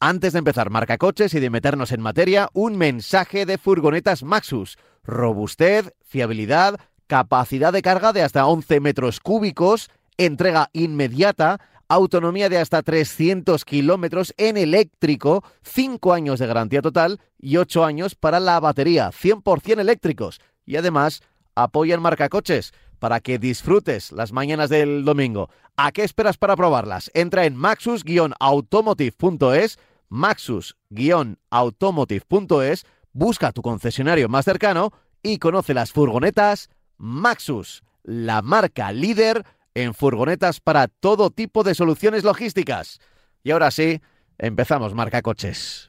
Antes 0.00 0.32
de 0.32 0.38
empezar 0.38 0.70
marca 0.70 0.96
coches 0.96 1.34
y 1.34 1.40
de 1.40 1.50
meternos 1.50 1.90
en 1.90 2.00
materia, 2.00 2.50
un 2.52 2.76
mensaje 2.76 3.46
de 3.46 3.58
furgonetas 3.58 4.22
Maxus. 4.22 4.78
Robustez, 5.02 5.92
fiabilidad, 6.04 6.78
capacidad 7.08 7.72
de 7.72 7.82
carga 7.82 8.12
de 8.12 8.22
hasta 8.22 8.46
11 8.46 8.78
metros 8.78 9.18
cúbicos, 9.18 9.90
entrega 10.16 10.70
inmediata, 10.72 11.58
autonomía 11.88 12.48
de 12.48 12.58
hasta 12.58 12.82
300 12.82 13.64
kilómetros 13.64 14.34
en 14.36 14.56
eléctrico, 14.56 15.42
5 15.62 16.12
años 16.12 16.38
de 16.38 16.46
garantía 16.46 16.80
total 16.80 17.18
y 17.36 17.56
8 17.56 17.84
años 17.84 18.14
para 18.14 18.38
la 18.38 18.60
batería, 18.60 19.10
100% 19.10 19.80
eléctricos. 19.80 20.40
Y 20.64 20.76
además 20.76 21.22
apoyan 21.56 22.00
marca 22.00 22.28
coches 22.28 22.72
para 22.98 23.20
que 23.20 23.38
disfrutes 23.38 24.10
las 24.12 24.32
mañanas 24.32 24.70
del 24.70 25.04
domingo. 25.04 25.50
¿A 25.76 25.92
qué 25.92 26.02
esperas 26.02 26.36
para 26.36 26.56
probarlas? 26.56 27.12
Entra 27.14 27.46
en 27.46 27.56
maxus-automotive.es, 27.56 29.78
maxus-automotive.es, 30.08 32.86
busca 33.12 33.52
tu 33.52 33.62
concesionario 33.62 34.28
más 34.28 34.44
cercano 34.44 34.92
y 35.22 35.38
conoce 35.38 35.74
las 35.74 35.92
furgonetas 35.92 36.70
Maxus, 36.98 37.84
la 38.02 38.42
marca 38.42 38.92
líder 38.92 39.44
en 39.74 39.94
furgonetas 39.94 40.60
para 40.60 40.88
todo 40.88 41.30
tipo 41.30 41.62
de 41.62 41.74
soluciones 41.74 42.24
logísticas. 42.24 43.00
Y 43.44 43.52
ahora 43.52 43.70
sí, 43.70 44.02
empezamos 44.38 44.94
marca 44.94 45.22
coches. 45.22 45.88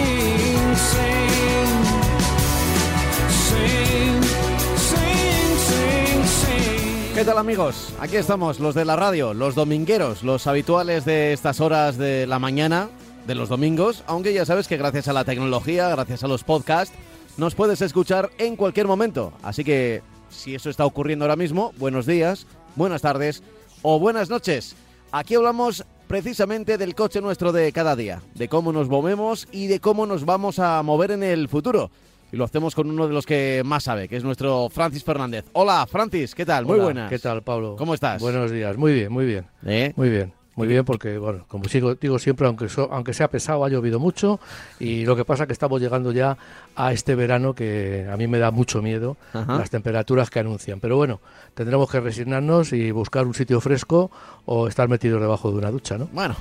¿Qué 7.21 7.25
tal 7.25 7.37
amigos? 7.37 7.93
Aquí 7.99 8.15
estamos, 8.15 8.59
los 8.59 8.73
de 8.73 8.83
la 8.83 8.95
radio, 8.95 9.35
los 9.35 9.53
domingueros, 9.53 10.23
los 10.23 10.47
habituales 10.47 11.05
de 11.05 11.33
estas 11.33 11.59
horas 11.59 11.97
de 11.97 12.25
la 12.25 12.39
mañana, 12.39 12.89
de 13.27 13.35
los 13.35 13.47
domingos, 13.47 14.03
aunque 14.07 14.33
ya 14.33 14.43
sabes 14.43 14.67
que 14.67 14.77
gracias 14.77 15.07
a 15.07 15.13
la 15.13 15.23
tecnología, 15.23 15.89
gracias 15.89 16.23
a 16.23 16.27
los 16.27 16.43
podcasts, 16.43 16.95
nos 17.37 17.53
puedes 17.53 17.81
escuchar 17.81 18.31
en 18.39 18.55
cualquier 18.55 18.87
momento. 18.87 19.33
Así 19.43 19.63
que 19.63 20.01
si 20.31 20.55
eso 20.55 20.71
está 20.71 20.83
ocurriendo 20.83 21.25
ahora 21.25 21.35
mismo, 21.35 21.73
buenos 21.77 22.07
días, 22.07 22.47
buenas 22.75 23.03
tardes 23.03 23.43
o 23.83 23.99
buenas 23.99 24.31
noches. 24.31 24.75
Aquí 25.11 25.35
hablamos 25.35 25.85
precisamente 26.07 26.77
del 26.79 26.95
coche 26.95 27.21
nuestro 27.21 27.51
de 27.51 27.71
cada 27.71 27.95
día, 27.95 28.21
de 28.33 28.47
cómo 28.47 28.73
nos 28.73 28.89
movemos 28.89 29.47
y 29.51 29.67
de 29.67 29.79
cómo 29.79 30.07
nos 30.07 30.25
vamos 30.25 30.57
a 30.57 30.81
mover 30.81 31.11
en 31.11 31.21
el 31.21 31.49
futuro. 31.49 31.91
Y 32.31 32.37
lo 32.37 32.45
hacemos 32.45 32.75
con 32.75 32.89
uno 32.89 33.07
de 33.07 33.13
los 33.13 33.25
que 33.25 33.61
más 33.65 33.83
sabe, 33.83 34.07
que 34.07 34.15
es 34.15 34.23
nuestro 34.23 34.69
Francis 34.69 35.03
Fernández. 35.03 35.45
Hola, 35.53 35.85
Francis, 35.89 36.33
¿qué 36.33 36.45
tal? 36.45 36.65
Muy 36.65 36.79
buenas. 36.79 37.09
¿Qué 37.09 37.19
tal, 37.19 37.41
Pablo? 37.43 37.75
¿Cómo 37.77 37.93
estás? 37.93 38.21
Buenos 38.21 38.51
días. 38.51 38.77
Muy 38.77 38.93
bien, 38.93 39.11
muy 39.11 39.25
bien. 39.25 39.45
¿Eh? 39.65 39.91
Muy 39.95 40.09
bien. 40.09 40.33
Muy 40.55 40.67
bien, 40.67 40.83
porque, 40.83 41.17
bueno, 41.17 41.45
como 41.47 41.65
sigo, 41.65 41.95
digo 41.95 42.19
siempre, 42.19 42.45
aunque, 42.45 42.67
so- 42.67 42.89
aunque 42.91 43.13
sea 43.13 43.29
pesado, 43.29 43.63
ha 43.63 43.69
llovido 43.69 43.99
mucho 43.99 44.39
y 44.79 45.05
lo 45.05 45.15
que 45.15 45.23
pasa 45.23 45.43
es 45.43 45.47
que 45.47 45.53
estamos 45.53 45.81
llegando 45.81 46.11
ya 46.11 46.37
a 46.75 46.91
este 46.91 47.15
verano 47.15 47.53
que 47.55 48.05
a 48.11 48.17
mí 48.17 48.27
me 48.27 48.37
da 48.37 48.51
mucho 48.51 48.81
miedo, 48.81 49.15
Ajá. 49.33 49.57
las 49.57 49.69
temperaturas 49.69 50.29
que 50.29 50.39
anuncian. 50.39 50.81
Pero 50.81 50.97
bueno, 50.97 51.21
tendremos 51.53 51.89
que 51.89 52.01
resignarnos 52.01 52.73
y 52.73 52.91
buscar 52.91 53.25
un 53.27 53.33
sitio 53.33 53.61
fresco 53.61 54.11
o 54.45 54.67
estar 54.67 54.89
metidos 54.89 55.21
debajo 55.21 55.51
de 55.51 55.57
una 55.57 55.71
ducha, 55.71 55.97
¿no? 55.97 56.09
Bueno, 56.11 56.35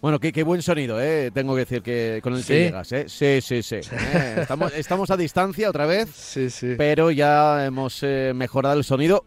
bueno, 0.00 0.20
qué, 0.20 0.32
qué 0.32 0.42
buen 0.42 0.62
sonido, 0.62 1.00
¿eh? 1.00 1.30
Tengo 1.32 1.54
que 1.54 1.60
decir 1.60 1.82
que 1.82 2.20
con 2.22 2.34
el 2.34 2.40
que 2.40 2.46
¿Sí? 2.46 2.52
llegas, 2.54 2.92
¿eh? 2.92 3.06
Sí, 3.08 3.40
sí, 3.40 3.62
sí. 3.62 3.76
Eh, 3.76 4.36
Estamos, 4.42 4.72
estamos 4.74 5.10
a 5.10 5.16
distancia 5.16 5.68
otra 5.70 5.86
vez, 5.86 6.10
Sí, 6.14 6.50
sí. 6.50 6.74
pero 6.76 7.10
ya 7.10 7.64
hemos 7.66 8.02
eh, 8.02 8.32
mejorado 8.34 8.76
el 8.78 8.84
sonido 8.84 9.24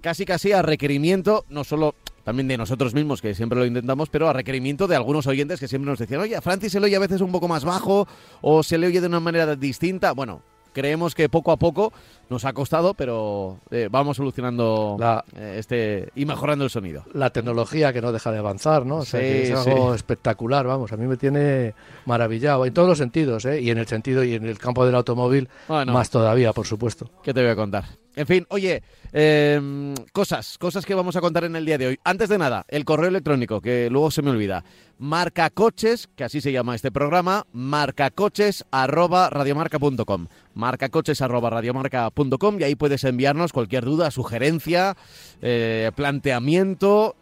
casi 0.00 0.24
casi 0.24 0.52
a 0.52 0.62
requerimiento, 0.62 1.44
no 1.48 1.64
solo 1.64 1.94
también 2.24 2.46
de 2.46 2.58
nosotros 2.58 2.94
mismos, 2.94 3.22
que 3.22 3.34
siempre 3.34 3.58
lo 3.58 3.64
intentamos, 3.64 4.10
pero 4.10 4.28
a 4.28 4.32
requerimiento 4.32 4.86
de 4.86 4.94
algunos 4.94 5.26
oyentes 5.26 5.58
que 5.58 5.66
siempre 5.66 5.90
nos 5.90 5.98
decían, 5.98 6.20
oye, 6.20 6.36
a 6.36 6.42
Francis 6.42 6.72
se 6.72 6.78
le 6.78 6.86
oye 6.86 6.96
a 6.96 7.00
veces 7.00 7.20
un 7.22 7.32
poco 7.32 7.48
más 7.48 7.64
bajo 7.64 8.06
o 8.42 8.62
se 8.62 8.76
le 8.78 8.86
oye 8.86 9.00
de 9.00 9.06
una 9.06 9.18
manera 9.20 9.56
distinta. 9.56 10.12
Bueno, 10.12 10.42
creemos 10.72 11.14
que 11.14 11.28
poco 11.28 11.52
a 11.52 11.56
poco 11.56 11.92
nos 12.30 12.44
ha 12.44 12.52
costado, 12.52 12.94
pero 12.94 13.58
eh, 13.70 13.88
vamos 13.90 14.16
solucionando 14.18 14.96
La- 14.98 15.24
eh, 15.36 15.56
este 15.58 16.10
y 16.14 16.24
mejorando 16.26 16.64
el 16.64 16.70
sonido. 16.70 17.04
la 17.14 17.30
tecnología 17.30 17.92
que 17.92 18.00
no 18.02 18.12
deja 18.12 18.30
de 18.32 18.38
avanzar, 18.38 18.84
¿no? 18.86 18.96
O 18.98 19.04
sea, 19.04 19.20
Sí, 19.20 19.26
que 19.26 19.52
es 19.52 19.58
sí. 19.60 19.70
algo 19.70 19.94
espectacular, 19.94 20.66
vamos, 20.66 20.92
a 20.92 20.96
mí 20.96 21.06
me 21.06 21.16
tiene 21.16 21.74
maravillado 22.04 22.66
en 22.66 22.74
todos 22.74 22.88
los 22.88 22.98
sentidos, 22.98 23.44
¿eh? 23.46 23.60
Y 23.60 23.70
en 23.70 23.78
el 23.78 23.86
sentido 23.86 24.22
y 24.24 24.34
en 24.34 24.44
el 24.46 24.58
campo 24.58 24.84
del 24.84 24.94
automóvil 24.94 25.48
Bueno. 25.68 25.92
más 25.92 26.10
todavía, 26.10 26.52
por 26.52 26.66
supuesto. 26.66 27.10
¿Qué 27.22 27.32
te 27.32 27.40
voy 27.40 27.50
a 27.50 27.56
contar? 27.56 27.84
En 28.16 28.26
fin, 28.26 28.44
oye, 28.50 28.82
eh, 29.12 29.94
cosas, 30.12 30.58
cosas 30.58 30.84
que 30.84 30.94
vamos 30.94 31.14
a 31.16 31.20
contar 31.20 31.44
en 31.44 31.54
el 31.54 31.64
día 31.64 31.78
de 31.78 31.86
hoy. 31.86 32.00
Antes 32.02 32.28
de 32.28 32.36
nada, 32.38 32.64
el 32.68 32.84
correo 32.84 33.08
electrónico, 33.08 33.60
que 33.60 33.88
luego 33.90 34.10
se 34.10 34.22
me 34.22 34.30
olvida. 34.30 34.64
Marcacoches, 34.98 36.08
que 36.16 36.24
así 36.24 36.40
se 36.40 36.52
llama 36.52 36.74
este 36.74 36.90
programa, 36.90 37.46
marcacoches 37.52 38.64
arroba 38.70 39.30
radiomarca.com. 39.30 40.26
Marcacoches 40.54 41.22
arroba 41.22 41.50
radiomarca.com 41.50 42.60
y 42.60 42.64
ahí 42.64 42.74
puedes 42.74 43.04
enviarnos 43.04 43.52
cualquier 43.52 43.84
duda, 43.84 44.10
sugerencia, 44.10 44.96
eh, 45.40 45.92
planteamiento, 45.94 47.14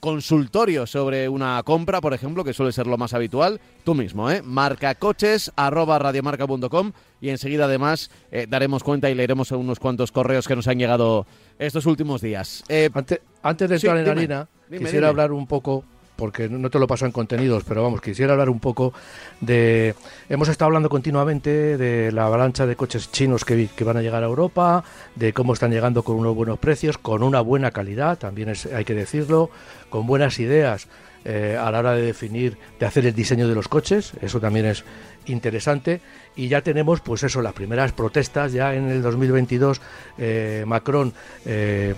consultorio 0.00 0.86
sobre 0.86 1.28
una 1.28 1.62
compra, 1.64 2.00
por 2.00 2.12
ejemplo, 2.12 2.42
que 2.42 2.52
suele 2.52 2.72
ser 2.72 2.86
lo 2.88 2.98
más 2.98 3.14
habitual, 3.14 3.60
tú 3.84 3.94
mismo, 3.94 4.30
¿eh? 4.30 4.42
Marcacoches, 4.42 5.52
arroba 5.54 5.98
radiomarca.com 5.98 6.92
y 7.20 7.28
enseguida 7.28 7.66
además 7.66 8.10
eh, 8.32 8.46
daremos 8.48 8.82
cuenta 8.82 9.10
y 9.10 9.14
leeremos 9.14 9.52
unos 9.52 9.78
cuantos 9.78 10.10
correos 10.10 10.48
que 10.48 10.56
nos 10.56 10.66
han 10.66 10.78
llegado 10.78 11.26
estos 11.58 11.86
últimos 11.86 12.20
días. 12.20 12.64
Eh, 12.68 12.90
Antes, 12.92 13.20
antes 13.42 13.68
de 13.70 13.78
Sí, 13.78 13.86
entrar 13.86 14.04
en 14.04 14.10
harina, 14.18 14.48
quisiera 14.68 14.90
dime. 14.92 15.06
hablar 15.06 15.30
un 15.30 15.46
poco, 15.46 15.84
porque 16.22 16.48
no 16.48 16.70
te 16.70 16.78
lo 16.78 16.86
paso 16.86 17.04
en 17.04 17.10
contenidos, 17.10 17.64
pero 17.66 17.82
vamos, 17.82 18.00
quisiera 18.00 18.34
hablar 18.34 18.48
un 18.48 18.60
poco 18.60 18.92
de... 19.40 19.96
Hemos 20.28 20.48
estado 20.48 20.66
hablando 20.66 20.88
continuamente 20.88 21.76
de 21.76 22.12
la 22.12 22.26
avalancha 22.26 22.64
de 22.64 22.76
coches 22.76 23.10
chinos 23.10 23.44
que, 23.44 23.68
van 23.80 23.96
a 23.96 24.02
llegar 24.02 24.22
a 24.22 24.26
Europa, 24.26 24.84
de 25.16 25.32
cómo 25.32 25.52
están 25.52 25.72
llegando 25.72 26.04
con 26.04 26.14
unos 26.14 26.36
buenos 26.36 26.60
precios, 26.60 26.96
con 26.96 27.24
una 27.24 27.40
buena 27.40 27.72
calidad, 27.72 28.18
también 28.18 28.52
hay 28.72 28.84
que 28.84 28.94
decirlo, 28.94 29.50
con 29.90 30.06
buenas 30.06 30.38
ideas 30.38 30.86
eh, 31.24 31.58
a 31.60 31.72
la 31.72 31.80
hora 31.80 31.94
de 31.94 32.02
definir, 32.02 32.56
de 32.78 32.86
hacer 32.86 33.04
el 33.04 33.16
diseño 33.16 33.48
de 33.48 33.56
los 33.56 33.66
coches, 33.66 34.12
eso 34.22 34.38
también 34.38 34.66
es 34.66 34.84
interesante. 35.26 36.02
Y 36.36 36.46
ya 36.46 36.60
tenemos 36.60 37.00
pues 37.00 37.24
eso 37.24 37.42
las 37.42 37.52
primeras 37.52 37.90
protestas 37.90 38.52
ya 38.52 38.76
en 38.76 38.88
el 38.90 39.02
2022 39.02 39.80
eh, 40.18 40.62
Macron 40.68 41.12
eh, 41.44 41.96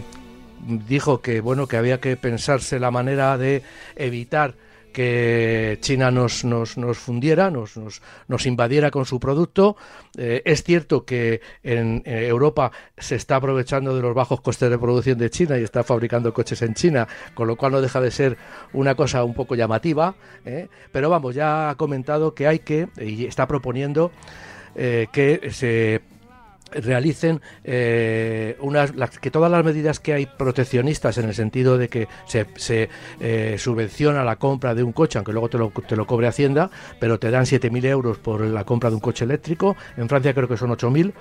dijo 0.67 1.21
que 1.21 1.41
bueno 1.41 1.67
que 1.67 1.77
había 1.77 2.01
que 2.01 2.17
pensarse 2.17 2.79
la 2.79 2.91
manera 2.91 3.37
de 3.39 3.63
evitar 3.97 4.55
que 4.95 5.77
China 5.81 6.13
nos, 6.13 6.45
nos, 6.45 6.79
nos 6.79 6.97
fundiera, 6.97 7.51
nos, 7.51 7.77
nos, 7.77 8.01
nos 8.29 8.47
invadiera 8.47 8.93
con 8.93 9.05
su 9.05 9.19
producto. 9.19 9.77
Eh, 10.17 10.41
es 10.45 10.63
cierto 10.63 11.05
que 11.05 11.41
en 11.65 12.01
Europa 12.07 12.71
se 12.97 13.17
está 13.17 13.37
aprovechando 13.37 13.97
de 13.97 14.01
los 14.01 14.15
bajos 14.15 14.41
costes 14.41 14.71
de 14.71 14.79
producción 14.79 15.19
de 15.19 15.31
China 15.31 15.59
y 15.59 15.65
está 15.65 15.83
fabricando 15.83 16.33
coches 16.33 16.63
en 16.63 16.75
China, 16.75 17.09
con 17.35 17.49
lo 17.49 17.57
cual 17.57 17.73
no 17.73 17.81
deja 17.81 18.01
de 18.01 18.13
ser 18.13 18.39
una 18.73 18.95
cosa 18.95 19.25
un 19.25 19.35
poco 19.35 19.57
llamativa. 19.57 20.15
¿eh? 20.47 20.69
Pero 20.93 21.11
vamos, 21.11 21.35
ya 21.35 21.71
ha 21.71 21.75
comentado 21.75 22.33
que 22.33 22.47
hay 22.47 22.61
que, 22.61 22.87
y 22.97 23.27
está 23.27 23.49
proponiendo 23.49 24.13
eh, 24.77 25.09
que 25.13 25.51
se 25.51 26.03
realicen 26.71 27.41
eh, 27.63 28.57
unas 28.61 28.93
que 29.21 29.31
todas 29.31 29.51
las 29.51 29.65
medidas 29.65 30.01
que 30.01 30.13
hay 30.13 30.27
proteccionistas 30.27 31.19
en 31.19 31.27
el 31.27 31.35
sentido 31.35 31.79
de 31.79 31.89
que 31.89 32.09
se, 32.27 32.47
se, 32.57 32.89
eh, 33.21 33.57
subvenciona 33.59 34.25
la 34.25 34.37
compra 34.37 34.75
de 34.75 34.83
un 34.83 34.93
coche, 34.93 35.19
aunque 35.19 35.33
luego 35.33 35.49
te 35.49 35.59
lo, 35.59 35.71
te 35.71 35.97
lo 35.97 36.07
cobre 36.07 36.27
Hacienda, 36.27 36.71
pero 36.99 37.19
te 37.19 37.31
dan 37.31 37.45
7.000 37.45 37.85
euros 37.87 38.19
por 38.19 38.41
la 38.41 38.65
compra 38.65 38.91
de 38.91 38.97
un 38.97 39.01
coche 39.01 39.25
eléctrico, 39.25 39.77
en 39.97 40.09
Francia 40.09 40.35
creo 40.35 40.49
que 40.49 40.57
son 40.57 40.71
8.000, 40.71 41.13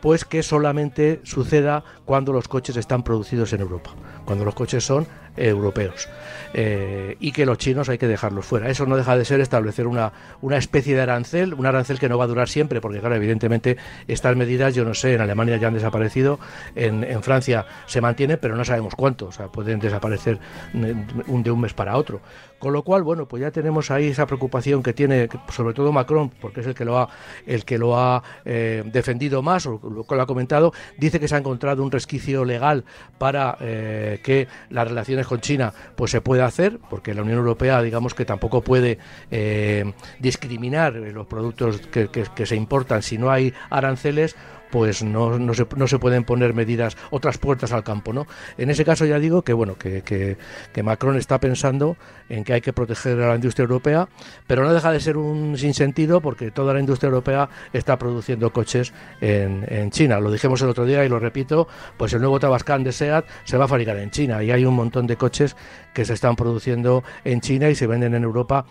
pues 0.00 0.24
que 0.24 0.42
solamente 0.42 1.20
suceda 1.24 1.84
cuando 2.04 2.32
los 2.32 2.48
coches 2.48 2.76
están 2.76 3.02
producidos 3.02 3.52
en 3.52 3.60
Europa, 3.60 3.94
cuando 4.24 4.44
los 4.44 4.54
coches 4.54 4.84
son 4.84 5.06
europeos. 5.36 6.08
Eh, 6.54 7.16
y 7.20 7.32
que 7.32 7.46
los 7.46 7.58
chinos 7.58 7.88
hay 7.88 7.98
que 7.98 8.06
dejarlos 8.06 8.44
fuera. 8.44 8.68
Eso 8.68 8.86
no 8.86 8.96
deja 8.96 9.16
de 9.16 9.24
ser 9.24 9.40
establecer 9.40 9.86
una, 9.86 10.12
una 10.42 10.58
especie 10.58 10.94
de 10.94 11.00
arancel, 11.00 11.54
un 11.54 11.66
arancel 11.66 11.98
que 11.98 12.08
no 12.08 12.18
va 12.18 12.24
a 12.24 12.26
durar 12.26 12.48
siempre, 12.48 12.80
porque 12.80 13.00
claro, 13.00 13.14
evidentemente 13.14 13.78
estas 14.06 14.36
medidas, 14.36 14.74
yo 14.74 14.84
no 14.84 14.94
sé, 14.94 15.14
en 15.14 15.22
Alemania 15.22 15.56
ya 15.56 15.68
han 15.68 15.74
desaparecido, 15.74 16.38
en, 16.74 17.22
Francia 17.22 17.64
se 17.86 18.00
mantienen, 18.00 18.38
pero 18.40 18.56
no 18.56 18.64
sabemos 18.64 18.94
cuánto, 18.94 19.26
o 19.26 19.32
sea, 19.32 19.46
pueden 19.46 19.78
desaparecer 19.78 20.40
de 20.72 21.50
un 21.50 21.60
mes 21.60 21.72
para 21.72 21.96
otro. 21.96 22.20
Con 22.58 22.72
lo 22.72 22.84
cual, 22.84 23.02
bueno, 23.02 23.26
pues 23.26 23.40
ya 23.40 23.50
tenemos 23.50 23.90
ahí 23.90 24.06
esa 24.06 24.24
preocupación 24.26 24.84
que 24.84 24.92
tiene, 24.92 25.28
sobre 25.48 25.74
todo 25.74 25.90
Macron, 25.90 26.30
porque 26.30 26.60
es 26.60 26.66
el 26.68 26.74
que 26.74 26.84
lo 26.84 26.96
ha, 26.96 27.08
el 27.44 27.64
que 27.64 27.76
lo 27.76 27.98
ha 27.98 28.22
eh, 28.44 28.84
defendido 28.86 29.42
más, 29.42 29.66
o 29.66 29.80
lo, 29.82 30.06
lo 30.08 30.22
ha 30.22 30.26
comentado, 30.26 30.72
dice 30.96 31.18
que 31.18 31.26
se 31.26 31.34
ha 31.34 31.38
encontrado 31.38 31.82
un 31.82 31.90
resquicio 31.90 32.44
legal 32.44 32.84
para 33.18 33.56
eh, 33.60 34.20
que 34.22 34.46
las 34.70 34.86
relaciones 34.86 35.21
con 35.26 35.40
China 35.40 35.72
pues 35.96 36.10
se 36.10 36.20
pueda 36.20 36.46
hacer, 36.46 36.78
porque 36.90 37.14
la 37.14 37.22
Unión 37.22 37.38
Europea, 37.38 37.82
digamos 37.82 38.14
que 38.14 38.24
tampoco 38.24 38.62
puede 38.62 38.98
eh, 39.30 39.92
discriminar 40.18 40.94
los 40.94 41.26
productos 41.26 41.80
que 41.80 42.46
se 42.46 42.56
importan 42.56 43.02
si 43.02 43.18
no 43.18 43.30
hay 43.30 43.52
aranceles 43.70 44.36
pues 44.72 45.04
no, 45.04 45.38
no, 45.38 45.52
se, 45.52 45.66
no 45.76 45.86
se 45.86 45.98
pueden 45.98 46.24
poner 46.24 46.54
medidas, 46.54 46.96
otras 47.10 47.36
puertas 47.36 47.72
al 47.72 47.84
campo, 47.84 48.14
¿no? 48.14 48.26
En 48.56 48.70
ese 48.70 48.86
caso 48.86 49.04
ya 49.04 49.18
digo 49.18 49.42
que, 49.42 49.52
bueno, 49.52 49.76
que, 49.76 50.02
que, 50.02 50.82
Macron 50.82 51.16
está 51.18 51.38
pensando 51.38 51.98
en 52.30 52.42
que 52.42 52.54
hay 52.54 52.62
que 52.62 52.72
proteger 52.72 53.20
a 53.20 53.28
la 53.28 53.34
industria 53.34 53.64
europea, 53.64 54.08
pero 54.46 54.64
no 54.64 54.72
deja 54.72 54.90
de 54.90 54.98
ser 54.98 55.18
un 55.18 55.58
sinsentido 55.58 56.22
porque 56.22 56.50
toda 56.50 56.72
la 56.72 56.80
industria 56.80 57.08
europea 57.08 57.50
está 57.74 57.98
produciendo 57.98 58.50
coches 58.50 58.94
en, 59.20 59.66
en 59.68 59.90
China. 59.90 60.18
Lo 60.20 60.30
dijimos 60.32 60.62
el 60.62 60.70
otro 60.70 60.86
día 60.86 61.04
y 61.04 61.08
lo 61.10 61.18
repito, 61.18 61.68
pues 61.98 62.14
el 62.14 62.20
nuevo 62.20 62.40
Tabascan 62.40 62.82
de 62.82 62.92
SEAT 62.92 63.26
se 63.44 63.58
va 63.58 63.66
a 63.66 63.68
fabricar 63.68 63.98
en 63.98 64.10
China 64.10 64.42
y 64.42 64.50
hay 64.50 64.64
un 64.64 64.74
montón 64.74 65.06
de 65.06 65.16
coches 65.16 65.54
que 65.92 66.06
se 66.06 66.14
están 66.14 66.34
produciendo 66.34 67.04
en 67.24 67.42
China 67.42 67.68
y 67.68 67.74
se 67.74 67.86
venden 67.86 68.14
en 68.14 68.24
Europa 68.24 68.64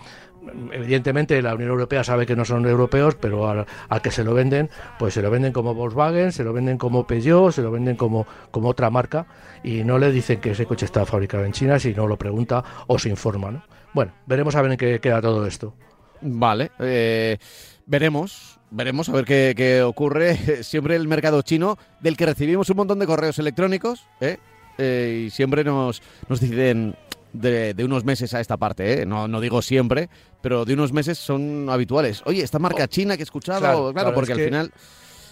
evidentemente 0.71 1.41
la 1.41 1.55
Unión 1.55 1.69
Europea 1.69 2.03
sabe 2.03 2.25
que 2.25 2.35
no 2.35 2.45
son 2.45 2.65
europeos, 2.65 3.15
pero 3.15 3.49
al, 3.49 3.65
al, 3.89 4.01
que 4.01 4.11
se 4.11 4.23
lo 4.23 4.33
venden, 4.33 4.69
pues 4.99 5.13
se 5.13 5.21
lo 5.21 5.29
venden 5.29 5.53
como 5.53 5.73
Volkswagen, 5.73 6.31
se 6.31 6.43
lo 6.43 6.53
venden 6.53 6.77
como 6.77 7.05
Peugeot, 7.05 7.51
se 7.51 7.61
lo 7.61 7.71
venden 7.71 7.95
como, 7.95 8.25
como 8.51 8.69
otra 8.69 8.89
marca 8.89 9.27
y 9.63 9.83
no 9.83 9.97
le 9.99 10.11
dicen 10.11 10.39
que 10.39 10.51
ese 10.51 10.65
coche 10.65 10.85
está 10.85 11.05
fabricado 11.05 11.45
en 11.45 11.51
China 11.51 11.79
si 11.79 11.93
no 11.93 12.07
lo 12.07 12.17
pregunta 12.17 12.63
o 12.87 12.97
se 12.97 13.09
informa. 13.09 13.51
¿no? 13.51 13.63
Bueno, 13.93 14.13
veremos 14.25 14.55
a 14.55 14.61
ver 14.61 14.71
en 14.71 14.77
qué 14.77 14.99
queda 14.99 15.21
todo 15.21 15.45
esto. 15.45 15.73
Vale, 16.21 16.71
eh, 16.79 17.37
veremos. 17.85 18.59
Veremos 18.73 19.09
a 19.09 19.11
ver 19.11 19.25
qué, 19.25 19.53
qué, 19.55 19.81
ocurre. 19.81 20.35
Siempre 20.63 20.95
el 20.95 21.07
mercado 21.07 21.41
chino, 21.41 21.77
del 21.99 22.15
que 22.15 22.25
recibimos 22.25 22.69
un 22.69 22.77
montón 22.77 22.99
de 22.99 23.05
correos 23.05 23.37
electrónicos, 23.37 24.07
¿eh? 24.21 24.37
Eh, 24.77 25.25
y 25.25 25.29
siempre 25.29 25.63
nos, 25.63 26.01
nos 26.27 26.39
dicen, 26.39 26.95
de, 27.33 27.73
de, 27.73 27.83
unos 27.85 28.03
meses 28.03 28.33
a 28.33 28.39
esta 28.39 28.57
parte, 28.57 29.01
¿eh? 29.01 29.05
no, 29.05 29.27
no, 29.27 29.41
digo 29.41 29.61
siempre, 29.61 30.09
pero 30.41 30.65
de 30.65 30.73
unos 30.73 30.93
meses 30.93 31.17
son 31.17 31.67
habituales. 31.69 32.21
Oye, 32.25 32.43
esta 32.43 32.59
marca 32.59 32.87
china 32.87 33.15
que 33.15 33.23
he 33.23 33.23
escuchado, 33.23 33.59
claro, 33.59 33.77
claro, 33.77 33.93
claro 33.93 34.13
porque 34.13 34.33
al 34.33 34.37
que, 34.37 34.45
final... 34.45 34.71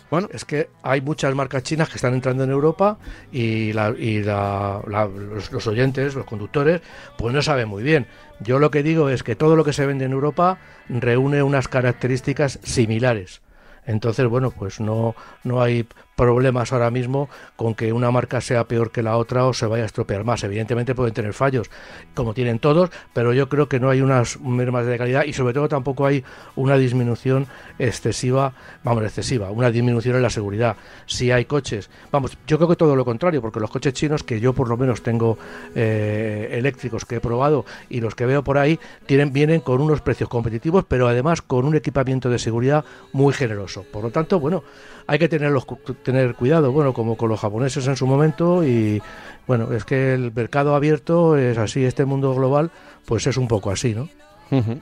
Bueno, 0.10 0.28
es 0.34 0.44
que 0.44 0.69
hay 0.81 1.01
muchas 1.01 1.36
marcas 1.36 1.62
chinas 1.62 1.88
que 1.88 1.98
están 1.98 2.16
entrando 2.16 2.44
en 2.44 2.50
Europa 2.50 2.98
y, 3.31 3.74
la, 3.74 3.94
y 3.96 4.24
la, 4.24 4.81
la, 4.88 5.06
los, 5.06 5.51
los, 5.51 5.68
oyentes, 5.68 6.16
los 6.16 6.25
conductores, 6.25 6.81
pues 7.16 7.31
no 7.31 7.44
saben 7.44 7.68
muy 7.68 7.84
bien. 7.84 8.07
Yo 8.40 8.57
lo 8.57 8.72
que 8.72 8.81
digo 8.81 9.10
es 9.10 9.22
que 9.22 9.36
todo 9.36 9.56
lo 9.56 9.63
que 9.63 9.72
se 9.72 9.86
vende 9.86 10.06
en 10.06 10.13
Europa 10.13 10.57
reúne 10.88 11.44
unas 11.44 11.68
características 11.68 12.60
similares. 12.63 13.42
Entonces, 13.86 14.28
bueno, 14.28 14.51
pues 14.51 14.80
no, 14.80 15.16
no 15.44 15.62
hay 15.62 15.88
problemas 16.19 16.74
ahora 16.74 16.92
mismo 16.92 17.30
con 17.56 17.75
que 17.75 17.94
una 17.94 18.12
marca 18.12 18.42
sea 18.42 18.66
peor 18.66 18.92
que 18.92 19.01
la 19.01 19.16
otra 19.16 19.45
o 19.45 19.54
se 19.54 19.66
vaya 19.68 19.83
a 19.83 19.86
estropear 19.86 20.25
más. 20.25 20.44
Evidentemente 20.44 20.94
pueden 20.94 21.13
tener 21.13 21.33
fallos, 21.33 21.69
como 22.13 22.33
tienen 22.33 22.60
todos, 22.60 22.89
pero 23.13 23.31
yo 23.31 23.48
creo 23.48 23.69
que 23.69 23.80
no 23.80 23.89
hay 23.89 24.01
unas 24.01 24.38
mermas 24.42 24.86
de 24.86 24.98
calidad 24.98 25.24
y 25.24 25.31
sobre 25.31 25.54
todo 25.54 25.69
tampoco 25.69 26.06
hay 26.06 26.25
una 26.57 26.75
disminución 26.75 27.48
excesiva, 27.77 28.51
vamos, 28.83 29.06
excesiva, 29.06 29.50
una 29.50 29.71
disminución 29.71 30.18
en 30.18 30.24
la 30.24 30.30
seguridad. 30.30 30.75
Si 31.06 31.31
hay 31.31 31.45
coches, 31.45 31.89
vamos, 32.12 32.38
yo 32.45 32.57
creo 32.57 32.68
que 32.68 32.75
todo 32.75 32.98
lo 32.98 33.06
contrario, 33.06 33.42
porque 33.42 33.62
los 33.62 33.72
coches 33.72 33.94
chinos 33.94 34.24
que 34.24 34.42
yo 34.42 34.51
por 34.51 34.68
lo 34.68 34.75
menos 34.75 35.01
tengo 35.01 35.38
eh, 35.74 36.50
eléctricos 36.51 37.06
que 37.06 37.15
he 37.15 37.22
probado 37.22 37.63
y 37.89 38.01
los 38.01 38.13
que 38.13 38.25
veo 38.25 38.44
por 38.44 38.57
ahí 38.57 38.77
tienen 39.06 39.31
vienen 39.31 39.62
con 39.62 39.80
unos 39.80 40.01
precios 40.01 40.27
competitivos, 40.27 40.83
pero 40.86 41.07
además 41.07 41.42
con 41.42 41.63
un 41.63 41.77
equipamiento 41.77 42.30
de 42.30 42.39
seguridad 42.39 42.83
muy 43.13 43.31
generoso. 43.31 43.86
Por 43.89 44.04
lo 44.04 44.12
tanto, 44.12 44.38
bueno, 44.42 44.65
hay 45.09 45.17
que 45.17 45.27
tenerlos, 45.27 45.65
tener 46.03 46.35
cuidado, 46.35 46.71
bueno, 46.71 46.94
como 46.94 47.17
con 47.17 47.29
los 47.29 47.39
japoneses 47.39 47.88
en 47.88 47.95
su 47.95 48.06
momento 48.06 48.63
y 48.63 49.01
bueno, 49.47 49.73
es 49.73 49.83
que 49.83 50.13
el 50.13 50.31
mercado 50.31 50.75
abierto 50.75 51.35
es 51.35 51.57
así, 51.57 51.83
este 51.83 52.06
mundo 52.06 52.35
global 52.35 52.69
pues 53.06 53.25
es 53.25 53.35
un 53.35 53.47
poco 53.47 53.71
así, 53.71 53.95
¿no? 53.95 54.07
Uh. 54.51 54.79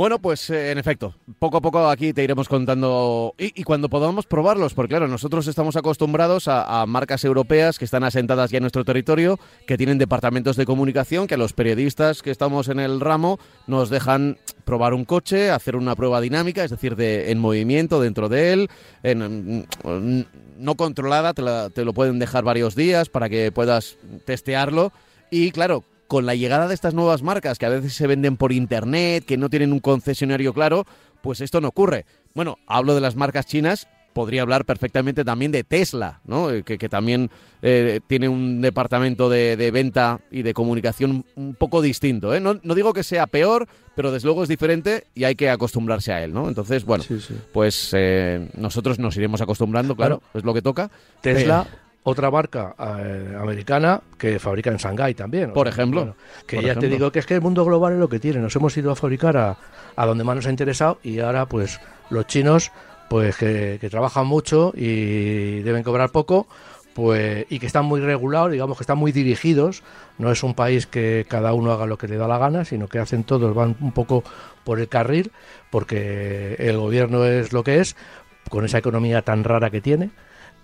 Bueno, 0.00 0.18
pues 0.18 0.48
eh, 0.48 0.70
en 0.70 0.78
efecto, 0.78 1.14
poco 1.38 1.58
a 1.58 1.60
poco 1.60 1.86
aquí 1.86 2.14
te 2.14 2.24
iremos 2.24 2.48
contando 2.48 3.34
y, 3.36 3.64
cuando 3.64 3.90
podamos 3.90 4.24
probarlos, 4.24 4.72
porque 4.72 4.92
claro, 4.92 5.08
nosotros 5.08 5.46
estamos 5.46 5.76
acostumbrados 5.76 6.48
a, 6.48 6.86
marcas 6.86 7.22
europeas 7.22 7.78
que 7.78 7.84
están 7.84 8.02
asentadas 8.02 8.50
ya 8.50 8.56
en 8.56 8.62
nuestro 8.62 8.82
territorio, 8.82 9.38
que 9.66 9.76
tienen 9.76 9.98
departamentos 9.98 10.56
de 10.56 10.64
comunicación, 10.64 11.26
que 11.26 11.34
a 11.34 11.36
los 11.36 11.52
periodistas 11.52 12.22
que 12.22 12.30
estamos 12.30 12.68
en 12.68 12.80
el 12.80 12.98
ramo 12.98 13.38
nos 13.66 13.90
dejan 13.90 14.38
probar 14.64 14.94
un 14.94 15.04
coche, 15.04 15.50
hacer 15.50 15.76
una 15.76 15.94
prueba 15.94 16.22
dinámica, 16.22 16.64
es 16.64 16.70
decir, 16.70 16.96
de, 16.96 17.30
en 17.30 17.38
movimiento 17.38 18.00
dentro 18.00 18.30
de 18.30 18.54
él, 18.54 18.70
en, 19.02 19.66
en, 19.84 20.26
no 20.56 20.76
controlada, 20.76 21.34
te, 21.34 21.42
la, 21.42 21.68
te 21.68 21.84
lo 21.84 21.92
pueden 21.92 22.18
dejar 22.18 22.42
varios 22.42 22.74
días 22.74 23.10
para 23.10 23.28
que 23.28 23.52
puedas 23.52 23.98
testearlo. 24.24 24.94
Y 25.30 25.50
claro, 25.50 25.84
con 26.10 26.26
la 26.26 26.34
llegada 26.34 26.66
de 26.66 26.74
estas 26.74 26.92
nuevas 26.92 27.22
marcas 27.22 27.56
que 27.56 27.66
a 27.66 27.68
veces 27.68 27.94
se 27.94 28.08
venden 28.08 28.36
por 28.36 28.50
internet, 28.50 29.24
que 29.24 29.36
no 29.36 29.48
tienen 29.48 29.72
un 29.72 29.78
concesionario 29.78 30.52
claro, 30.52 30.84
pues 31.22 31.40
esto 31.40 31.60
no 31.60 31.68
ocurre. 31.68 32.04
Bueno, 32.34 32.58
hablo 32.66 32.96
de 32.96 33.00
las 33.00 33.14
marcas 33.14 33.46
chinas, 33.46 33.86
podría 34.12 34.42
hablar 34.42 34.64
perfectamente 34.64 35.24
también 35.24 35.52
de 35.52 35.62
Tesla, 35.62 36.20
¿no? 36.24 36.48
que, 36.64 36.78
que, 36.78 36.88
también 36.88 37.30
eh, 37.62 38.00
tiene 38.08 38.28
un 38.28 38.60
departamento 38.60 39.30
de, 39.30 39.56
de, 39.56 39.70
venta 39.70 40.18
y 40.32 40.42
de 40.42 40.52
comunicación 40.52 41.24
un 41.36 41.54
poco 41.54 41.80
distinto. 41.80 42.34
¿eh? 42.34 42.40
No, 42.40 42.58
no, 42.60 42.74
digo 42.74 42.92
que 42.92 43.04
sea 43.04 43.28
peor, 43.28 43.68
pero 43.94 44.10
desde 44.10 44.26
luego 44.26 44.42
es 44.42 44.48
diferente 44.48 45.04
y 45.14 45.22
hay 45.22 45.36
que 45.36 45.48
acostumbrarse 45.48 46.12
a 46.12 46.24
él. 46.24 46.32
¿no? 46.32 46.48
Entonces, 46.48 46.84
bueno, 46.84 47.04
sí, 47.04 47.20
sí. 47.20 47.36
pues 47.52 47.90
eh, 47.92 48.50
nosotros 48.56 48.98
nos 48.98 49.16
iremos 49.16 49.42
acostumbrando, 49.42 49.94
claro, 49.94 50.18
claro, 50.18 50.38
es 50.40 50.44
lo 50.44 50.54
que 50.54 50.62
toca. 50.62 50.90
Tesla 51.20 51.68
otra 52.02 52.30
marca 52.30 52.74
eh, 52.78 53.36
americana 53.38 54.00
que 54.16 54.38
fabrica 54.38 54.70
en 54.70 54.78
Shanghái 54.78 55.14
también. 55.14 55.52
Por 55.52 55.68
ejemplo. 55.68 56.00
Bueno, 56.00 56.16
que 56.46 56.56
por 56.56 56.64
ya 56.64 56.72
ejemplo. 56.72 56.88
te 56.88 56.94
digo 56.94 57.12
que 57.12 57.18
es 57.18 57.26
que 57.26 57.34
el 57.34 57.40
mundo 57.40 57.64
global 57.64 57.94
es 57.94 57.98
lo 57.98 58.08
que 58.08 58.18
tiene. 58.18 58.40
Nos 58.40 58.56
hemos 58.56 58.76
ido 58.76 58.90
a 58.90 58.96
fabricar 58.96 59.36
a, 59.36 59.56
a 59.96 60.06
donde 60.06 60.24
más 60.24 60.36
nos 60.36 60.46
ha 60.46 60.50
interesado 60.50 60.98
y 61.02 61.20
ahora 61.20 61.46
pues 61.46 61.80
los 62.08 62.26
chinos 62.26 62.72
pues 63.08 63.36
que, 63.36 63.78
que, 63.80 63.90
trabajan 63.90 64.26
mucho 64.26 64.72
y 64.74 65.60
deben 65.60 65.82
cobrar 65.82 66.10
poco 66.10 66.46
pues 66.94 67.44
y 67.50 67.58
que 67.58 67.66
están 67.66 67.84
muy 67.84 68.00
regulados, 68.00 68.52
digamos 68.52 68.78
que 68.78 68.84
están 68.84 68.98
muy 68.98 69.12
dirigidos. 69.12 69.82
No 70.18 70.30
es 70.30 70.42
un 70.42 70.54
país 70.54 70.86
que 70.86 71.26
cada 71.28 71.52
uno 71.52 71.72
haga 71.72 71.86
lo 71.86 71.98
que 71.98 72.08
le 72.08 72.16
da 72.16 72.28
la 72.28 72.38
gana, 72.38 72.64
sino 72.64 72.88
que 72.88 72.98
hacen 72.98 73.24
todos, 73.24 73.54
van 73.54 73.76
un 73.80 73.92
poco 73.92 74.24
por 74.64 74.80
el 74.80 74.88
carril, 74.88 75.32
porque 75.70 76.54
el 76.58 76.78
gobierno 76.78 77.24
es 77.24 77.52
lo 77.52 77.64
que 77.64 77.80
es, 77.80 77.96
con 78.48 78.64
esa 78.64 78.78
economía 78.78 79.22
tan 79.22 79.44
rara 79.44 79.70
que 79.70 79.80
tiene 79.80 80.10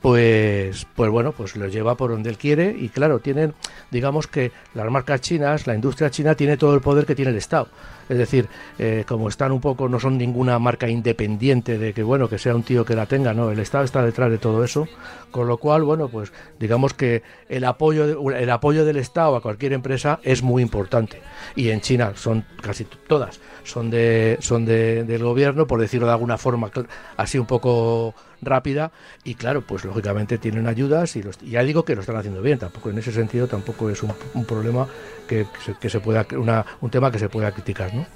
pues, 0.01 0.87
pues 0.95 1.11
bueno, 1.11 1.33
pues 1.33 1.57
lo 1.57 1.67
lleva 1.69 1.97
por 1.97 2.11
donde 2.11 2.31
él 2.31 2.39
quiere 2.39 2.77
y 2.79 2.89
claro, 2.89 3.19
tienen, 3.19 3.55
digamos 3.91 4.27
que 4.27 4.53
las 4.75 4.91
marcas 4.91 5.21
chinas, 5.21 5.67
la 5.67 5.75
industria 5.75 6.11
china 6.11 6.35
tiene 6.35 6.57
todo 6.57 6.75
el 6.75 6.81
poder 6.81 7.07
que 7.07 7.15
tiene 7.15 7.31
el 7.31 7.37
Estado. 7.37 7.69
Es 8.09 8.19
decir, 8.19 8.49
eh, 8.79 9.05
como 9.07 9.29
están 9.29 9.51
un 9.51 9.61
poco, 9.61 9.89
no 9.89 9.99
son 9.99 10.17
ninguna 10.17 10.59
marca 10.61 10.89
independiente 10.89 11.77
de 11.77 11.93
que, 11.93 12.05
bueno, 12.05 12.29
que 12.29 12.39
sea 12.39 12.55
un 12.55 12.63
tío 12.63 12.85
que 12.85 12.95
la 12.95 13.07
tenga, 13.07 13.35
no, 13.35 13.51
el 13.51 13.59
Estado 13.59 13.85
está 13.85 14.03
detrás 14.03 14.31
de 14.31 14.39
todo 14.39 14.63
eso, 14.63 14.87
con 15.33 15.49
lo 15.49 15.59
cual, 15.59 15.83
bueno, 15.83 16.09
pues 16.09 16.33
digamos 16.61 16.95
que 16.95 17.23
el 17.49 17.65
apoyo, 17.65 18.31
el 18.33 18.51
apoyo 18.51 18.85
del 18.85 18.99
Estado 18.99 19.35
a 19.35 19.41
cualquier 19.41 19.73
empresa 19.73 20.21
es 20.23 20.43
muy 20.43 20.63
importante. 20.63 21.21
Y 21.57 21.71
en 21.71 21.81
China 21.81 22.13
son 22.15 22.45
casi 22.63 22.85
todas, 23.09 23.41
son, 23.65 23.91
de, 23.91 24.39
son 24.41 24.65
de, 24.67 25.03
del 25.03 25.25
gobierno, 25.25 25.67
por 25.67 25.81
decirlo 25.81 26.07
de 26.07 26.13
alguna 26.13 26.39
forma, 26.39 26.71
así 27.17 27.39
un 27.39 27.47
poco 27.47 28.15
rápida 28.47 28.93
y 29.25 29.35
claro, 29.35 29.61
pues 29.61 29.85
lógicamente 29.85 30.39
tienen 30.39 30.67
ayudas 30.67 31.17
y, 31.17 31.23
los, 31.23 31.39
ya 31.39 31.63
digo 31.63 31.85
que 31.85 31.95
lo 31.95 32.01
están 32.01 32.17
haciendo 32.17 32.41
bien, 32.41 32.59
tampoco 32.59 32.91
en 32.91 32.99
ese 32.99 33.13
sentido 33.13 33.47
tampoco 33.47 33.91
es 33.91 34.03
un, 34.03 34.13
un 34.35 34.45
problema 34.45 34.89
que, 35.29 35.47
que, 35.81 35.91
se, 35.91 36.01
pueda 36.01 36.27
una, 36.37 36.65
un 36.81 36.91
tema 36.91 37.11
que 37.11 37.19
se 37.19 37.29
pueda 37.29 37.53
criticar, 37.53 37.93
¿no? 37.93 38.07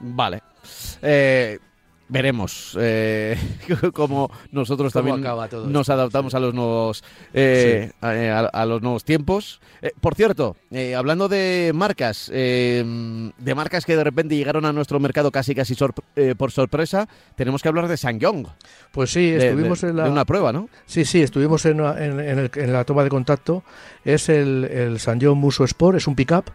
Vale. 0.00 0.42
Eh, 1.02 1.58
veremos 2.08 2.76
eh, 2.80 3.36
cómo 3.92 4.30
nosotros 4.52 4.92
¿Cómo 4.92 5.04
también 5.08 5.22
nos 5.72 5.88
adaptamos 5.90 6.34
a 6.34 6.40
los 6.40 6.54
nuevos 6.54 7.04
eh, 7.34 7.90
a, 8.00 8.08
a- 8.08 8.62
a 8.62 8.66
los 8.66 8.82
nuevos 8.82 9.04
tiempos. 9.04 9.60
Eh, 9.82 9.92
por 10.00 10.14
cierto, 10.14 10.56
eh, 10.70 10.94
hablando 10.94 11.28
de 11.28 11.72
marcas, 11.74 12.30
eh, 12.32 12.82
de 13.38 13.54
marcas 13.54 13.84
que 13.84 13.96
de 13.96 14.04
repente 14.04 14.36
llegaron 14.36 14.64
a 14.64 14.72
nuestro 14.72 14.98
mercado 15.00 15.30
casi 15.30 15.54
casi 15.54 15.74
sor- 15.74 15.94
eh, 16.16 16.34
por 16.36 16.50
sorpresa, 16.50 17.08
tenemos 17.36 17.62
que 17.62 17.68
hablar 17.68 17.88
de 17.88 17.96
Sangyong, 17.96 18.46
Pues 18.92 19.10
sí, 19.10 19.28
estuvimos 19.28 19.80
de- 19.82 19.88
en 19.90 19.96
la... 19.96 20.04
de 20.04 20.10
una 20.10 20.24
prueba, 20.24 20.52
¿no? 20.52 20.68
Sí, 20.86 21.04
sí, 21.04 21.22
estuvimos 21.22 21.64
en, 21.66 21.80
en- 21.80 22.20
en 22.20 22.38
el- 22.38 22.50
en 22.54 22.72
la 22.72 22.84
toma 22.84 23.04
de 23.04 23.10
contacto. 23.10 23.62
Es 24.04 24.28
el, 24.28 24.64
el 24.64 24.98
San 25.00 25.20
John 25.20 25.38
Muso 25.38 25.64
Sport, 25.64 25.98
es 25.98 26.06
un 26.06 26.14
pick-up. 26.14 26.46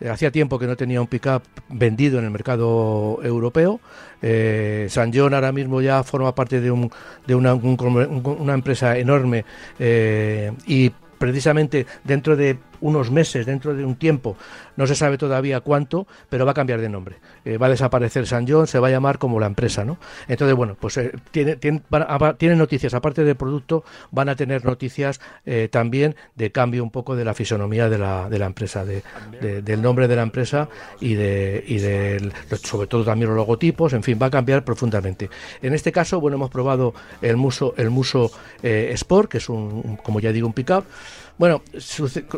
Eh, 0.00 0.08
hacía 0.08 0.30
tiempo 0.30 0.58
que 0.58 0.66
no 0.66 0.76
tenía 0.76 1.00
un 1.00 1.06
pick-up 1.06 1.42
vendido 1.68 2.18
en 2.18 2.24
el 2.24 2.30
mercado 2.30 3.18
europeo. 3.22 3.80
Eh, 4.22 4.86
San 4.90 5.12
John 5.12 5.34
ahora 5.34 5.52
mismo 5.52 5.80
ya 5.80 6.02
forma 6.02 6.34
parte 6.34 6.60
de, 6.60 6.70
un, 6.70 6.90
de 7.26 7.34
una, 7.34 7.54
un- 7.54 7.76
un- 7.80 8.36
una 8.40 8.54
empresa 8.54 8.96
enorme 8.98 9.44
eh, 9.78 10.52
y 10.66 10.90
precisamente 11.18 11.86
dentro 12.04 12.36
de 12.36 12.56
unos 12.80 13.10
meses, 13.10 13.46
dentro 13.46 13.74
de 13.74 13.84
un 13.84 13.96
tiempo, 13.96 14.36
no 14.76 14.86
se 14.86 14.94
sabe 14.94 15.18
todavía 15.18 15.60
cuánto, 15.60 16.06
pero 16.28 16.44
va 16.44 16.52
a 16.52 16.54
cambiar 16.54 16.80
de 16.80 16.88
nombre. 16.88 17.16
Eh, 17.44 17.58
va 17.58 17.66
a 17.66 17.70
desaparecer 17.70 18.26
San 18.26 18.46
John, 18.48 18.66
se 18.66 18.78
va 18.78 18.88
a 18.88 18.90
llamar 18.90 19.18
como 19.18 19.40
la 19.40 19.46
empresa, 19.46 19.84
¿no? 19.84 19.98
Entonces, 20.28 20.56
bueno, 20.56 20.76
pues 20.78 20.96
eh, 20.98 21.12
tiene, 21.30 21.56
tiene, 21.56 22.54
noticias, 22.56 22.94
aparte 22.94 23.24
del 23.24 23.36
producto, 23.36 23.84
van 24.10 24.28
a 24.28 24.36
tener 24.36 24.64
noticias 24.64 25.20
eh, 25.46 25.68
también 25.70 26.14
de 26.34 26.52
cambio 26.52 26.82
un 26.82 26.90
poco 26.90 27.16
de 27.16 27.24
la 27.24 27.34
fisonomía 27.34 27.88
de 27.88 27.98
la, 27.98 28.28
de 28.28 28.38
la 28.38 28.46
empresa, 28.46 28.84
de, 28.84 29.02
de- 29.40 29.62
del 29.62 29.82
nombre 29.82 30.08
de 30.08 30.16
la 30.16 30.22
empresa 30.22 30.68
y 31.00 31.14
de, 31.14 31.64
y 31.66 31.78
del- 31.78 32.32
sobre 32.62 32.86
todo 32.86 33.04
también 33.04 33.28
los 33.28 33.36
logotipos, 33.36 33.92
en 33.92 34.02
fin, 34.02 34.18
va 34.20 34.26
a 34.26 34.30
cambiar 34.30 34.64
profundamente. 34.64 35.30
En 35.62 35.74
este 35.74 35.92
caso, 35.92 36.20
bueno, 36.20 36.36
hemos 36.36 36.50
probado 36.50 36.94
el 37.22 37.36
Muso, 37.36 37.74
el 37.76 37.90
Muso 37.90 38.30
eh, 38.62 38.90
Sport, 38.94 39.30
que 39.30 39.38
es 39.38 39.48
un- 39.48 39.98
como 40.02 40.20
ya 40.20 40.32
digo, 40.32 40.46
un 40.46 40.52
pickup. 40.52 40.84
Bueno, 41.38 41.62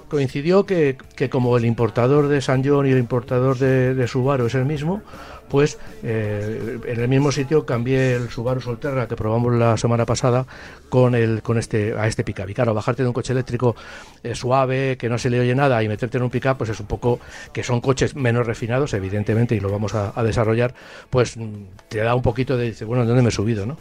coincidió 0.08 0.66
que, 0.66 0.98
que 1.16 1.30
como 1.30 1.56
el 1.56 1.64
importador 1.64 2.28
de 2.28 2.42
San 2.42 2.62
John 2.62 2.86
y 2.86 2.90
el 2.90 2.98
importador 2.98 3.56
de, 3.56 3.94
de 3.94 4.06
Subaru 4.06 4.46
es 4.46 4.54
el 4.54 4.66
mismo, 4.66 5.02
pues 5.48 5.78
eh, 6.02 6.78
en 6.84 7.00
el 7.00 7.08
mismo 7.08 7.32
sitio 7.32 7.64
cambié 7.66 8.14
el 8.14 8.28
Subaru 8.28 8.60
Solterra 8.60 9.08
que 9.08 9.16
probamos 9.16 9.54
la 9.54 9.76
semana 9.78 10.06
pasada 10.06 10.46
con 10.90 11.14
el 11.14 11.42
con 11.42 11.58
este 11.58 11.94
a 11.98 12.06
este 12.06 12.24
pickup. 12.24 12.50
Y 12.50 12.54
claro, 12.54 12.74
bajarte 12.74 13.02
de 13.02 13.08
un 13.08 13.14
coche 13.14 13.32
eléctrico 13.32 13.74
eh, 14.22 14.34
suave, 14.34 14.96
que 14.98 15.08
no 15.08 15.18
se 15.18 15.30
le 15.30 15.40
oye 15.40 15.54
nada 15.54 15.82
y 15.82 15.88
meterte 15.88 16.18
en 16.18 16.24
un 16.24 16.30
pickup, 16.30 16.58
pues 16.58 16.70
es 16.70 16.78
un 16.78 16.86
poco 16.86 17.20
que 17.52 17.62
son 17.62 17.80
coches 17.80 18.14
menos 18.14 18.46
refinados, 18.46 18.92
evidentemente, 18.92 19.54
y 19.54 19.60
lo 19.60 19.70
vamos 19.70 19.94
a, 19.94 20.12
a 20.14 20.22
desarrollar, 20.22 20.74
pues 21.08 21.38
mm, 21.38 21.64
te 21.88 21.98
da 21.98 22.14
un 22.14 22.22
poquito 22.22 22.56
de 22.56 22.66
dice, 22.66 22.84
bueno, 22.84 23.04
¿dónde 23.04 23.22
me 23.22 23.30
he 23.30 23.32
subido, 23.32 23.64
no? 23.66 23.76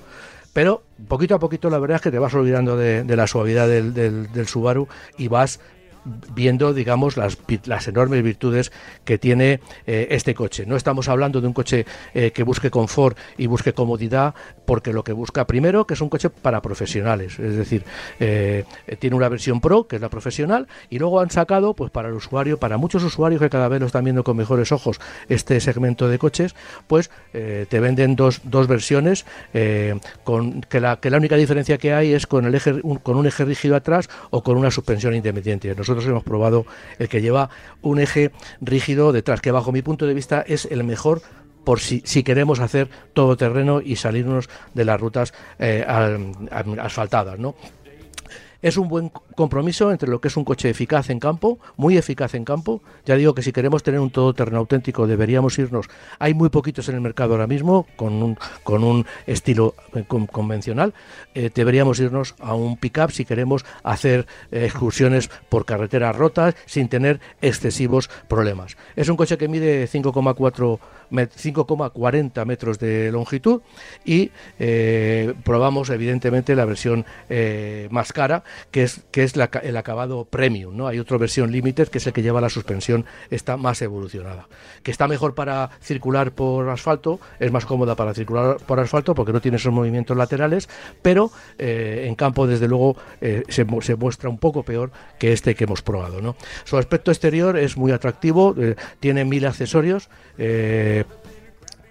Pero 0.53 0.83
poquito 1.07 1.35
a 1.35 1.39
poquito 1.39 1.69
la 1.69 1.79
verdad 1.79 1.97
es 1.97 2.01
que 2.01 2.11
te 2.11 2.19
vas 2.19 2.33
olvidando 2.33 2.75
de, 2.77 3.03
de 3.03 3.15
la 3.15 3.27
suavidad 3.27 3.67
del, 3.67 3.93
del, 3.93 4.31
del 4.31 4.47
Subaru 4.47 4.87
y 5.17 5.27
vas 5.27 5.59
viendo, 6.33 6.73
digamos, 6.73 7.17
las, 7.17 7.37
las 7.65 7.87
enormes 7.87 8.23
virtudes 8.23 8.71
que 9.05 9.17
tiene 9.17 9.59
eh, 9.85 10.07
este 10.11 10.33
coche. 10.33 10.65
No 10.65 10.75
estamos 10.75 11.07
hablando 11.09 11.41
de 11.41 11.47
un 11.47 11.53
coche 11.53 11.85
eh, 12.13 12.31
que 12.31 12.43
busque 12.43 12.69
confort 12.71 13.17
y 13.37 13.47
busque 13.47 13.73
comodidad, 13.73 14.33
porque 14.65 14.93
lo 14.93 15.03
que 15.03 15.13
busca 15.13 15.45
primero 15.45 15.85
que 15.85 15.93
es 15.95 16.01
un 16.01 16.09
coche 16.09 16.29
para 16.29 16.61
profesionales, 16.61 17.37
es 17.39 17.55
decir, 17.55 17.83
eh, 18.19 18.65
tiene 18.99 19.15
una 19.15 19.29
versión 19.29 19.61
Pro, 19.61 19.87
que 19.87 19.97
es 19.97 20.01
la 20.01 20.09
profesional, 20.09 20.67
y 20.89 20.99
luego 20.99 21.19
han 21.19 21.29
sacado, 21.31 21.73
pues 21.73 21.91
para 21.91 22.07
el 22.09 22.13
usuario, 22.15 22.59
para 22.59 22.77
muchos 22.77 23.03
usuarios 23.03 23.41
que 23.41 23.49
cada 23.49 23.67
vez 23.67 23.79
lo 23.79 23.87
están 23.87 24.03
viendo 24.03 24.23
con 24.23 24.37
mejores 24.37 24.71
ojos 24.71 24.99
este 25.27 25.59
segmento 25.59 26.07
de 26.07 26.17
coches, 26.19 26.55
pues 26.87 27.09
te 27.31 27.79
venden 27.79 28.15
dos, 28.15 28.41
dos 28.43 28.67
versiones, 28.67 29.25
con 30.23 30.61
que 30.61 30.79
la, 30.79 30.99
que 30.99 31.09
la 31.09 31.17
única 31.17 31.35
diferencia 31.35 31.77
que 31.77 31.93
hay 31.93 32.13
es 32.13 32.27
con 32.27 32.45
el 32.45 32.55
eje, 32.55 32.75
un- 32.83 32.97
con 32.97 33.17
un 33.17 33.27
eje 33.27 33.45
rígido 33.45 33.75
atrás 33.75 34.09
o 34.29 34.43
con 34.43 34.57
una 34.57 34.71
suspensión 34.71 35.15
independiente. 35.15 35.73
Nosotros 35.75 35.98
hemos 36.05 36.23
probado 36.23 36.65
el 36.97 37.09
que 37.09 37.21
lleva 37.21 37.49
un 37.81 37.99
eje 37.99 38.31
rígido 38.61 39.11
detrás, 39.11 39.41
que 39.41 39.51
bajo 39.51 39.71
mi 39.71 39.81
punto 39.81 40.05
de 40.05 40.13
vista 40.13 40.43
es 40.47 40.65
el 40.65 40.83
mejor 40.83 41.21
por 41.65 41.79
si, 41.79 42.01
si 42.05 42.23
queremos 42.23 42.59
hacer 42.59 42.89
todo 43.13 43.37
terreno 43.37 43.81
y 43.81 43.95
salirnos 43.97 44.49
de 44.73 44.85
las 44.85 44.99
rutas 44.99 45.33
eh, 45.59 45.83
al- 45.87 46.33
al- 46.51 46.79
asfaltadas, 46.79 47.37
¿no? 47.37 47.55
Es 48.61 48.75
un 48.77 48.87
buen 48.89 49.11
compromiso 49.39 49.89
entre 49.89 50.09
lo 50.09 50.19
que 50.19 50.27
es 50.27 50.35
un 50.35 50.43
coche 50.43 50.69
eficaz 50.69 51.09
en 51.09 51.19
campo, 51.21 51.59
muy 51.77 51.95
eficaz 51.97 52.35
en 52.35 52.43
campo. 52.43 52.81
Ya 53.05 53.15
digo 53.15 53.33
que 53.33 53.41
si 53.41 53.53
queremos 53.53 53.83
tener 53.83 54.01
un 54.01 54.09
todoterreno 54.11 54.57
auténtico 54.57 55.07
deberíamos 55.07 55.57
irnos. 55.57 55.85
Hay 56.19 56.33
muy 56.33 56.49
poquitos 56.49 56.89
en 56.89 56.95
el 56.95 57.01
mercado 57.01 57.31
ahora 57.35 57.47
mismo 57.47 57.87
con 57.95 58.21
un, 58.21 58.37
con 58.63 58.83
un 58.83 59.05
estilo 59.27 59.75
eh, 59.95 60.03
con- 60.05 60.27
convencional. 60.27 60.93
Eh, 61.35 61.49
deberíamos 61.55 61.99
irnos 62.01 62.35
a 62.39 62.53
un 62.53 62.75
pickup 62.75 63.11
si 63.11 63.23
queremos 63.23 63.63
hacer 63.81 64.27
eh, 64.51 64.65
excursiones 64.65 65.29
por 65.47 65.63
carreteras 65.65 66.13
rotas 66.17 66.55
sin 66.65 66.89
tener 66.89 67.21
excesivos 67.41 68.09
problemas. 68.27 68.75
Es 68.97 69.07
un 69.07 69.15
coche 69.15 69.37
que 69.37 69.47
mide 69.47 69.87
5,4 69.87 70.79
met- 71.11 71.31
5,40 71.31 72.45
metros 72.45 72.77
de 72.77 73.09
longitud 73.13 73.61
y 74.03 74.31
probamos 75.43 75.89
evidentemente 75.91 76.55
la 76.55 76.65
versión 76.65 77.05
más 77.89 78.11
cara 78.11 78.43
que 78.71 78.83
es 78.83 79.01
que 79.11 79.23
es 79.23 79.28
la 79.35 79.47
ca- 79.49 79.59
el 79.59 79.75
acabado 79.77 80.25
premium 80.25 80.75
no 80.75 80.87
hay 80.87 80.99
otra 80.99 81.17
versión 81.17 81.51
limited 81.51 81.87
que 81.89 81.97
es 81.99 82.07
el 82.07 82.13
que 82.13 82.21
lleva 82.21 82.41
la 82.41 82.49
suspensión 82.49 83.05
está 83.29 83.57
más 83.57 83.81
evolucionada. 83.81 84.47
Que 84.83 84.91
está 84.91 85.07
mejor 85.07 85.35
para 85.35 85.69
circular 85.81 86.31
por 86.31 86.69
asfalto 86.69 87.19
es 87.39 87.51
más 87.51 87.65
cómoda 87.65 87.95
para 87.95 88.13
circular 88.13 88.57
por 88.65 88.79
asfalto 88.79 89.13
porque 89.15 89.33
no 89.33 89.41
tiene 89.41 89.57
esos 89.57 89.73
movimientos 89.73 90.15
laterales 90.15 90.69
pero 91.01 91.31
eh, 91.57 92.05
en 92.07 92.15
campo 92.15 92.47
desde 92.47 92.67
luego 92.67 92.95
eh, 93.21 93.43
se, 93.49 93.65
mu- 93.65 93.81
se 93.81 93.95
muestra 93.95 94.29
un 94.29 94.37
poco 94.37 94.63
peor 94.63 94.91
que 95.17 95.33
este 95.33 95.55
que 95.55 95.65
hemos 95.65 95.81
probado 95.81 96.21
no 96.21 96.35
su 96.63 96.77
aspecto 96.77 97.11
exterior 97.11 97.57
es 97.57 97.77
muy 97.77 97.91
atractivo 97.91 98.55
eh, 98.57 98.75
tiene 98.99 99.25
mil 99.25 99.45
accesorios 99.45 100.09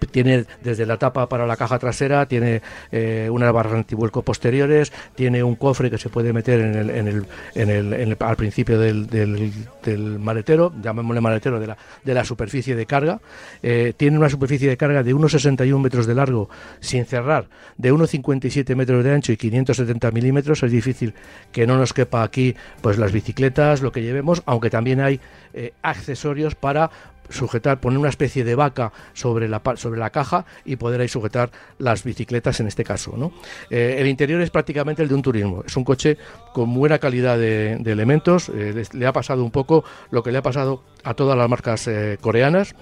tiene 0.07 0.45
desde 0.63 0.85
la 0.85 0.97
tapa 0.97 1.27
para 1.29 1.45
la 1.47 1.57
caja 1.57 1.79
trasera, 1.79 2.25
tiene 2.27 2.61
eh, 2.91 3.29
unas 3.31 3.51
barras 3.53 3.73
antivuelco 3.73 4.21
posteriores, 4.23 4.91
tiene 5.15 5.43
un 5.43 5.55
cofre 5.55 5.89
que 5.89 5.97
se 5.97 6.09
puede 6.09 6.33
meter 6.33 6.59
en 6.61 6.75
el, 6.75 6.89
en 6.89 7.07
el, 7.07 7.25
en 7.55 7.69
el, 7.69 8.17
al 8.19 8.35
principio 8.35 8.79
del, 8.79 9.07
del- 9.07 9.51
del 9.83 10.19
maletero, 10.19 10.73
llamémosle 10.81 11.21
maletero, 11.21 11.59
de 11.59 11.67
la, 11.67 11.77
de 12.03 12.13
la 12.13 12.23
superficie 12.25 12.75
de 12.75 12.85
carga. 12.85 13.19
Eh, 13.63 13.93
tiene 13.97 14.17
una 14.17 14.29
superficie 14.29 14.69
de 14.69 14.77
carga 14.77 15.03
de 15.03 15.15
1,61 15.15 15.79
metros 15.79 16.05
de 16.07 16.15
largo 16.15 16.49
sin 16.79 17.05
cerrar, 17.05 17.47
de 17.77 17.93
1,57 17.93 18.75
metros 18.75 19.03
de 19.03 19.13
ancho 19.13 19.31
y 19.31 19.37
570 19.37 20.11
milímetros. 20.11 20.63
Es 20.63 20.71
difícil 20.71 21.13
que 21.51 21.65
no 21.67 21.77
nos 21.77 21.93
quepa 21.93 22.23
aquí 22.23 22.55
pues 22.81 22.97
las 22.97 23.11
bicicletas, 23.11 23.81
lo 23.81 23.91
que 23.91 24.01
llevemos, 24.01 24.43
aunque 24.45 24.69
también 24.69 24.99
hay 25.01 25.19
eh, 25.53 25.73
accesorios 25.81 26.55
para 26.55 26.89
sujetar, 27.29 27.79
poner 27.79 27.99
una 27.99 28.09
especie 28.09 28.43
de 28.43 28.55
vaca 28.55 28.91
sobre 29.13 29.47
la, 29.47 29.61
sobre 29.75 29.99
la 29.99 30.09
caja 30.09 30.45
y 30.65 30.75
poder 30.75 31.01
ahí 31.01 31.07
sujetar 31.07 31.51
las 31.77 32.03
bicicletas 32.03 32.59
en 32.59 32.67
este 32.67 32.83
caso. 32.83 33.13
¿no? 33.15 33.31
Eh, 33.69 33.97
el 33.99 34.07
interior 34.07 34.41
es 34.41 34.49
prácticamente 34.49 35.01
el 35.03 35.09
de 35.09 35.15
un 35.15 35.21
turismo. 35.21 35.63
Es 35.65 35.75
un 35.77 35.83
coche 35.83 36.17
con 36.53 36.73
buena 36.73 36.99
calidad 36.99 37.37
de, 37.37 37.73
elementos. 37.85 38.49
eh, 38.49 38.83
le 38.93 39.07
ha 39.07 39.13
pasado 39.13 39.43
un 39.43 39.51
poco 39.51 39.83
lo 40.11 40.23
que 40.23 40.31
le 40.31 40.39
ha 40.39 40.43
pasado 40.43 40.83
a 41.03 41.13
todas 41.13 41.37
las 41.37 41.49
marcas 41.49 41.87
eh, 41.87 42.17
coreanas 42.21 42.75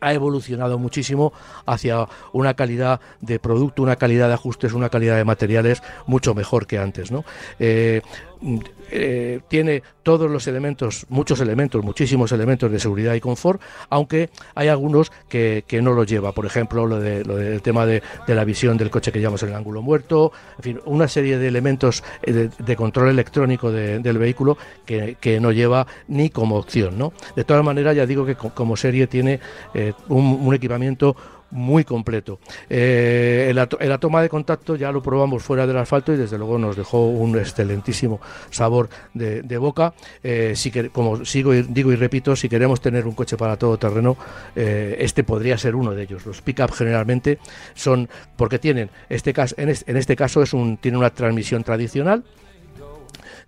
ha 0.00 0.14
evolucionado 0.14 0.78
muchísimo 0.78 1.32
hacia 1.66 2.06
una 2.32 2.54
calidad 2.54 3.00
de 3.20 3.38
producto, 3.38 3.82
una 3.82 3.96
calidad 3.96 4.28
de 4.28 4.34
ajustes, 4.34 4.72
una 4.72 4.90
calidad 4.90 5.16
de 5.16 5.24
materiales 5.24 5.82
mucho 6.06 6.34
mejor 6.34 6.66
que 6.66 6.78
antes. 6.78 7.10
¿no? 7.10 7.24
Eh, 8.90 9.40
tiene 9.48 9.82
todos 10.02 10.30
los 10.30 10.46
elementos, 10.46 11.04
muchos 11.08 11.40
elementos, 11.40 11.84
muchísimos 11.84 12.32
elementos 12.32 12.70
de 12.72 12.78
seguridad 12.78 13.14
y 13.14 13.20
confort, 13.20 13.60
aunque 13.90 14.30
hay 14.54 14.68
algunos 14.68 15.12
que, 15.28 15.64
que 15.66 15.82
no 15.82 15.92
los 15.92 16.06
lleva. 16.06 16.32
Por 16.32 16.46
ejemplo, 16.46 16.86
lo, 16.86 16.98
de, 17.00 17.24
lo 17.24 17.36
del 17.36 17.60
tema 17.62 17.84
de, 17.84 18.02
de 18.26 18.34
la 18.34 18.44
visión 18.44 18.76
del 18.78 18.90
coche 18.90 19.12
que 19.12 19.18
llevamos 19.18 19.42
en 19.42 19.50
el 19.50 19.54
ángulo 19.56 19.82
muerto, 19.82 20.32
en 20.58 20.62
fin, 20.62 20.80
una 20.86 21.08
serie 21.08 21.36
de 21.38 21.48
elementos 21.48 22.02
eh, 22.22 22.48
de, 22.58 22.76
control 22.76 23.08
electrónico 23.10 23.70
de- 23.70 23.98
del 23.98 24.18
vehículo 24.18 24.56
que, 24.86 25.16
que 25.20 25.40
no 25.40 25.52
lleva 25.52 25.86
ni 26.06 26.30
como 26.30 26.56
opción. 26.56 26.96
¿no? 26.98 27.12
De 27.36 27.44
todas 27.44 27.64
maneras, 27.64 27.94
ya 27.96 28.06
digo 28.06 28.24
que 28.24 28.36
co- 28.36 28.54
como 28.54 28.76
serie 28.76 29.06
tiene 29.06 29.40
eh, 29.74 29.92
un 30.08 30.54
equipamiento 30.54 31.14
muy 31.50 31.84
completo. 31.84 32.38
Eh, 32.68 33.46
en, 33.50 33.56
la, 33.56 33.98
toma 33.98 34.22
de 34.22 34.28
contacto 34.28 34.76
ya 34.76 34.92
lo 34.92 35.02
probamos 35.02 35.42
fuera 35.42 35.66
del 35.66 35.76
asfalto 35.78 36.12
y 36.12 36.16
desde 36.16 36.36
luego 36.38 36.58
nos 36.58 36.76
dejó 36.76 37.06
un 37.06 37.38
excelentísimo 37.38 38.20
sabor 38.50 38.88
de, 39.14 39.42
de 39.42 39.58
boca. 39.58 39.94
Eh, 40.22 40.52
si 40.54 40.70
que, 40.70 40.90
como 40.90 41.24
sigo 41.24 41.54
y, 41.54 41.62
digo 41.62 41.92
y 41.92 41.96
repito, 41.96 42.36
si 42.36 42.48
queremos 42.48 42.80
tener 42.80 43.06
un 43.06 43.14
coche 43.14 43.36
para 43.36 43.56
todo 43.56 43.78
terreno, 43.78 44.16
eh, 44.54 44.96
este 45.00 45.24
podría 45.24 45.56
ser 45.56 45.74
uno 45.74 45.92
de 45.92 46.02
ellos. 46.02 46.26
Los 46.26 46.42
pick-up 46.42 46.72
generalmente 46.72 47.38
son 47.74 48.08
porque 48.36 48.58
tienen 48.58 48.90
este 49.08 49.32
caso, 49.32 49.54
en 49.58 49.70
este, 49.70 49.90
en 49.90 49.96
este 49.96 50.16
caso 50.16 50.42
es 50.42 50.52
un 50.52 50.76
tiene 50.76 50.98
una 50.98 51.10
transmisión 51.10 51.64
tradicional 51.64 52.24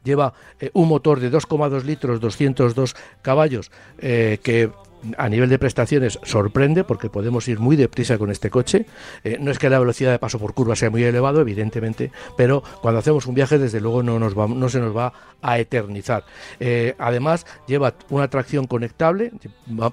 lleva 0.02 0.33
eh, 0.59 0.71
un 0.73 0.88
motor 0.88 1.21
de 1.21 1.30
2,2 1.30 1.83
litros, 1.83 2.21
202 2.21 2.97
caballos, 3.21 3.71
que 3.99 4.71
a 5.16 5.28
nivel 5.28 5.49
de 5.49 5.59
prestaciones 5.59 6.19
sorprende 6.23 6.85
porque 6.85 7.11
podemos 7.11 7.49
ir 7.49 7.59
muy 7.59 7.76
deprisa 7.76 8.19
con 8.19 8.30
este 8.30 8.50
coche. 8.50 8.87
Eh, 9.25 9.38
no 9.40 9.50
es 9.50 9.59
que 9.59 9.71
la 9.71 9.78
velocidad 9.78 10.11
de 10.11 10.19
paso 10.19 10.38
por 10.38 10.54
curva 10.54 10.76
sea 10.76 10.90
muy 10.90 11.02
elevado, 11.02 11.40
evidentemente, 11.40 12.12
pero 12.37 12.62
cuando 12.83 13.00
hacemos 13.00 13.26
un 13.26 13.35
viaje, 13.35 13.59
desde 13.59 13.80
luego 13.80 14.02
no, 14.02 14.19
nos 14.19 14.37
no 14.37 14.69
se 14.69 14.80
nos 14.80 14.97
va 14.97 15.12
a 15.42 15.59
eternizar. 15.59 16.25
Eh, 16.59 16.95
además, 16.99 17.47
lleva 17.66 17.95
una 18.11 18.28
tracción 18.28 18.66
conectable, 18.66 19.33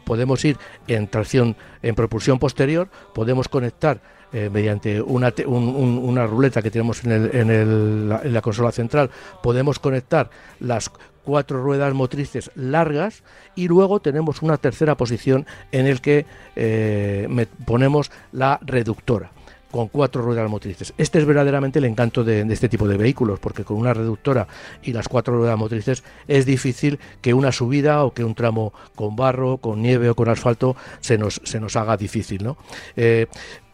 podemos 0.04 0.44
ir 0.46 0.58
en 0.88 1.08
tracción 1.08 1.56
en 1.82 1.96
propulsión 1.96 2.40
posterior, 2.40 2.90
podemos 3.14 3.48
conectar 3.48 4.02
eh, 4.34 4.50
mediante 4.52 5.02
una, 5.02 5.34
una, 5.46 6.28
ruleta 6.28 6.62
que 6.62 6.70
tenemos 6.70 7.02
en, 7.06 7.12
el, 7.12 7.34
en, 7.34 8.34
la 8.34 8.42
consola 8.42 8.74
central, 8.74 9.10
podemos 9.42 9.80
conectar 9.80 10.30
las 10.60 10.92
cuatro 11.28 11.62
ruedas 11.62 11.94
motrices 11.94 12.52
largas 12.56 13.22
y 13.54 13.68
luego 13.68 14.00
tenemos 14.00 14.42
una 14.42 14.56
tercera 14.56 14.96
posición 14.96 15.46
en 15.74 15.86
el 15.86 16.00
que 16.00 16.26
eh, 16.56 17.48
ponemos 17.66 18.12
la 18.32 18.62
reductora 18.62 19.32
con 19.70 19.90
cuatro 19.90 20.22
ruedas 20.22 20.50
motrices. 20.50 20.94
Este 20.98 21.20
es 21.20 21.26
verdaderamente 21.26 21.80
el 21.80 21.86
encanto 21.86 22.24
de, 22.24 22.42
este 22.50 22.70
tipo 22.70 22.88
de 22.88 22.96
vehículos, 22.96 23.42
porque 23.42 23.66
con 23.66 23.76
una 23.76 23.94
reductora 23.94 24.48
y 24.82 24.94
las 24.94 25.10
cuatro 25.10 25.36
ruedas 25.36 25.58
motrices 25.58 26.02
es 26.30 26.46
difícil 26.46 26.98
que 27.22 27.34
una 27.34 27.52
subida 27.52 28.06
o 28.06 28.14
que 28.14 28.24
un 28.24 28.34
tramo 28.34 28.72
con 28.96 29.18
barro, 29.18 29.58
con 29.58 29.82
nieve 29.82 30.10
o 30.10 30.16
con 30.16 30.30
asfalto 30.30 30.78
se 31.02 31.18
nos, 31.18 31.42
se 31.44 31.60
nos 31.60 31.76
haga 31.76 31.98
difícil. 31.98 32.42
¿no? 32.42 32.56
Eh, 32.96 33.28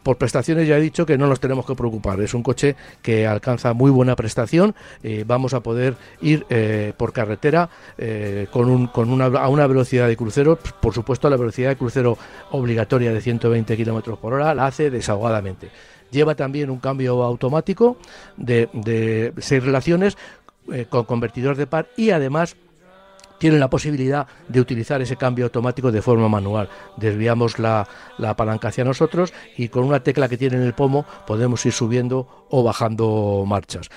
por 0.04 0.18
prestaciones 0.18 0.68
ya 0.68 0.76
he 0.76 0.80
dicho 0.80 1.04
que 1.06 1.18
no 1.18 1.26
nos 1.26 1.40
tenemos 1.40 1.66
que 1.66 1.74
preocupar. 1.74 2.20
Es 2.20 2.34
un 2.34 2.44
coche 2.44 2.76
que 3.02 3.26
alcanza 3.26 3.72
muy 3.72 3.90
buena 3.90 4.14
prestación. 4.14 4.74
Eh, 5.02 5.24
vamos 5.26 5.54
a 5.54 5.60
poder 5.60 5.96
ir 6.20 6.46
eh, 6.50 6.92
por 6.96 7.12
carretera 7.12 7.70
eh, 7.98 8.46
con, 8.52 8.68
un, 8.70 8.86
con 8.86 9.10
una, 9.10 9.24
a 9.24 9.48
una 9.48 9.66
velocidad 9.66 10.06
de 10.06 10.16
crucero. 10.16 10.56
Por 10.80 10.94
supuesto, 10.94 11.28
la 11.28 11.36
velocidad 11.36 11.70
de 11.70 11.76
crucero 11.76 12.16
obligatoria 12.52 13.12
de 13.12 13.20
120 13.20 13.76
km 13.76 14.16
por 14.18 14.34
hora 14.34 14.54
la 14.54 14.66
hace 14.66 14.90
desahogadamente. 14.90 15.70
Lleva 16.10 16.34
también 16.34 16.70
un 16.70 16.78
cambio 16.78 17.22
automático 17.24 17.96
de, 18.36 18.68
de 18.72 19.32
seis 19.38 19.64
relaciones 19.64 20.16
con 20.88 21.04
convertidor 21.04 21.56
de 21.56 21.66
par 21.66 21.88
y 21.96 22.10
además 22.10 22.56
tienen 23.44 23.60
la 23.60 23.68
posibilidad 23.68 24.26
de 24.48 24.58
utilizar 24.58 25.02
ese 25.02 25.16
cambio 25.16 25.44
automático 25.44 25.92
de 25.92 26.00
forma 26.00 26.30
manual. 26.30 26.70
Desviamos 26.96 27.58
la, 27.58 27.86
palanca 28.38 28.68
hacia 28.68 28.84
nosotros 28.84 29.34
y 29.58 29.68
con 29.68 29.84
una 29.84 30.00
tecla 30.00 30.30
que 30.30 30.38
tiene 30.38 30.56
en 30.56 30.62
el 30.62 30.72
pomo 30.72 31.04
podemos 31.26 31.66
ir 31.66 31.74
subiendo 31.74 32.46
o 32.48 32.62
bajando 32.62 33.44
marchas. 33.46 33.90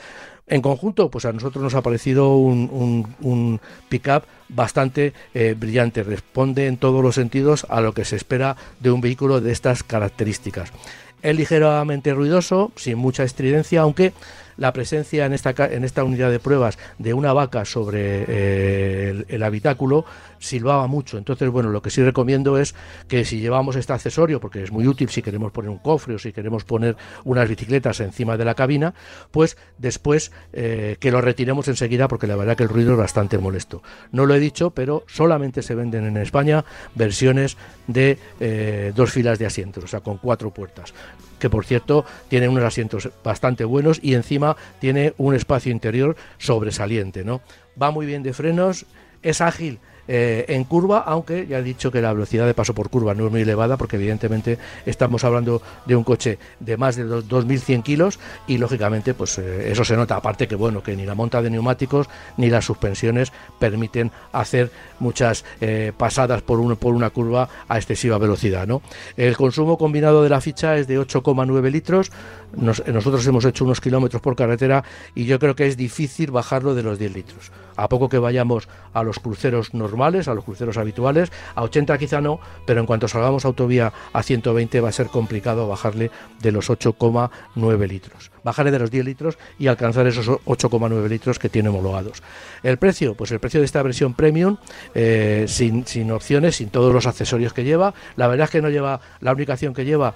En 0.48 0.62
conjunto, 0.62 1.10
pues 1.10 1.24
a 1.24 1.32
nosotros 1.32 1.64
nos 1.64 1.76
ha 1.76 1.82
parecido 1.82 2.36
un, 2.36 3.08
un, 3.22 3.62
pick-up 3.88 4.24
bastante 4.50 5.14
eh, 5.34 5.56
brillante, 5.58 6.04
responde 6.04 6.68
en 6.68 6.76
todos 6.76 7.02
los 7.02 7.16
sentidos 7.16 7.66
a 7.70 7.80
lo 7.80 7.94
que 7.94 8.04
se 8.04 8.18
espera 8.18 8.58
de 8.82 8.92
un 8.92 9.00
vehículo 9.00 9.40
de 9.40 9.54
estas 9.54 9.82
características. 9.82 10.74
Es 11.22 11.38
ligeramente 11.38 12.14
ruidoso, 12.14 12.74
sin 12.76 12.98
mucha 12.98 13.24
estridencia, 13.24 13.80
aunque 13.80 14.12
la 14.58 14.74
presencia 14.74 15.26
en 15.26 15.34
esta, 15.34 15.52
en 15.66 15.84
esta 15.84 16.04
unidad 16.04 16.32
de 16.32 16.40
pruebas 16.40 16.78
de 16.98 17.14
una 17.14 17.34
vaca 17.34 17.66
sobre 17.66 18.26
eh, 18.28 19.26
el, 19.28 19.44
habitáculo 19.44 20.06
silbaba 20.40 20.88
mucho. 20.88 21.18
Entonces, 21.18 21.50
bueno, 21.50 21.70
lo 21.70 21.82
que 21.82 21.90
sí 21.90 22.04
recomiendo 22.04 22.58
es 22.58 22.76
que 23.08 23.26
si 23.26 23.40
llevamos 23.40 23.76
este 23.76 23.94
accesorio, 23.94 24.40
porque 24.40 24.64
es 24.64 24.72
muy 24.72 24.88
útil 24.88 25.10
si 25.10 25.22
queremos 25.22 25.52
poner 25.52 25.70
un 25.70 25.78
cofre 25.78 26.16
o 26.16 26.20
si 26.20 26.32
queremos 26.32 26.64
poner 26.64 26.96
unas 27.24 27.48
bicicletas 27.48 28.00
encima 28.00 28.38
de 28.38 28.46
la 28.46 28.56
cabina, 28.56 28.94
pues 29.32 29.58
después 29.78 30.32
eh, 30.54 30.98
que 31.00 31.12
lo 31.12 31.22
retiremos 31.22 31.68
enseguida 31.68 32.08
porque 32.08 32.28
la 32.28 32.36
verdad 32.36 32.58
que 32.58 32.64
el 32.64 32.70
ruido 32.70 32.92
es 32.94 32.98
bastante 32.98 33.38
molesto. 33.38 33.82
No 34.12 34.26
lo 34.26 34.36
he 34.36 34.40
dicho, 34.40 34.72
pero 34.72 35.04
solamente 35.08 35.62
se 35.62 35.76
venden 35.76 36.06
en 36.06 36.18
España 36.18 36.66
versiones 36.96 37.58
de 37.88 38.18
eh, 38.40 38.92
dos 38.96 39.12
filas 39.12 39.40
de 39.40 39.46
asientos, 39.46 39.84
o 39.84 39.88
sea, 39.88 40.02
con 40.02 40.18
cuatro 40.18 40.52
puertas 40.52 40.94
que 41.40 41.50
por 41.50 41.66
cierto 41.66 42.06
tiene 42.28 42.48
unos 42.48 42.64
asientos 42.64 43.10
bastante 43.24 43.64
buenos 43.66 44.00
y 44.02 44.14
encima 44.14 44.56
tiene 44.80 45.14
un 45.18 45.36
espacio 45.36 45.72
interior 45.72 46.16
sobresaliente, 46.38 47.24
¿no? 47.24 47.42
Va 47.82 47.92
muy 47.92 48.06
bien 48.06 48.24
de 48.24 48.34
frenos, 48.34 48.86
es 49.22 49.42
ágil 49.42 49.80
eh, 50.08 50.46
en 50.50 50.64
curva, 50.64 51.00
aunque 51.00 51.48
ya 51.48 51.60
he 51.60 51.64
dicho 51.64 51.92
que 51.92 52.02
la 52.02 52.14
velocidad 52.14 52.46
de 52.46 52.54
paso 52.54 52.74
por 52.74 52.90
curva 52.90 53.14
no 53.14 53.26
es 53.26 53.32
muy 53.32 53.42
elevada, 53.42 53.78
porque 53.78 53.98
evidentemente 53.98 54.58
estamos 54.86 55.24
hablando 55.24 55.62
de 55.86 55.96
un 55.96 56.04
coche 56.04 56.38
de 56.60 56.78
más 56.78 56.96
de 56.96 57.06
2.100 57.06 57.84
kilos 57.84 58.20
y 58.48 58.58
lógicamente 58.58 59.14
pues 59.14 59.38
eh, 59.38 59.72
eso 59.72 59.84
se 59.84 59.96
nota, 59.96 60.16
aparte 60.16 60.48
que 60.48 60.56
bueno, 60.56 60.82
que 60.84 60.96
ni 60.96 61.06
la 61.06 61.16
monta 61.16 61.42
de 61.42 61.50
neumáticos 61.50 62.08
ni 62.38 62.50
las 62.50 62.66
suspensiones 62.66 63.32
permiten 63.60 64.12
hacer 64.32 64.72
muchas 65.00 65.46
eh, 65.62 65.92
pasadas 65.96 66.42
por, 66.42 66.60
un, 66.60 66.76
por 66.78 66.94
una 66.94 67.10
curva 67.10 67.50
a 67.68 67.78
excesiva 67.78 68.18
velocidad. 68.18 68.68
¿no? 68.68 68.82
El 69.16 69.36
consumo 69.36 69.78
combinado 69.78 70.24
de 70.24 70.30
la 70.30 70.42
ficha 70.42 70.78
es 70.78 70.88
de 70.88 71.00
8,9 71.00 71.72
litros, 71.72 72.12
nosotros 72.56 73.28
hemos 73.28 73.46
hecho 73.46 73.66
unos 73.66 73.82
kilómetros 73.82 74.22
por 74.22 74.36
carretera 74.36 74.84
y 75.14 75.26
yo 75.26 75.38
creo 75.40 75.56
que 75.56 75.68
es 75.68 75.78
difícil 75.78 76.32
bajarlo 76.32 76.76
de 76.76 76.84
los 76.84 76.98
10 76.98 77.14
litros. 77.14 77.52
A 77.76 77.90
poco 77.90 78.10
que 78.10 78.18
vayamos 78.18 78.68
a 78.94 79.04
los 79.04 79.20
cruceros 79.20 79.74
normales, 79.74 80.28
a 80.28 80.34
los 80.34 80.44
cruceros 80.44 80.78
habituales, 80.78 81.32
a 81.56 81.64
80 81.64 81.98
quizá 81.98 82.22
no, 82.22 82.40
pero 82.66 82.80
en 82.80 82.86
cuanto 82.86 83.08
salgamos 83.08 83.46
autovía 83.46 83.94
a 84.14 84.24
120 84.24 84.82
va 84.82 84.90
a 84.90 84.94
ser 84.94 85.08
complicado 85.08 85.68
bajarle 85.68 86.10
de 86.42 86.52
los 86.52 86.70
8,9 86.70 87.88
litros. 87.88 88.32
Bajarle 88.48 88.72
de 88.72 88.80
los 88.80 88.90
10 88.90 89.04
litros 89.04 89.38
y 89.60 89.68
alcanzar 89.68 90.08
esos 90.08 90.26
8,9 90.30 91.10
litros 91.10 91.38
que 91.38 91.50
tiene 91.50 91.68
homologados. 91.68 92.24
El 92.64 92.78
precio, 92.78 93.14
pues 93.14 93.30
el 93.32 93.40
precio 93.40 93.60
de 93.60 93.66
esta 93.66 93.84
versión 93.84 94.14
premium, 94.14 94.56
eh, 94.96 95.44
sin, 95.50 95.86
sin 95.86 96.10
opciones, 96.12 96.56
sin 96.56 96.70
todos 96.70 96.94
los 96.94 97.08
accesorios 97.08 97.52
que 97.52 97.66
lleva. 97.66 97.94
La 98.16 98.28
verdad 98.28 98.46
es 98.46 98.52
que 98.52 98.62
no 98.62 98.70
lleva, 98.70 99.02
la 99.20 99.34
única 99.34 99.52
opción 99.52 99.74
que 99.74 99.84
lleva 99.84 100.14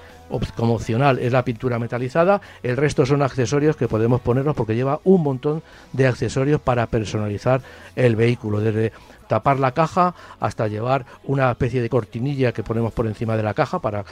como 0.56 0.76
opcional 0.76 1.20
es 1.20 1.34
la 1.34 1.44
pintura 1.44 1.78
metalizada, 1.78 2.40
el 2.64 2.78
resto 2.78 3.06
son 3.06 3.22
accesorios 3.22 3.76
que 3.76 3.90
podemos 3.90 4.22
ponernos 4.22 4.56
porque 4.56 4.76
lleva 4.76 5.02
un 5.04 5.24
montón 5.24 5.62
de 5.92 6.08
accesorios 6.08 6.62
para 6.62 6.88
personalizar 6.88 7.62
el 7.98 8.16
vehículo, 8.16 8.62
desde 8.62 8.94
tapar 9.32 9.60
la 9.60 9.72
caja 9.72 10.14
hasta 10.42 10.68
llevar 10.68 11.06
una 11.24 11.52
especie 11.52 11.82
de 11.82 11.88
cortinilla 11.90 12.52
que 12.52 12.64
ponemos 12.64 12.92
por 12.92 13.08
encima 13.08 13.38
de 13.38 13.44
la 13.44 13.54
caja 13.54 13.80
para 13.80 14.04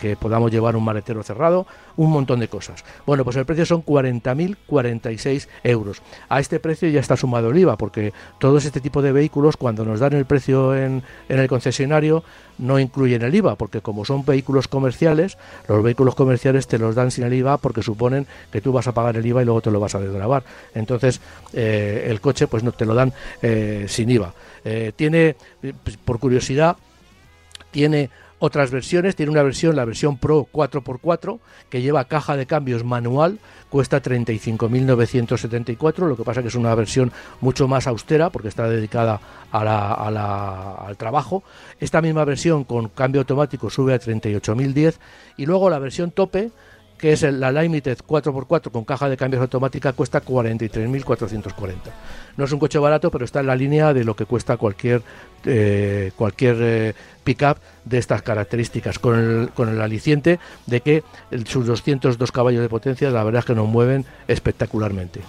que 0.00 0.16
podamos 0.16 0.50
llevar 0.50 0.76
un 0.76 0.84
maletero 0.84 1.22
cerrado, 1.22 1.66
un 1.96 2.10
montón 2.10 2.40
de 2.40 2.48
cosas. 2.48 2.84
Bueno, 3.06 3.24
pues 3.24 3.36
el 3.36 3.46
precio 3.46 3.66
son 3.66 3.84
40.046 3.84 5.48
euros. 5.64 6.02
A 6.28 6.40
este 6.40 6.60
precio 6.60 6.88
ya 6.88 7.00
está 7.00 7.16
sumado 7.16 7.50
el 7.50 7.58
IVA, 7.58 7.76
porque 7.76 8.12
todos 8.38 8.64
este 8.64 8.80
tipo 8.80 9.02
de 9.02 9.12
vehículos, 9.12 9.56
cuando 9.56 9.84
nos 9.84 10.00
dan 10.00 10.12
el 10.12 10.26
precio 10.26 10.76
en, 10.76 11.02
en 11.28 11.38
el 11.38 11.48
concesionario, 11.48 12.22
no 12.58 12.78
incluyen 12.78 13.22
el 13.22 13.34
IVA, 13.34 13.56
porque 13.56 13.80
como 13.80 14.04
son 14.04 14.24
vehículos 14.24 14.68
comerciales, 14.68 15.36
los 15.68 15.82
vehículos 15.82 16.14
comerciales 16.14 16.66
te 16.66 16.78
los 16.78 16.94
dan 16.94 17.10
sin 17.10 17.24
el 17.24 17.34
IVA 17.34 17.58
porque 17.58 17.82
suponen 17.82 18.26
que 18.50 18.60
tú 18.60 18.72
vas 18.72 18.86
a 18.88 18.92
pagar 18.92 19.16
el 19.16 19.26
IVA 19.26 19.42
y 19.42 19.44
luego 19.44 19.60
te 19.60 19.70
lo 19.70 19.80
vas 19.80 19.94
a 19.94 20.00
desgravar. 20.00 20.44
Entonces, 20.74 21.20
eh, 21.52 22.06
el 22.08 22.20
coche 22.20 22.46
pues 22.46 22.62
no 22.62 22.72
te 22.72 22.86
lo 22.86 22.94
dan 22.94 23.12
eh, 23.42 23.86
sin 23.88 24.10
IVA. 24.10 24.32
Eh, 24.64 24.92
tiene, 24.96 25.36
por 26.04 26.18
curiosidad, 26.18 26.76
tiene 27.70 28.10
otras 28.38 28.70
versiones. 28.70 29.16
Tiene 29.16 29.32
una 29.32 29.42
versión, 29.42 29.76
la 29.76 29.84
versión 29.84 30.18
Pro 30.18 30.46
4x4, 30.52 31.38
que 31.68 31.82
lleva 31.82 32.04
caja 32.04 32.36
de 32.36 32.46
cambios 32.46 32.84
manual, 32.84 33.38
cuesta 33.70 34.02
35.974, 34.02 36.08
lo 36.08 36.16
que 36.16 36.24
pasa 36.24 36.42
que 36.42 36.48
es 36.48 36.54
una 36.54 36.74
versión 36.74 37.12
mucho 37.40 37.68
más 37.68 37.86
austera 37.86 38.30
porque 38.30 38.48
está 38.48 38.68
dedicada 38.68 39.20
al 39.52 40.96
trabajo. 40.96 41.42
Esta 41.80 42.02
misma 42.02 42.24
versión 42.24 42.64
con 42.64 42.88
cambio 42.88 43.22
automático 43.22 43.70
sube 43.70 43.94
a 43.94 44.00
38.010 44.00 44.94
y 45.36 45.46
luego 45.46 45.70
la 45.70 45.78
versión 45.78 46.10
tope 46.10 46.50
que 46.98 47.12
es 47.12 47.22
la 47.22 47.52
Limited 47.52 47.98
4x4 48.06 48.70
con 48.70 48.84
caja 48.84 49.08
de 49.08 49.16
cambios 49.16 49.42
automática, 49.42 49.92
cuesta 49.92 50.22
43.440. 50.22 51.74
No 52.36 52.44
es 52.44 52.52
un 52.52 52.58
coche 52.58 52.78
barato, 52.78 53.10
pero 53.10 53.24
está 53.24 53.40
en 53.40 53.46
la 53.46 53.56
línea 53.56 53.92
de 53.92 54.04
lo 54.04 54.16
que 54.16 54.24
cuesta 54.24 54.56
cualquier, 54.56 55.02
eh, 55.44 56.12
cualquier 56.16 56.56
eh, 56.60 56.94
pickup 57.26 57.58
de 57.84 57.98
estas 57.98 58.22
características, 58.22 58.98
con 58.98 59.18
el, 59.18 59.48
con 59.50 59.68
el 59.68 59.80
aliciente 59.82 60.38
de 60.66 60.80
que 60.80 61.02
sus 61.44 61.66
202 61.66 62.32
caballos 62.32 62.62
de 62.62 62.68
potencia, 62.68 63.10
la 63.10 63.24
verdad 63.24 63.40
es 63.40 63.44
que 63.44 63.54
nos 63.54 63.68
mueven 63.68 64.06
espectacularmente. 64.28 65.20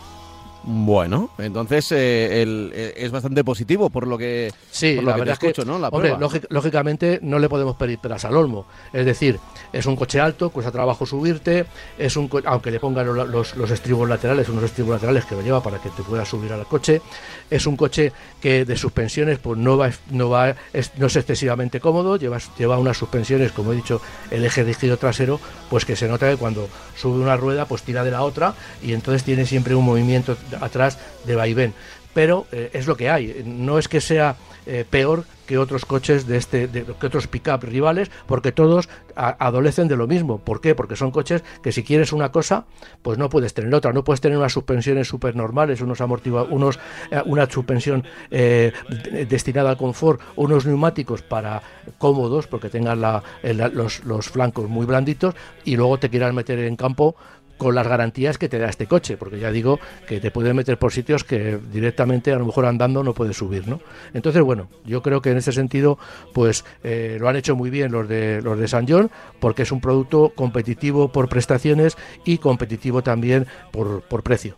Bueno, 0.69 1.30
entonces 1.38 1.93
eh, 1.93 2.43
eh, 2.43 2.93
es 2.97 3.10
bastante 3.10 3.41
positivo 3.45 3.89
por 3.89 4.06
lo 4.06 4.17
que, 4.17 4.51
sí, 4.69 4.95
la 4.95 5.15
verdad 5.15 5.39
es 5.41 5.53
que, 5.56 5.65
¿no? 5.65 5.77
hombre, 5.77 6.17
lógicamente 6.49 7.19
no 7.23 7.39
le 7.39 7.47
podemos 7.47 7.77
pedir 7.77 7.99
peras 7.99 8.25
al 8.25 8.36
olmo. 8.36 8.65
Es 8.91 9.06
decir, 9.06 9.39
es 9.71 9.86
un 9.86 9.95
coche 9.95 10.19
alto, 10.19 10.49
cuesta 10.49 10.69
trabajo 10.69 11.06
subirte, 11.06 11.67
es 11.97 12.17
un 12.17 12.30
aunque 12.43 12.69
le 12.69 12.82
pongan 12.82 13.08
los, 13.32 13.56
los, 13.56 13.71
estribos 13.71 14.10
laterales, 14.10 14.49
unos 14.49 14.65
estribos 14.65 14.95
laterales 14.95 15.23
que 15.23 15.36
lo 15.36 15.41
lleva 15.41 15.63
para 15.63 15.77
que 15.80 15.88
te 15.89 16.03
puedas 16.03 16.27
subir 16.27 16.51
al 16.51 16.65
coche, 16.65 17.01
es 17.49 17.65
un 17.65 17.77
coche 17.77 18.12
que 18.41 18.65
de 18.65 18.75
suspensiones 18.75 19.39
pues 19.39 19.58
no 19.58 19.77
va, 19.77 19.89
no 20.12 20.30
va, 20.30 20.53
es, 20.73 20.91
no 20.97 21.06
es 21.06 21.15
excesivamente 21.15 21.80
cómodo, 21.80 22.17
lleva, 22.17 22.39
lleva 22.58 22.77
unas 22.77 22.97
suspensiones, 22.97 23.53
como 23.53 23.71
he 23.71 23.75
dicho, 23.77 24.01
el 24.32 24.43
eje 24.43 24.65
de 24.65 24.73
giro 24.73 24.97
trasero, 24.97 25.39
pues 25.69 25.86
que 25.86 25.95
se 25.95 26.10
nota 26.10 26.30
que 26.30 26.36
cuando 26.36 26.67
sube 26.97 27.21
una 27.21 27.38
rueda 27.38 27.63
pues 27.63 27.84
tira 27.84 28.03
de 28.03 28.12
la 28.12 28.23
otra 28.23 28.53
y 28.84 28.91
entonces 28.91 29.23
tiene 29.23 29.45
siempre 29.45 29.73
un 29.73 29.86
movimiento 29.86 30.36
atrás 30.62 30.98
de 31.26 31.36
vaivén 31.36 31.74
pero 32.17 32.48
eh, 32.52 32.72
es 32.74 32.88
lo 32.88 32.98
que 32.98 33.12
hay. 33.12 33.43
No 33.46 33.78
es 33.78 33.88
que 33.88 34.02
sea 34.02 34.38
eh, 34.65 34.86
peor 34.89 35.26
que 35.46 35.60
otros 35.60 35.86
coches 35.86 36.26
de 36.26 36.38
este, 36.38 36.67
de, 36.67 36.84
que 36.84 37.06
otros 37.06 37.28
pick-up 37.28 37.62
rivales, 37.62 38.10
porque 38.26 38.52
todos 38.52 38.89
adolecen 39.15 39.88
de 39.88 39.96
lo 39.96 40.08
mismo. 40.08 40.39
¿Por 40.39 40.60
qué? 40.60 40.74
Porque 40.74 40.96
son 40.96 41.12
coches 41.12 41.43
que 41.62 41.72
si 41.72 41.84
quieres 41.84 42.12
una 42.13 42.32
cosa, 42.32 42.65
pues 43.04 43.20
no 43.20 43.30
puedes 43.30 43.54
tener 43.54 43.72
otra. 43.72 43.93
No 43.93 44.04
puedes 44.04 44.20
tener 44.20 44.36
unas 44.36 44.52
suspensiones 44.52 45.08
súper 45.08 45.36
normales, 45.36 45.80
unos 45.80 46.02
amortiguadores, 46.02 46.56
unos, 46.56 46.80
eh, 47.12 47.22
una 47.28 47.48
suspensión 47.48 48.04
destinada 48.32 49.70
al 49.70 49.78
confort, 49.78 50.20
unos 50.38 50.65
neumáticos 50.65 51.22
para 51.22 51.62
cómodos, 52.00 52.48
porque 52.48 52.70
tengan 52.70 53.00
la, 53.00 53.22
los, 53.43 54.04
los 54.06 54.28
flancos 54.28 54.67
muy 54.67 54.88
blanditos, 54.88 55.36
y 55.65 55.76
luego 55.76 56.00
te 56.00 56.10
quieras 56.10 56.34
meter 56.34 56.58
en 56.58 56.76
campo 56.76 57.15
con 57.58 57.76
las 57.76 57.88
garantías 57.88 58.38
que 58.38 58.50
te 58.50 58.60
da 58.60 58.70
este 58.70 58.88
coche, 58.88 59.17
porque 59.17 59.39
ya 59.39 59.52
digo 59.52 59.80
que 60.08 60.20
te 60.20 60.32
puede 60.32 60.54
meter 60.54 60.78
por 60.78 60.91
sitios 60.91 61.24
que 61.24 61.60
directamente 61.72 62.32
a 62.32 62.38
lo 62.38 62.46
mejor 62.46 62.65
andando 62.65 63.04
no 63.04 63.13
puedes 63.13 63.38
subir, 63.38 63.67
¿no? 63.67 63.80
Entonces, 64.13 64.41
bueno, 64.41 64.70
yo 64.86 65.02
creo 65.02 65.22
que 65.22 65.32
en 65.32 65.38
ese 65.38 65.52
sentido, 65.52 65.98
pues 66.34 66.65
eh, 66.84 67.17
lo 67.20 67.30
han 67.30 67.36
hecho 67.36 67.56
muy 67.56 67.70
bien 67.70 67.91
los 67.91 68.08
de 68.08 68.41
los 68.41 68.60
de 68.60 68.67
San 68.67 68.88
John, 68.88 69.10
porque 69.39 69.63
es 69.63 69.72
un 69.72 69.82
producto 69.82 70.32
competitivo 70.36 71.12
por 71.12 71.30
prestaciones 71.30 71.98
y 72.26 72.38
competitivo 72.38 73.02
también 73.02 73.48
por, 73.72 74.02
por 74.02 74.24
precio. 74.24 74.58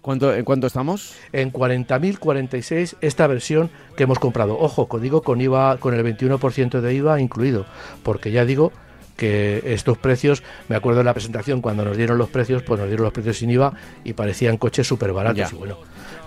¿Cuánto, 0.00 0.34
¿En 0.34 0.44
cuánto 0.44 0.66
estamos? 0.66 1.14
En 1.32 1.52
40.046 1.52 2.96
esta 3.02 3.26
versión 3.26 3.70
que 3.96 4.04
hemos 4.04 4.18
comprado. 4.18 4.58
Ojo, 4.58 4.88
digo 4.98 5.22
con 5.22 5.40
IVA, 5.40 5.76
con 5.76 5.92
el 5.92 6.02
21% 6.04 6.80
de 6.80 6.94
IVA 6.94 7.20
incluido, 7.20 7.66
porque 8.02 8.32
ya 8.32 8.46
digo 8.46 8.72
que 9.20 9.62
estos 9.66 9.98
precios, 9.98 10.42
me 10.68 10.76
acuerdo 10.76 10.98
de 10.98 11.04
la 11.04 11.12
presentación 11.12 11.60
cuando 11.60 11.84
nos 11.84 11.94
dieron 11.94 12.16
los 12.16 12.30
precios, 12.30 12.62
pues 12.62 12.80
nos 12.80 12.88
dieron 12.88 13.04
los 13.04 13.12
precios 13.12 13.36
sin 13.36 13.50
IVA 13.50 13.74
y 14.02 14.14
parecían 14.14 14.56
coches 14.56 14.86
súper 14.86 15.12
baratos. 15.12 15.52
Y 15.52 15.56
bueno, 15.56 15.76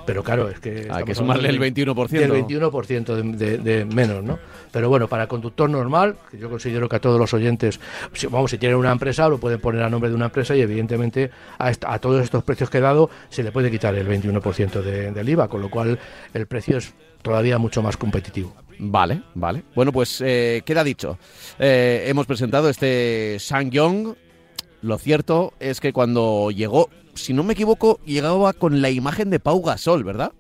pero 0.06 0.24
claro, 0.24 0.48
es 0.48 0.60
que... 0.60 0.88
Hay 0.92 1.04
que 1.04 1.16
sumarle 1.16 1.50
el 1.50 1.60
21%. 1.60 2.14
El 2.14 2.32
21% 2.32 3.36
de, 3.36 3.58
de, 3.58 3.86
menos, 3.86 4.24
¿no? 4.24 4.38
Pero 4.72 4.90
bueno, 4.90 5.08
para 5.08 5.26
conductor 5.26 5.68
normal, 5.68 6.18
que 6.30 6.38
yo 6.38 6.52
considero 6.52 6.88
que 6.88 6.98
a 6.98 7.00
todos 7.00 7.20
los 7.20 7.34
oyentes, 7.34 7.80
vamos, 8.30 8.52
si 8.52 8.60
tienen 8.60 8.78
una 8.78 8.92
empresa, 8.92 9.28
lo 9.28 9.40
pueden 9.40 9.60
poner 9.60 9.82
a 9.82 9.90
nombre 9.90 10.12
de 10.12 10.16
una 10.16 10.26
empresa 10.26 10.56
y 10.56 10.62
evidentemente 10.62 11.32
a, 11.58 11.72
a 11.88 11.98
todos 12.00 12.24
estos 12.24 12.44
precios 12.44 12.70
que 12.70 12.78
he 12.78 12.82
dado 12.82 13.10
se 13.30 13.42
le 13.42 13.52
puede 13.52 13.72
quitar 13.72 13.96
el 13.96 14.08
21% 14.08 14.82
del 14.82 15.30
IVA, 15.30 15.48
con 15.48 15.62
lo 15.62 15.72
cual 15.72 15.98
el 16.32 16.46
precio 16.46 16.78
es 16.78 16.94
todavía 17.24 17.58
mucho 17.58 17.82
más 17.82 17.98
competitivo. 17.98 18.54
Vale, 18.80 19.24
vale. 19.36 19.64
Bueno, 19.76 19.92
pues 19.92 20.22
eh, 20.22 20.62
queda 20.66 20.84
dicho. 20.84 21.18
Eh, 21.60 22.06
hemos 22.08 22.26
presentado 22.26 22.70
este 22.70 23.38
Sang-Yong. 23.40 24.16
Lo 24.82 24.98
cierto 24.98 25.54
es 25.60 25.80
que 25.80 25.94
cuando 25.94 26.52
llegó, 26.52 26.90
si 27.14 27.34
no 27.34 27.44
me 27.44 27.54
equivoco, 27.54 28.00
llegaba 28.06 28.54
con 28.54 28.82
la 28.82 28.90
imagen 28.90 29.30
de 29.30 29.40
Pau 29.40 29.62
Gasol, 29.62 30.04
¿verdad? 30.04 30.34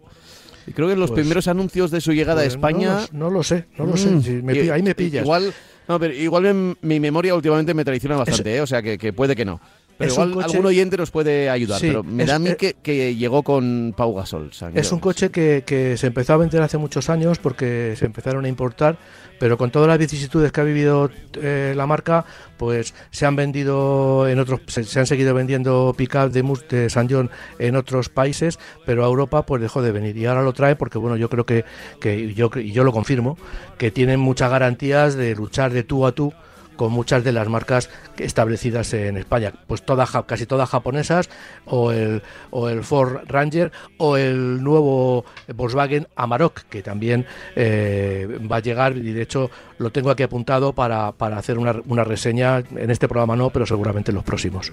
Y 0.67 0.71
creo 0.71 0.87
que 0.87 0.93
en 0.93 0.99
los 0.99 1.11
pues 1.11 1.21
primeros 1.21 1.47
anuncios 1.47 1.91
de 1.91 2.01
su 2.01 2.13
llegada 2.13 2.41
a 2.41 2.43
pues 2.43 2.55
España... 2.55 2.99
No, 3.11 3.29
lo 3.29 3.43
sé, 3.43 3.65
no 3.77 3.85
lo 3.85 3.97
sé. 3.97 4.09
Mm. 4.09 4.71
ahí 4.71 4.81
me 4.81 4.95
pillas. 4.95 5.23
Igual, 5.23 5.53
no, 5.87 5.99
pero 5.99 6.13
igual 6.13 6.75
mi 6.81 6.99
memoria 6.99 7.35
últimamente 7.35 7.73
me 7.73 7.85
traiciona 7.85 8.15
bastante, 8.17 8.55
¿eh? 8.55 8.61
o 8.61 8.67
sea 8.67 8.81
que 8.81 9.13
puede 9.13 9.35
que 9.35 9.45
no. 9.45 9.59
Pero 9.97 10.11
igual 10.11 10.43
algún 10.43 10.65
oyente 10.65 10.97
nos 10.97 11.11
puede 11.11 11.49
ayudar, 11.49 11.79
pero 11.79 12.03
me 12.03 12.25
da 12.25 12.35
a 12.35 12.39
mí 12.39 12.51
que, 12.55 13.15
llegó 13.15 13.43
con 13.43 13.93
Pau 13.95 14.13
Gasol. 14.15 14.51
es 14.73 14.91
un 14.91 14.99
coche 14.99 15.29
que, 15.29 15.95
se 15.97 16.07
empezó 16.07 16.33
a 16.33 16.37
vender 16.37 16.61
hace 16.61 16.77
muchos 16.77 17.09
años 17.09 17.39
porque 17.39 17.95
se 17.97 18.05
empezaron 18.05 18.45
a 18.45 18.47
importar, 18.47 18.97
pero 19.39 19.57
con 19.57 19.71
todas 19.71 19.87
las 19.87 19.97
vicisitudes 19.97 20.51
que 20.51 20.61
ha 20.61 20.63
vivido 20.63 21.09
eh, 21.41 21.73
la 21.75 21.85
marca, 21.85 22.25
pues 22.57 22.93
se 23.11 23.25
han 23.25 23.35
vendido 23.35 24.27
en 24.27 24.39
otros, 24.39 24.61
se, 24.67 24.99
han 24.99 25.05
seguido 25.05 25.33
vendiendo 25.33 25.93
pick-up 25.97 26.31
de, 26.31 26.43
de 26.69 26.89
San 26.89 27.09
John 27.09 27.29
en 27.59 27.75
otros 27.75 28.09
países, 28.09 28.59
pero 28.85 29.03
a 29.03 29.07
Europa 29.07 29.45
pues 29.45 29.61
dejó 29.61 29.81
de 29.81 29.91
venir 29.91 30.17
y 30.17 30.25
ahora 30.25 30.41
lo 30.41 30.53
trae 30.53 30.75
porque 30.75 30.97
bueno, 30.97 31.17
yo 31.17 31.29
creo 31.29 31.45
que, 31.45 31.65
que 31.99 32.33
yo, 32.33 32.49
y 32.55 32.71
yo 32.71 32.83
lo 32.83 32.91
confirmo, 32.91 33.37
que 33.77 33.91
tienen 33.91 34.19
muchas 34.19 34.49
garantías 34.49 35.15
de 35.15 35.35
luchar 35.35 35.71
de 35.71 35.83
tú 35.83 36.05
a 36.05 36.13
tú 36.13 36.33
con 36.75 36.91
muchas 36.91 37.23
de 37.23 37.31
las 37.31 37.47
marcas 37.47 37.89
establecidas 38.17 38.93
en 38.93 39.17
España, 39.17 39.53
pues 39.67 39.83
todas 39.83 40.11
casi 40.25 40.45
todas 40.45 40.69
japonesas 40.69 41.29
o 41.65 41.91
el 41.91 42.21
o 42.51 42.69
el 42.69 42.83
Ford 42.83 43.21
Ranger 43.27 43.71
o 43.97 44.17
el 44.17 44.63
nuevo 44.63 45.25
Volkswagen 45.53 46.07
Amarok 46.15 46.61
que 46.69 46.81
también 46.81 47.25
eh, 47.55 48.39
va 48.51 48.57
a 48.57 48.59
llegar 48.59 48.97
y 48.97 49.11
de 49.11 49.21
hecho 49.21 49.49
lo 49.77 49.91
tengo 49.91 50.09
aquí 50.09 50.23
apuntado 50.23 50.73
para, 50.73 51.11
para 51.11 51.37
hacer 51.37 51.57
una, 51.57 51.75
una, 51.87 52.03
reseña. 52.03 52.63
En 52.75 52.89
este 52.89 53.07
programa 53.07 53.35
no, 53.35 53.49
pero 53.49 53.65
seguramente 53.65 54.11
en 54.11 54.15
los 54.15 54.23
próximos. 54.23 54.71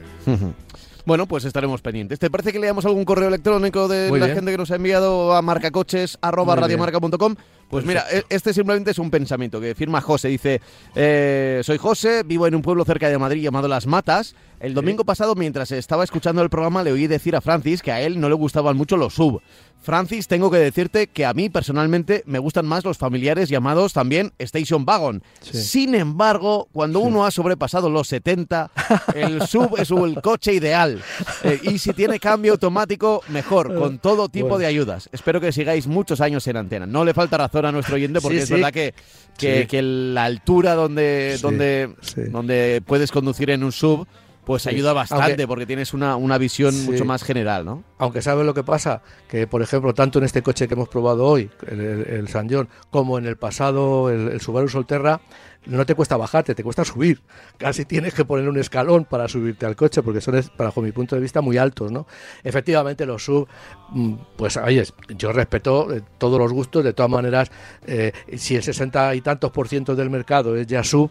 Bueno, 1.11 1.27
pues 1.27 1.45
estaremos 1.45 1.83
pendientes. 1.83 2.21
¿Te 2.21 2.31
parece 2.31 2.53
que 2.53 2.61
leamos 2.61 2.87
algún 2.87 3.05
correo 3.05 3.27
electrónico 3.27 3.89
de 3.89 4.17
la 4.17 4.29
gente 4.29 4.53
que 4.53 4.57
nos 4.57 4.71
ha 4.71 4.77
enviado 4.77 5.35
a 5.35 5.43
marcacoches.radiomarca.com? 5.43 7.35
Pues 7.69 7.85
mira, 7.85 8.05
e-, 8.13 8.23
este 8.29 8.55
simplemente 8.55 8.93
es 8.93 8.99
un 9.01 9.11
pensamiento 9.11 9.61
que 9.61 9.75
firma 9.75 10.01
José. 10.01 10.29
Dice, 10.29 10.61
eh, 10.95 11.63
soy 11.65 11.79
José, 11.79 12.23
vivo 12.25 12.47
en 12.47 12.55
un 12.55 12.63
pueblo 12.63 12.85
cerca 12.85 13.09
de 13.09 13.19
Madrid 13.19 13.43
llamado 13.43 13.67
Las 13.67 13.89
Matas. 13.89 14.37
El 14.61 14.73
domingo 14.73 15.05
pasado, 15.05 15.35
mientras 15.35 15.73
estaba 15.73 16.05
escuchando 16.05 16.43
el 16.43 16.51
programa, 16.51 16.85
le 16.85 16.93
oí 16.93 17.09
decir 17.09 17.35
a 17.35 17.41
Francis 17.41 17.83
que 17.83 17.91
a 17.91 18.01
él 18.01 18.21
no 18.21 18.29
le 18.29 18.37
gustaban 18.37 18.77
mucho 18.77 18.97
los 18.97 19.15
sub. 19.15 19.41
Francis, 19.83 20.29
tengo 20.29 20.51
que 20.51 20.59
decirte 20.59 21.07
que 21.07 21.25
a 21.25 21.33
mí 21.33 21.49
personalmente 21.49 22.23
me 22.27 22.39
gustan 22.39 22.67
más 22.67 22.85
los 22.85 22.99
familiares 22.99 23.49
llamados 23.49 23.93
también 23.93 24.33
Station 24.39 24.85
Wagon. 24.87 25.23
Sin 25.41 25.95
embargo, 25.95 26.69
cuando 26.73 27.01
uno 27.01 27.25
ha 27.25 27.31
sobrepasado 27.31 27.89
los 27.89 28.09
70, 28.09 28.71
el 29.15 29.43
sub 29.47 29.77
es 29.79 29.91
el 29.91 30.21
coche 30.21 30.53
ideal. 30.53 31.03
Eh, 31.45 31.61
y 31.63 31.79
si 31.79 31.93
tiene 31.95 32.19
cambio 32.19 32.53
automático, 32.53 33.23
mejor, 33.29 33.75
con 33.75 33.99
todo 33.99 34.29
tipo 34.29 34.59
de 34.59 34.67
ayudas. 34.67 35.09
Espero 35.13 35.41
que 35.41 35.51
sigáis 35.51 35.87
muchos 35.87 36.21
años 36.21 36.47
en 36.47 36.59
antena. 36.59 36.87
No 36.87 37.05
le 37.05 37.15
falta 37.15 37.39
razón 37.39 37.65
a 37.65 37.73
nuestro 37.73 37.95
oyente 37.95 38.21
porque 38.21 38.43
es 38.43 38.51
verdad 38.51 38.73
que, 38.73 38.95
que, 39.39 39.83
la 39.83 40.25
altura 40.25 40.75
donde, 40.75 41.39
donde, 41.41 41.95
donde 42.31 42.83
puedes 42.85 43.11
conducir 43.11 43.51
en 43.51 43.65
un 43.65 43.73
sub 43.73 44.07
pues 44.45 44.67
ayuda 44.67 44.93
bastante 44.93 45.47
porque 45.47 45.67
tienes 45.67 45.93
una, 45.95 46.17
una 46.17 46.39
visión 46.39 46.75
mucho 46.85 47.05
más 47.05 47.23
general, 47.23 47.65
¿no? 47.65 47.85
Aunque 47.99 48.23
sabes 48.23 48.47
lo 48.47 48.55
que 48.55 48.65
pasa, 48.65 49.03
que 49.29 49.47
por 49.47 49.63
ejemplo, 49.63 49.95
tanto 49.95 50.19
en 50.19 50.25
este 50.25 50.43
coche 50.43 50.67
que 50.67 50.75
hemos 50.75 50.89
probado 50.89 51.27
hoy, 51.27 51.51
el, 51.67 51.81
el, 51.81 52.29
San 52.29 52.49
John, 52.51 52.69
como 52.91 53.19
en 53.19 53.27
el 53.27 53.37
pasado, 53.37 54.11
el, 54.11 54.29
el 54.29 54.41
Subaru 54.41 54.69
Solterra, 54.69 55.21
no 55.67 55.85
te 55.85 55.95
cuesta 55.95 56.17
bajarte, 56.17 56.55
te 56.55 56.63
cuesta 56.63 56.85
subir. 56.85 57.21
Casi 57.59 57.85
tienes 57.85 58.15
que 58.15 58.25
poner 58.25 58.49
un 58.49 58.59
escalón 58.59 59.05
para 59.05 59.29
subirte 59.29 59.67
al 59.67 59.77
coche, 59.77 60.03
porque 60.03 60.21
son, 60.21 60.41
bajo 60.57 60.81
mi 60.81 60.93
punto 60.93 61.15
de 61.15 61.23
vista, 61.23 61.41
muy 61.41 61.59
altos, 61.59 61.93
¿no? 61.93 62.07
Efectivamente, 62.43 63.05
los 63.07 63.25
sub, 63.25 63.47
mm, 63.91 64.15
pues, 64.37 64.57
oye, 64.57 64.85
yo 65.17 65.33
respeto 65.33 65.93
eh, 65.93 66.03
todos 66.19 66.39
los 66.39 66.53
gustos, 66.53 66.83
de 66.85 66.93
todas 66.93 67.11
maneras, 67.11 67.51
eh, 67.87 68.13
si 68.37 68.57
el 68.57 68.63
60 68.63 69.15
y 69.15 69.21
tantos 69.21 69.51
por 69.51 69.69
ciento 69.69 69.95
del 69.95 70.11
mercado 70.11 70.57
es 70.57 70.67
ya 70.67 70.83
sub 70.83 71.11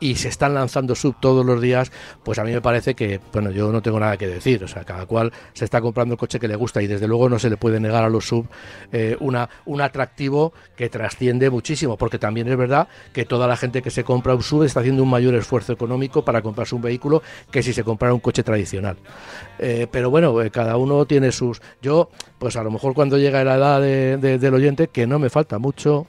y 0.00 0.14
se 0.16 0.28
están 0.28 0.54
lanzando 0.54 0.94
sub 0.94 1.16
todos 1.20 1.44
los 1.44 1.60
días, 1.60 1.90
pues 2.22 2.38
a 2.38 2.44
mí 2.44 2.52
me 2.52 2.60
parece 2.60 2.94
que, 2.94 3.20
bueno, 3.32 3.50
yo 3.50 3.72
no 3.72 3.82
tengo 3.82 3.98
nada 3.98 4.16
que 4.16 4.28
decir, 4.28 4.62
o 4.62 4.68
sea, 4.68 4.84
cada 4.84 5.06
cual 5.06 5.32
se 5.54 5.64
está 5.64 5.80
comprando 5.80 6.14
el 6.14 6.18
coche 6.18 6.38
que 6.38 6.46
le 6.46 6.56
gusta 6.56 6.82
y 6.82 6.86
desde 6.86 7.08
luego 7.08 7.28
no 7.28 7.38
se 7.38 7.50
le 7.50 7.56
puede 7.56 7.80
negar 7.80 8.04
a 8.04 8.08
los 8.08 8.26
sub 8.26 8.46
eh, 8.92 9.16
una, 9.20 9.48
un 9.64 9.80
atractivo 9.80 10.52
que 10.76 10.88
trasciende 10.88 11.50
muchísimo, 11.50 11.96
porque 11.96 12.18
también 12.18 12.48
es 12.48 12.56
verdad 12.56 12.88
que 13.12 13.24
toda 13.24 13.46
la 13.46 13.56
gente 13.56 13.82
que 13.82 13.87
se 13.90 14.04
compra 14.04 14.34
un 14.34 14.42
SUV 14.42 14.64
está 14.64 14.80
haciendo 14.80 15.02
un 15.02 15.10
mayor 15.10 15.34
esfuerzo 15.34 15.72
económico 15.72 16.24
para 16.24 16.42
comprarse 16.42 16.74
un 16.74 16.82
vehículo 16.82 17.22
que 17.50 17.62
si 17.62 17.72
se 17.72 17.84
comprara 17.84 18.14
un 18.14 18.20
coche 18.20 18.42
tradicional. 18.42 18.96
Eh, 19.58 19.86
pero 19.90 20.10
bueno, 20.10 20.40
eh, 20.42 20.50
cada 20.50 20.76
uno 20.76 21.04
tiene 21.06 21.32
sus... 21.32 21.60
Yo, 21.82 22.10
pues 22.38 22.56
a 22.56 22.62
lo 22.62 22.70
mejor 22.70 22.94
cuando 22.94 23.18
llega 23.18 23.44
la 23.44 23.56
edad 23.56 23.80
del 24.18 24.54
oyente, 24.54 24.88
que 24.88 25.06
no 25.06 25.18
me 25.18 25.30
falta 25.30 25.58
mucho, 25.58 26.06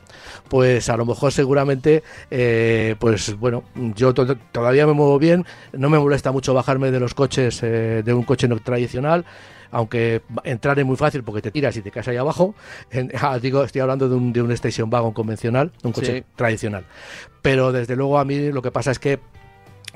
pues 0.48 0.90
a 0.90 0.98
lo 0.98 1.06
mejor 1.06 1.32
seguramente, 1.32 2.04
eh, 2.30 2.96
pues 3.00 3.38
bueno, 3.38 3.64
yo 3.96 4.14
todavía 4.14 4.86
me 4.86 4.94
muevo 4.94 5.18
bien, 5.20 5.46
no 5.74 5.90
me 5.90 6.00
molesta 6.00 6.32
mucho 6.32 6.54
bajarme 6.54 6.92
de 6.92 7.00
los 7.00 7.14
coches, 7.14 7.62
de 7.62 8.14
un 8.14 8.24
coche 8.24 8.48
no 8.48 8.58
tradicional 8.60 9.26
aunque 9.72 10.22
entrar 10.44 10.78
es 10.80 10.86
muy 10.86 10.98
fácil 10.98 11.24
porque 11.24 11.42
te 11.42 11.52
tiras 11.52 11.76
y 11.78 11.82
te 11.82 11.92
caes 11.92 12.08
ahí 12.08 12.18
abajo. 12.18 12.56
Ah, 13.22 13.40
digo, 13.40 13.64
estoy 13.64 13.82
hablando 13.82 14.08
de 14.08 14.16
un, 14.16 14.34
de 14.34 14.42
un 14.42 14.52
station 14.52 14.90
wagon 14.92 15.14
convencional, 15.14 15.72
un 15.84 15.92
coche 15.92 16.24
tradicional. 16.36 16.86
Pero 17.42 17.72
desde 17.72 17.96
luego 17.96 18.20
a 18.20 18.26
mí 18.26 18.52
lo 18.52 18.62
que 18.62 18.72
pasa 18.72 18.92
es 18.92 19.00
que 19.00 19.20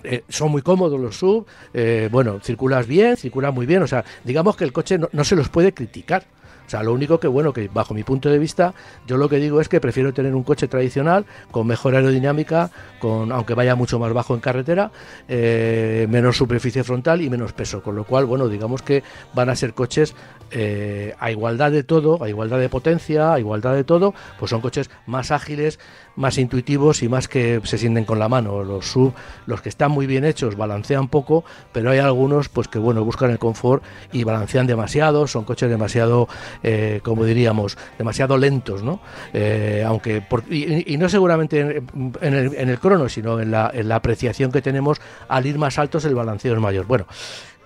eh, 0.03 0.23
son 0.29 0.51
muy 0.51 0.61
cómodos 0.61 0.99
los 0.99 1.15
sub, 1.15 1.45
eh, 1.73 2.09
bueno, 2.11 2.39
circulas 2.41 2.87
bien, 2.87 3.15
circulas 3.17 3.53
muy 3.53 3.65
bien, 3.65 3.81
o 3.83 3.87
sea, 3.87 4.03
digamos 4.23 4.55
que 4.55 4.63
el 4.63 4.73
coche 4.73 4.97
no 4.97 5.23
se 5.23 5.35
los 5.35 5.49
puede 5.49 5.73
criticar. 5.73 6.25
Sea, 6.73 6.81
lo 6.81 6.91
único 6.91 7.19
que, 7.19 7.27
bueno, 7.27 7.53
que 7.53 7.67
bajo 7.71 7.93
mi 7.93 8.03
punto 8.03 8.29
de 8.29 8.39
vista, 8.39 8.73
yo 9.05 9.17
lo 9.17 9.29
que 9.29 9.35
digo 9.35 9.61
es 9.61 9.69
que 9.69 9.79
prefiero 9.79 10.11
tener 10.11 10.33
un 10.33 10.41
coche 10.41 10.67
tradicional 10.67 11.23
con 11.51 11.67
mejor 11.67 11.93
aerodinámica, 11.93 12.71
con 12.97 13.31
aunque 13.31 13.53
vaya 13.53 13.75
mucho 13.75 13.99
más 13.99 14.11
bajo 14.11 14.33
en 14.33 14.39
carretera, 14.39 14.91
eh, 15.27 16.07
menos 16.09 16.35
superficie 16.35 16.83
frontal 16.83 17.21
y 17.21 17.29
menos 17.29 17.53
peso. 17.53 17.83
Con 17.83 17.95
lo 17.95 18.05
cual, 18.05 18.25
bueno, 18.25 18.47
digamos 18.47 18.81
que 18.81 19.03
van 19.35 19.49
a 19.49 19.55
ser 19.55 19.75
coches 19.75 20.15
eh, 20.53 21.13
a 21.19 21.31
igualdad 21.31 21.71
de 21.71 21.83
todo, 21.83 22.23
a 22.23 22.29
igualdad 22.29 22.59
de 22.59 22.69
potencia, 22.69 23.33
a 23.33 23.39
igualdad 23.39 23.73
de 23.73 23.83
todo, 23.83 24.13
pues 24.39 24.49
son 24.51 24.61
coches 24.61 24.89
más 25.07 25.31
ágiles, 25.31 25.79
más 26.15 26.37
intuitivos 26.37 27.01
y 27.03 27.09
más 27.09 27.27
que 27.27 27.59
se 27.63 27.77
sienten 27.77 28.05
con 28.05 28.19
la 28.19 28.29
mano. 28.29 28.63
Los 28.63 28.85
sub, 28.85 29.13
los 29.47 29.61
que 29.61 29.69
están 29.69 29.91
muy 29.91 30.05
bien 30.05 30.25
hechos, 30.25 30.55
balancean 30.55 31.07
poco, 31.07 31.43
pero 31.71 31.89
hay 31.89 31.99
algunos 31.99 32.49
pues 32.49 32.67
que 32.67 32.79
bueno 32.79 33.03
buscan 33.03 33.31
el 33.31 33.39
confort 33.39 33.83
y 34.11 34.23
balancean 34.23 34.67
demasiado, 34.67 35.27
son 35.27 35.43
coches 35.43 35.69
demasiado 35.69 36.27
eh, 36.61 37.01
como 37.03 37.25
diríamos, 37.25 37.77
demasiado 37.97 38.37
lentos, 38.37 38.83
¿no? 38.83 38.99
Eh, 39.33 39.83
aunque 39.85 40.21
por- 40.21 40.43
y, 40.53 40.97
no 40.97 41.09
seguramente 41.09 41.59
en, 41.59 42.33
el, 42.33 42.55
en 42.55 42.69
el 42.69 42.79
crono, 42.79 43.09
sino 43.09 43.39
en 43.39 43.51
la 43.51 43.95
apreciación 43.95 44.51
que 44.51 44.61
tenemos 44.61 45.01
al 45.27 45.45
ir 45.45 45.57
más 45.57 45.79
altos 45.79 46.05
el 46.05 46.15
balanceo 46.15 46.53
es 46.53 46.59
mayor. 46.59 46.85
Bueno, 46.85 47.07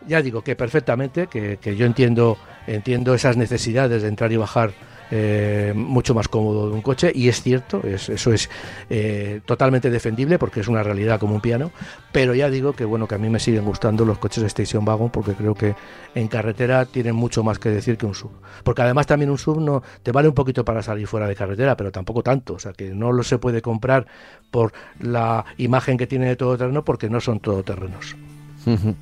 ya 0.08 0.22
digo 0.22 0.42
que 0.42 0.56
perfectamente, 0.56 1.28
que, 1.28 1.58
que 1.58 1.76
yo 1.76 1.86
entiendo, 1.86 2.38
entiendo 2.68 3.14
esas 3.14 3.38
necesidades 3.38 4.02
de 4.02 4.08
entrar 4.08 4.32
y 4.32 4.38
bajar 4.38 4.72
eh, 5.10 5.72
mucho 5.74 6.14
más 6.14 6.28
cómodo 6.28 6.68
de 6.68 6.74
un 6.76 6.82
coche 6.82 7.14
y 7.16 7.30
es 7.30 7.42
cierto, 7.42 7.82
es- 7.88 8.10
eso 8.10 8.34
es 8.34 8.50
eh, 8.90 9.40
totalmente 9.46 9.90
defendible 9.90 10.38
porque 10.38 10.60
es 10.60 10.68
una 10.68 10.84
realidad 10.84 11.18
como 11.18 11.34
un 11.36 11.40
piano, 11.40 11.72
pero 12.12 12.36
ya 12.36 12.50
digo 12.50 12.74
que 12.74 12.84
bueno 12.84 13.08
que 13.08 13.16
a 13.16 13.18
mí 13.18 13.30
me 13.30 13.40
siguen 13.40 13.64
gustando 13.64 14.04
los 14.04 14.18
coches 14.18 14.42
de 14.42 14.48
Station 14.48 14.86
Wagon 14.86 15.10
porque 15.10 15.32
creo 15.34 15.56
que 15.56 15.76
en 16.14 16.28
carretera 16.28 16.84
tienen 16.86 17.16
mucho 17.16 17.42
más 17.42 17.58
que 17.58 17.70
decir 17.70 17.98
que 17.98 18.06
un 18.06 18.16
sub, 18.16 18.32
porque 18.66 18.82
además 18.82 19.08
también 19.08 19.32
un 19.32 19.38
sub 19.38 19.62
no 19.62 19.82
te 20.04 20.12
vale 20.12 20.28
un 20.28 20.34
poquito 20.36 20.66
para 20.66 20.84
salir 20.84 21.08
fuera 21.08 21.26
de 21.26 21.36
carretera, 21.38 21.78
pero 21.78 21.90
tampoco 21.90 22.22
tanto, 22.22 22.56
o 22.56 22.60
sea 22.60 22.74
que 22.74 22.90
no 22.94 23.14
lo 23.14 23.24
se 23.24 23.38
puede 23.38 23.62
comprar 23.62 24.08
por 24.52 24.74
la 25.00 25.46
imagen 25.58 25.98
que 25.98 26.08
tiene 26.08 26.26
de 26.28 26.36
todoterreno 26.36 26.84
porque 26.84 27.10
no 27.10 27.22
son 27.22 27.40
todoterrenos. 27.40 28.18
Ujú. 28.66 28.94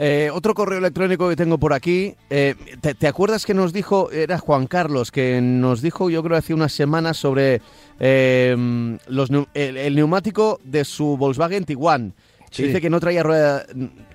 Eh, 0.00 0.30
otro 0.32 0.54
correo 0.54 0.78
electrónico 0.78 1.28
que 1.28 1.34
tengo 1.34 1.58
por 1.58 1.72
aquí. 1.72 2.14
eh, 2.30 2.54
¿te, 2.80 2.94
te 2.94 3.08
acuerdas 3.08 3.44
que 3.44 3.52
nos 3.54 3.72
dijo, 3.72 4.10
era 4.12 4.38
Juan 4.38 4.68
Carlos, 4.68 5.10
que 5.10 5.40
nos 5.40 5.82
dijo, 5.82 6.08
yo 6.08 6.22
creo, 6.22 6.36
hace 6.38 6.54
unas 6.54 6.72
semanas 6.72 7.16
sobre 7.16 7.60
eh, 7.98 8.96
los, 9.08 9.30
el, 9.54 9.76
el 9.76 9.94
neumático 9.96 10.60
de 10.62 10.84
su 10.84 11.16
Volkswagen 11.16 11.64
Tiguan? 11.64 12.14
Sí. 12.50 12.62
Dice 12.62 12.80
que 12.80 12.88
no 12.88 12.98
traía 13.00 13.22
rueda, 13.22 13.66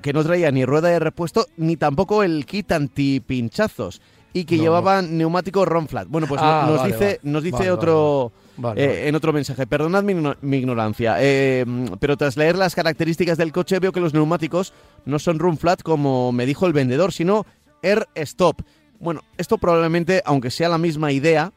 que 0.02 0.14
no 0.14 0.24
traía 0.24 0.50
ni 0.52 0.66
rueda 0.66 0.88
de 0.90 1.00
repuesto 1.00 1.46
ni 1.58 1.76
tampoco 1.78 2.24
el 2.24 2.46
kit 2.48 2.72
antipinchazos 2.72 4.02
y 4.34 4.46
que 4.46 4.58
No, 4.58 4.64
llevaban 4.64 5.18
neumático 5.18 5.64
Ron 5.66 5.88
Flat. 5.88 6.08
Bueno, 6.08 6.26
pues 6.28 6.42
Ah, 6.44 6.66
nos 6.68 6.78
vale, 6.80 6.94
dice, 6.94 7.06
vale. 7.06 7.20
nos 7.24 7.44
dice 7.44 7.58
Vale, 7.58 7.72
otro 7.72 8.32
Vale, 8.58 8.84
eh, 8.84 8.88
vale. 8.88 9.08
en 9.08 9.16
otro 9.16 9.34
mensaje. 9.34 9.68
Perdonad 9.68 10.04
mi 10.04 10.58
ignorancia, 10.58 11.16
eh, 11.20 11.66
pero 12.00 12.18
tras 12.18 12.38
leer 12.38 12.56
las 12.56 12.76
características 12.76 13.38
del 13.38 13.52
coche 13.52 13.80
veo 13.80 13.92
que 13.92 14.00
los 14.00 14.14
neumáticos 14.14 14.74
no 15.06 15.20
son 15.20 15.40
run 15.40 15.58
flat 15.58 15.82
como 15.82 16.32
me 16.32 16.46
dijo 16.46 16.68
el 16.68 16.74
vendedor, 16.74 17.12
sino 17.12 17.46
air 17.82 18.08
stop. 18.16 18.62
Bueno, 19.00 19.22
esto 19.38 19.58
probablemente, 19.58 20.22
aunque 20.26 20.52
sea 20.52 20.70
la 20.70 20.78
misma 20.78 21.12
idea, 21.12 21.52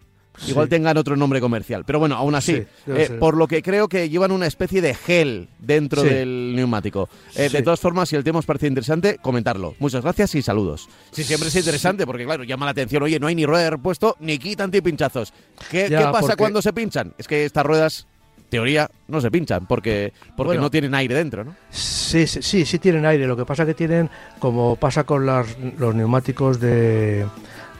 igual 0.48 0.68
tengan 0.68 0.96
otro 0.96 1.16
nombre 1.16 1.40
comercial. 1.40 1.84
Pero 1.84 1.98
bueno, 1.98 2.16
aún 2.16 2.34
así, 2.34 2.56
Sí, 2.56 2.66
eh, 2.88 3.16
por 3.18 3.36
lo 3.36 3.46
que 3.48 3.62
creo 3.62 3.88
que 3.88 4.08
llevan 4.08 4.30
una 4.32 4.46
especie 4.46 4.80
de 4.82 4.94
gel 4.94 5.48
dentro 5.58 6.02
Sí. 6.02 6.08
del 6.08 6.52
neumático. 6.56 7.08
Eh. 7.34 7.48
De 7.48 7.62
todas 7.62 7.80
formas, 7.80 8.08
si 8.08 8.16
el 8.16 8.24
tema 8.24 8.38
os 8.38 8.46
parece 8.46 8.66
interesante, 8.66 9.18
comentarlo. 9.22 9.74
Muchas 9.78 10.02
gracias 10.02 10.34
y 10.34 10.42
saludos. 10.42 10.88
Sí, 11.12 11.24
siempre 11.24 11.48
es 11.48 11.56
interesante 11.56 12.06
porque, 12.06 12.24
claro, 12.24 12.44
llama 12.44 12.66
la 12.66 12.72
atención. 12.72 13.02
Oye, 13.02 13.18
no 13.20 13.26
hay 13.26 13.34
ni 13.34 13.46
rueda 13.46 13.64
de 13.64 13.70
repuesto 13.70 14.16
ni 14.20 14.38
kit 14.38 14.60
antipinchazos. 14.60 15.32
¿Qué, 15.70 15.88
Ya, 15.88 15.98
¿qué 15.98 16.04
pasa 16.06 16.20
porque- 16.20 16.36
cuando 16.36 16.62
se 16.62 16.72
pinchan? 16.72 17.14
Es 17.18 17.26
que 17.28 17.44
estas 17.44 17.64
ruedas, 17.64 18.06
teoría, 18.48 18.88
no 19.08 19.20
se 19.20 19.28
pinchan 19.30 19.66
porque, 19.66 20.12
porque 20.36 20.48
Bueno. 20.50 20.62
no 20.62 20.70
tienen 20.70 20.94
aire 20.94 21.14
dentro, 21.16 21.44
¿no? 21.44 21.56
Sí, 21.70 22.26
sí, 22.28 22.40
sí, 22.42 22.64
sí 22.64 22.78
tienen 22.78 23.04
aire. 23.04 23.26
Lo 23.26 23.36
que 23.36 23.44
pasa 23.44 23.66
que 23.66 23.74
tienen, 23.74 24.08
como 24.38 24.76
pasa 24.76 25.02
con 25.04 25.26
las- 25.26 25.56
los 25.78 25.94
neumáticos 25.96 26.60
de, 26.60 27.26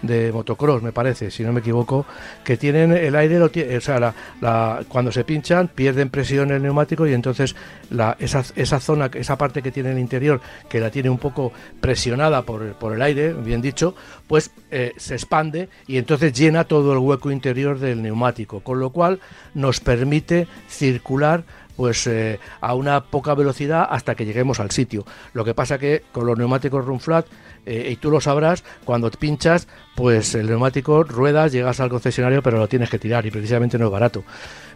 de 0.07 0.33
motocross, 0.33 0.83
me 0.83 0.92
parece, 0.92 1.31
si 1.31 1.42
no 1.42 1.53
me 1.53 1.61
equivoco, 1.61 2.07
que 2.45 2.57
tienen 2.57 2.92
el 2.92 3.14
aire, 3.16 3.40
o 3.40 3.81
sea, 3.81 4.01
la- 4.40 4.81
cuando 4.88 5.11
se 5.12 5.25
pinchan 5.25 5.69
pierden 5.69 6.11
presión 6.11 6.51
el 6.51 6.62
neumático 6.62 7.07
y 7.07 7.12
entonces 7.14 7.55
la, 7.90 8.16
esa, 8.21 8.45
esa 8.57 8.81
zona, 8.81 9.11
esa 9.14 9.37
parte 9.37 9.62
que 9.62 9.71
tiene 9.73 9.92
el 9.92 9.99
interior, 9.99 10.40
que 10.69 10.81
la 10.81 10.90
tiene 10.90 11.11
un 11.11 11.19
poco 11.19 11.53
presionada 11.81 12.42
por, 12.42 12.75
por 12.75 12.95
el 12.95 13.03
aire, 13.03 13.33
bien 13.33 13.61
dicho, 13.62 13.95
pues 14.27 14.51
eh, 14.71 14.92
se 14.97 15.14
expande 15.14 15.69
y 15.87 15.99
entonces 15.99 16.33
llena 16.33 16.64
todo 16.64 16.92
el 16.92 16.99
hueco 16.99 17.31
interior 17.31 17.79
del 17.79 18.03
neumático, 18.03 18.61
con 18.61 18.81
lo 18.81 18.90
cual 18.90 19.21
nos 19.55 19.81
permite 19.81 20.49
circular 20.69 21.45
pues 21.77 22.07
eh, 22.07 22.39
a 22.61 22.75
una 22.75 23.05
poca 23.05 23.35
velocidad 23.35 23.87
hasta 23.91 24.15
que 24.15 24.25
lleguemos 24.25 24.61
al 24.61 24.71
sitio. 24.71 25.05
Lo 25.35 25.45
que 25.45 25.55
pasa 25.55 25.79
que 25.79 26.03
con 26.12 26.27
los 26.27 26.39
neumáticos 26.39 26.85
run 26.85 27.01
flat, 27.01 27.27
eh, 27.67 27.89
y 27.93 27.97
tú 27.97 28.11
lo 28.11 28.21
sabrás, 28.21 28.65
cuando 28.85 29.11
te 29.11 29.19
pinchas, 29.19 29.67
pues 29.97 30.35
el 30.35 30.47
neumático 30.49 31.03
ruedas, 31.03 31.53
llegas 31.53 31.81
al 31.81 31.89
concesionario, 31.91 32.43
pero 32.43 32.59
lo 32.59 32.69
tienes 32.69 32.89
que 32.91 32.99
tirar 32.99 33.27
y 33.27 33.31
precisamente 33.31 33.77
no 33.79 33.87
es 33.87 33.91
barato. 33.93 34.25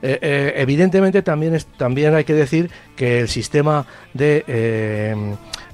Eh, 0.03 0.55
evidentemente 0.57 1.23
también, 1.23 1.55
es, 1.55 1.67
también 1.67 2.15
hay 2.15 2.25
que 2.25 2.33
decir 2.35 2.71
que 2.97 3.21
el 3.21 3.29
sistema 3.29 3.87
de, 4.15 4.45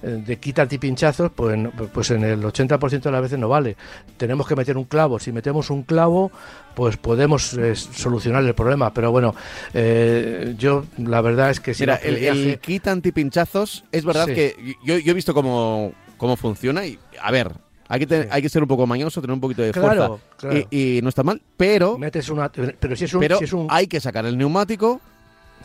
de 0.02 0.36
quita 0.38 0.62
antipinchazos, 0.62 1.30
pues, 1.32 1.56
no- 1.56 1.70
pues 1.70 2.10
en 2.10 2.24
el 2.24 2.42
80% 2.42 3.00
de 3.08 3.10
las 3.10 3.22
veces 3.22 3.38
no 3.38 3.48
vale. 3.48 3.76
Tenemos 4.16 4.46
que 4.46 4.56
meter 4.56 4.76
un 4.76 4.84
clavo. 4.84 5.18
Si 5.18 5.32
metemos 5.32 5.70
un 5.70 5.82
clavo, 5.84 6.30
pues 6.76 6.98
podemos 6.98 7.54
eh, 7.54 7.74
solucionar 7.74 8.44
el 8.44 8.54
problema. 8.54 8.92
Pero 8.92 9.10
bueno, 9.10 9.34
eh, 9.74 10.54
yo 10.58 10.84
la 10.98 11.22
verdad 11.22 11.50
es 11.50 11.58
que 11.58 11.72
si 11.74 11.82
Mira, 11.82 11.98
no, 12.02 12.08
el, 12.08 12.16
viaje- 12.16 12.52
el 12.52 12.58
kit 12.60 12.86
antipinchazos, 12.86 13.84
es 13.90 14.04
verdad 14.04 14.26
Sí. 14.26 14.34
que 14.34 14.76
yo, 14.84 14.98
yo 14.98 15.10
he 15.10 15.14
visto 15.14 15.32
cómo, 15.32 15.92
cómo 16.18 16.36
funciona 16.36 16.84
y, 16.86 16.98
a 17.20 17.30
ver, 17.32 17.50
hay 17.88 18.00
que, 18.00 18.06
tener- 18.06 18.24
Sí. 18.24 18.30
hay 18.30 18.42
que 18.42 18.48
ser 18.50 18.60
un 18.62 18.68
poco 18.68 18.86
mañoso, 18.86 19.22
tener 19.22 19.32
un 19.32 19.40
poquito 19.40 19.62
de 19.62 19.72
Claro, 19.72 19.86
fuerza. 20.18 20.24
claro. 20.36 20.66
Y, 20.70 20.98
y 20.98 21.02
no 21.02 21.08
está 21.08 21.22
mal, 21.22 21.40
pero, 21.56 21.96
metes 21.96 22.28
una 22.28 22.50
pero 22.52 22.94
si 22.94 23.04
es 23.06 23.14
un, 23.14 23.20
pero 23.20 23.38
si 23.38 23.44
es 23.44 23.52
un- 23.54 23.68
hay 23.70 23.86
que 23.86 23.98
sacar 23.98 24.26
el 24.26 24.36
neumático 24.36 25.00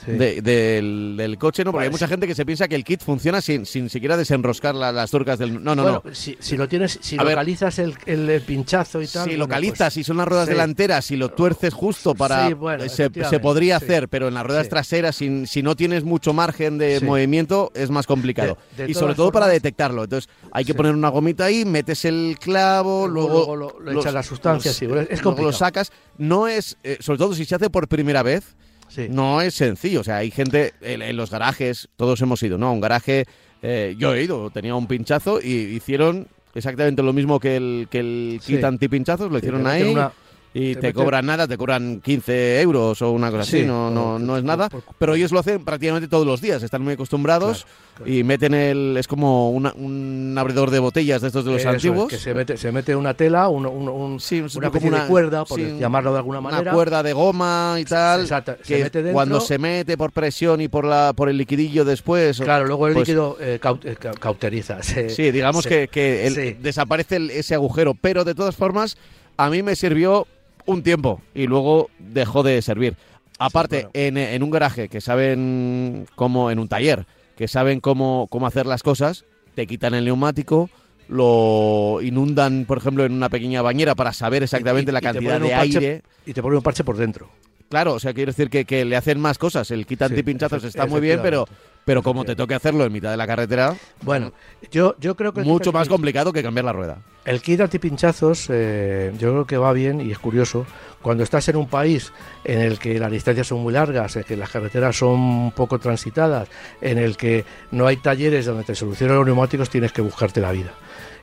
sí. 0.05 0.11
de- 0.11 0.41
del, 0.41 1.15
del 1.17 1.37
coche, 1.37 1.63
¿no? 1.63 1.71
Porque 1.71 1.85
hay 1.85 1.89
Pues- 1.89 2.01
mucha 2.01 2.07
gente 2.09 2.27
que 2.27 2.35
se 2.35 2.45
piensa 2.45 2.67
que 2.67 2.75
el 2.75 2.83
kit 2.83 3.01
funciona 3.01 3.41
sin, 3.41 3.65
sin 3.65 3.89
siquiera 3.89 4.17
desenroscar 4.17 4.73
la- 4.75 4.91
las 4.91 5.11
turcas 5.11 5.37
del... 5.39 5.63
No, 5.63 5.75
no, 5.75 5.83
bueno, 5.83 6.01
no. 6.05 6.15
Si, 6.15 6.37
si 6.39 6.57
lo 6.57 6.67
tienes, 6.67 6.99
si 7.01 7.17
A 7.17 7.23
localizas 7.23 7.79
el, 7.79 7.95
el, 8.05 8.29
el 8.29 8.41
pinchazo 8.41 9.01
y 9.01 9.07
tal. 9.07 9.23
Si 9.23 9.29
bueno, 9.31 9.45
localizas, 9.45 9.77
pues- 9.77 9.93
si 9.93 10.03
son 10.03 10.17
las 10.17 10.27
ruedas 10.27 10.45
sí. 10.47 10.51
delanteras, 10.53 11.05
si 11.05 11.15
lo 11.17 11.29
tuerces 11.29 11.73
justo 11.73 12.15
para... 12.15 12.47
Sí, 12.47 12.53
bueno, 12.53 12.87
se, 12.89 13.09
podría 13.39 13.77
hacer, 13.77 14.09
pero 14.09 14.27
en 14.27 14.33
las 14.33 14.45
ruedas 14.45 14.69
traseras, 14.69 15.15
si, 15.15 15.45
si 15.47 15.61
no 15.63 15.75
tienes 15.75 16.03
mucho 16.03 16.33
margen 16.33 16.77
de 16.77 16.99
movimiento, 17.01 17.71
es 17.75 17.89
más 17.89 18.07
complicado. 18.07 18.57
De- 18.77 18.85
de 18.85 18.91
y 18.91 18.93
sobre 18.93 19.15
todo 19.15 19.31
para 19.31 19.47
detectarlo. 19.47 20.03
Entonces, 20.03 20.29
hay 20.51 20.65
que 20.65 20.73
poner 20.73 20.93
una 20.93 21.09
gomita 21.09 21.45
ahí, 21.45 21.65
metes 21.65 22.05
el 22.05 22.37
clavo, 22.39 23.07
luego... 23.07 23.55
Luego- 23.55 23.79
lo- 23.79 23.99
echas 23.99 24.13
las 24.13 24.25
sustancias, 24.25 24.75
sí, 24.75 24.85
es 24.85 24.89
luego 24.91 25.01
lo 25.11 25.21
complicado. 25.21 25.53
sacas. 25.53 25.91
No 26.17 26.47
es... 26.47 26.77
eh, 26.83 26.97
sobre 26.99 27.17
todo 27.19 27.33
si 27.33 27.45
se 27.45 27.55
hace 27.55 27.69
por 27.69 27.87
primera 27.87 28.23
vez, 28.23 28.55
Sí. 28.93 29.07
no 29.09 29.41
es 29.41 29.53
sencillo. 29.53 30.01
O 30.01 30.03
sea, 30.03 30.17
hay 30.17 30.29
gente 30.31 30.73
en, 30.81 31.01
en 31.01 31.15
los 31.15 31.31
garajes, 31.31 31.87
todos 31.95 32.21
hemos 32.21 32.43
ido, 32.43 32.57
¿no? 32.57 32.67
A 32.67 32.71
un 32.71 32.81
garaje, 32.81 33.25
eh, 33.61 33.95
yo 33.97 34.13
he 34.13 34.23
ido, 34.23 34.49
tenía 34.51 34.75
un 34.75 34.85
pinchazo 34.87 35.39
y 35.41 35.49
hicieron 35.49 36.27
exactamente 36.53 37.01
lo 37.01 37.13
mismo 37.13 37.39
que 37.39 37.55
el, 37.55 37.87
que 37.89 37.99
el 37.99 38.39
Sí. 38.41 38.55
kit 38.55 38.63
antipinchazos, 38.65 39.31
lo 39.31 39.39
Sí, 39.39 39.45
hicieron 39.45 39.65
ahí. 39.65 39.83
una- 39.83 40.11
y 40.53 40.75
te 40.75 40.93
cobran 40.93 41.25
nada, 41.25 41.47
te 41.47 41.57
cobran 41.57 42.01
15 42.01 42.59
euros 42.61 43.01
o 43.01 43.11
una 43.11 43.29
cosa 43.31 43.43
así, 43.43 43.61
Sí, 43.61 43.65
no, 43.65 43.89
no, 43.89 44.03
por- 44.13 44.21
no 44.21 44.37
es 44.37 44.43
nada. 44.43 44.67
por- 44.69 44.83
pero 44.99 45.15
ellos 45.15 45.31
lo 45.31 45.39
hacen 45.39 45.63
prácticamente 45.63 46.09
todos 46.09 46.25
los 46.27 46.41
días, 46.41 46.61
están 46.61 46.81
muy 46.81 46.93
acostumbrados 46.95 47.63
Claro, 47.63 47.77
claro. 48.05 48.11
y 48.11 48.23
meten 48.25 48.53
el. 48.53 48.97
Es 48.97 49.07
como 49.07 49.51
una- 49.51 49.71
un 49.73 50.35
abridor 50.37 50.69
de 50.69 50.79
botellas 50.79 51.21
de 51.21 51.27
estos 51.27 51.45
de 51.45 51.51
los 51.51 51.61
Eso 51.61 51.69
es, 51.69 51.75
antiguos. 51.75 52.09
que 52.09 52.17
se 52.17 52.33
mete, 52.33 52.57
se 52.57 52.69
mete 52.73 52.95
una 52.97 53.13
tela, 53.13 53.47
un, 53.47 53.65
un- 53.65 53.87
un- 53.87 54.19
Sí, 54.19 54.41
una 54.41 54.49
como 54.49 54.65
especie 54.67 54.91
de 54.91 55.07
cuerda, 55.07 55.45
por 55.45 55.57
sí, 55.57 55.77
llamarlo 55.79 56.11
de 56.11 56.17
alguna 56.17 56.41
manera. 56.41 56.61
Una 56.63 56.71
cuerda 56.73 57.01
de 57.03 57.13
goma 57.13 57.77
y 57.79 57.85
tal. 57.85 58.21
Exacto, 58.21 58.55
se 58.61 58.75
que 58.75 58.83
mete 58.83 58.97
dentro. 58.99 59.13
cuando 59.13 59.39
se 59.39 59.57
mete 59.57 59.95
por 59.97 60.11
presión 60.11 60.59
y 60.59 60.67
por 60.67 60.83
la 60.83 61.13
por 61.15 61.29
el 61.29 61.37
liquidillo 61.37 61.85
después. 61.85 62.39
Claro, 62.41 62.65
luego 62.65 62.87
el 62.89 62.93
pues, 62.95 63.07
líquido 63.07 63.37
eh, 63.39 63.59
eh, 63.61 63.95
ca- 63.97 64.11
cauteriza. 64.19 64.83
se- 64.83 65.09
Sí, 65.09 65.31
digamos 65.31 65.63
se- 65.63 65.69
que, 65.69 65.87
que 65.87 66.27
el- 66.27 66.61
desaparece 66.61 67.15
el- 67.15 67.29
ese 67.31 67.55
agujero, 67.55 67.93
pero 67.93 68.25
de 68.25 68.35
todas 68.35 68.55
formas, 68.57 68.97
a 69.37 69.49
mí 69.49 69.63
me 69.63 69.75
sirvió 69.75 70.27
un 70.65 70.83
tiempo 70.83 71.21
y 71.33 71.47
luego 71.47 71.89
dejó 71.99 72.43
de 72.43 72.61
servir. 72.61 72.95
Aparte, 73.39 73.87
bueno. 73.91 73.91
en, 73.93 74.17
en 74.17 74.43
un 74.43 74.51
garaje 74.51 74.87
que 74.89 75.01
saben 75.01 76.05
cómo, 76.15 76.51
en 76.51 76.59
un 76.59 76.67
taller, 76.67 77.05
que 77.35 77.47
saben 77.47 77.79
cómo, 77.79 78.27
cómo 78.29 78.45
hacer 78.47 78.65
las 78.67 78.83
cosas, 78.83 79.25
te 79.55 79.65
quitan 79.67 79.93
el 79.95 80.05
neumático, 80.05 80.69
lo 81.07 81.99
inundan, 82.01 82.65
por 82.65 82.77
ejemplo, 82.77 83.03
en 83.05 83.13
una 83.13 83.29
pequeña 83.29 83.61
bañera 83.61 83.95
para 83.95 84.13
saber 84.13 84.43
exactamente 84.43 84.91
y- 84.91 84.93
la 84.93 84.99
y 84.99 85.03
cantidad 85.03 85.39
de 85.41 85.49
parche- 85.49 85.59
aire. 85.77 86.01
Y 86.25 86.33
te 86.33 86.41
ponen 86.41 86.57
un 86.57 86.63
parche 86.63 86.83
por 86.83 86.97
dentro. 86.97 87.29
Claro, 87.69 87.93
o 87.93 87.99
sea, 87.99 88.13
quiero 88.13 88.31
decir 88.31 88.49
que, 88.49 88.65
que 88.65 88.83
le 88.85 88.95
hacen 88.97 89.19
más 89.19 89.37
cosas. 89.37 89.71
El 89.71 89.85
kit 89.85 89.99
Sí, 89.99 90.03
antipinchazos 90.05 90.63
efe- 90.63 90.67
está 90.67 90.85
muy 90.85 90.99
bien, 91.01 91.19
pero. 91.21 91.47
Pero 91.85 92.03
como 92.03 92.23
te 92.25 92.35
toque 92.35 92.53
hacerlo 92.53 92.85
en 92.85 92.91
mitad 92.91 93.11
de 93.11 93.17
la 93.17 93.27
carretera, 93.27 93.75
Bueno, 94.01 94.33
yo, 94.71 94.95
yo 94.99 95.15
creo 95.15 95.33
que 95.33 95.41
el 95.41 95.45
mucho 95.45 95.71
más 95.71 95.89
complicado 95.89 96.31
que 96.31 96.43
cambiar 96.43 96.65
la 96.65 96.73
rueda. 96.73 96.97
El 97.25 97.41
kit 97.41 97.61
antipinchazos 97.61 98.47
eh, 98.49 99.13
yo 99.17 99.31
creo 99.31 99.45
que 99.45 99.57
va 99.57 99.73
bien 99.73 100.01
y 100.01 100.11
es 100.11 100.19
curioso. 100.19 100.65
Cuando 101.01 101.23
estás 101.23 101.47
en 101.49 101.55
un 101.55 101.67
país 101.67 102.11
en 102.43 102.59
el 102.59 102.79
que 102.79 102.99
las 102.99 103.11
distancias 103.11 103.47
son 103.47 103.61
muy 103.61 103.73
largas, 103.73 104.15
en 104.15 104.23
que 104.23 104.37
las 104.37 104.49
carreteras 104.49 104.95
son 104.95 105.51
poco 105.51 105.79
transitadas, 105.79 106.49
en 106.81 106.97
el 106.97 107.17
que 107.17 107.45
no 107.71 107.87
hay 107.87 107.97
talleres 107.97 108.45
donde 108.45 108.63
te 108.63 108.75
solucionen 108.75 109.15
los 109.15 109.25
neumáticos, 109.25 109.69
tienes 109.69 109.91
que 109.91 110.01
buscarte 110.01 110.41
la 110.41 110.51
vida. 110.51 110.73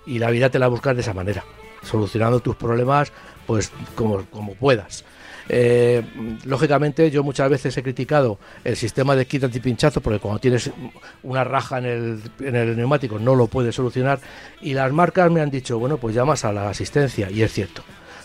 Y 0.07 0.19
la 0.19 0.31
vida 0.31 0.51
te 0.51 0.59
la 0.59 0.69
buscas 0.69 0.95
de 0.95 1.03
esa 1.03 1.15
manera, 1.15 1.45
solucionando 1.83 2.41
tus 2.41 2.57
problemas 2.57 3.13
pues 3.47 3.73
como, 3.95 4.25
como 4.27 4.55
puedas. 4.55 5.05
Eh, 5.49 6.03
lógicamente 6.45 7.11
yo 7.11 7.23
muchas 7.23 7.49
veces 7.49 7.77
he 7.77 7.83
criticado 7.83 8.39
el 8.65 8.77
sistema 8.77 9.17
de 9.17 9.27
kit 9.27 9.45
antipinchazo 9.45 10.01
porque 10.01 10.19
cuando 10.19 10.41
tienes 10.41 10.71
una 11.23 11.45
raja 11.45 11.79
en 11.79 11.87
el, 11.87 12.23
en 12.41 12.55
el 12.55 12.77
neumático 12.77 13.19
no 13.19 13.35
lo 13.35 13.47
puedes 13.47 13.75
solucionar 13.75 14.21
y 14.61 14.75
las 14.75 14.93
marcas 14.93 15.31
me 15.31 15.41
han 15.41 15.51
dicho, 15.51 15.79
bueno, 15.79 15.97
pues 15.97 16.15
llamas 16.15 16.45
a 16.45 16.53
la 16.53 16.69
asistencia 16.69 17.31
y 17.31 17.43
es 17.43 17.53
cierto. 17.53 17.83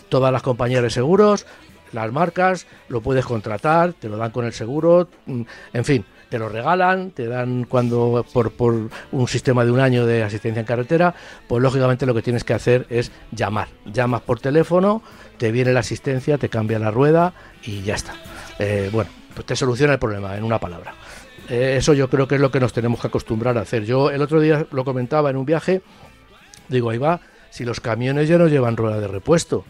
todas 0.08 0.32
las 0.32 0.42
compañías 0.42 0.82
de 0.82 0.90
seguros, 0.90 1.46
las 1.92 2.12
marcas, 2.12 2.66
lo 2.88 3.00
puedes 3.00 3.24
contratar, 3.24 3.94
te 3.94 4.08
lo 4.08 4.16
dan 4.16 4.30
con 4.30 4.44
el 4.44 4.52
seguro, 4.52 5.08
mm, 5.26 5.42
en 5.72 5.84
fin, 5.84 6.04
te 6.28 6.38
lo 6.38 6.48
regalan, 6.48 7.10
te 7.10 7.26
dan 7.26 7.64
cuando 7.64 8.24
por, 8.32 8.52
por 8.52 8.90
un 9.12 9.28
sistema 9.28 9.64
de 9.64 9.70
un 9.70 9.80
año 9.80 10.06
de 10.06 10.22
asistencia 10.22 10.60
en 10.60 10.66
carretera, 10.66 11.14
pues 11.46 11.62
lógicamente 11.62 12.06
lo 12.06 12.14
que 12.14 12.22
tienes 12.22 12.44
que 12.44 12.54
hacer 12.54 12.86
es 12.90 13.12
llamar. 13.30 13.68
Llamas 13.86 14.22
por 14.22 14.40
teléfono, 14.40 15.02
te 15.38 15.52
viene 15.52 15.72
la 15.72 15.80
asistencia, 15.80 16.38
te 16.38 16.48
cambia 16.48 16.78
la 16.78 16.90
rueda 16.90 17.34
y 17.62 17.82
ya 17.82 17.94
está. 17.94 18.14
Eh, 18.58 18.90
bueno, 18.92 19.10
pues 19.34 19.46
te 19.46 19.56
soluciona 19.56 19.94
el 19.94 19.98
problema 19.98 20.36
en 20.36 20.44
una 20.44 20.58
palabra. 20.58 20.94
Eh, 21.48 21.76
eso 21.78 21.92
yo 21.92 22.08
creo 22.08 22.26
que 22.26 22.36
es 22.36 22.40
lo 22.40 22.50
que 22.50 22.60
nos 22.60 22.72
tenemos 22.72 23.00
que 23.00 23.08
acostumbrar 23.08 23.58
a 23.58 23.62
hacer. 23.62 23.84
Yo 23.84 24.10
el 24.10 24.22
otro 24.22 24.40
día 24.40 24.66
lo 24.70 24.84
comentaba 24.84 25.30
en 25.30 25.36
un 25.36 25.44
viaje, 25.44 25.82
digo, 26.68 26.90
ahí 26.90 26.98
va, 26.98 27.20
si 27.50 27.64
los 27.64 27.80
camiones 27.80 28.28
ya 28.28 28.38
no 28.38 28.48
llevan 28.48 28.76
rueda 28.76 29.00
de 29.00 29.08
repuesto, 29.08 29.64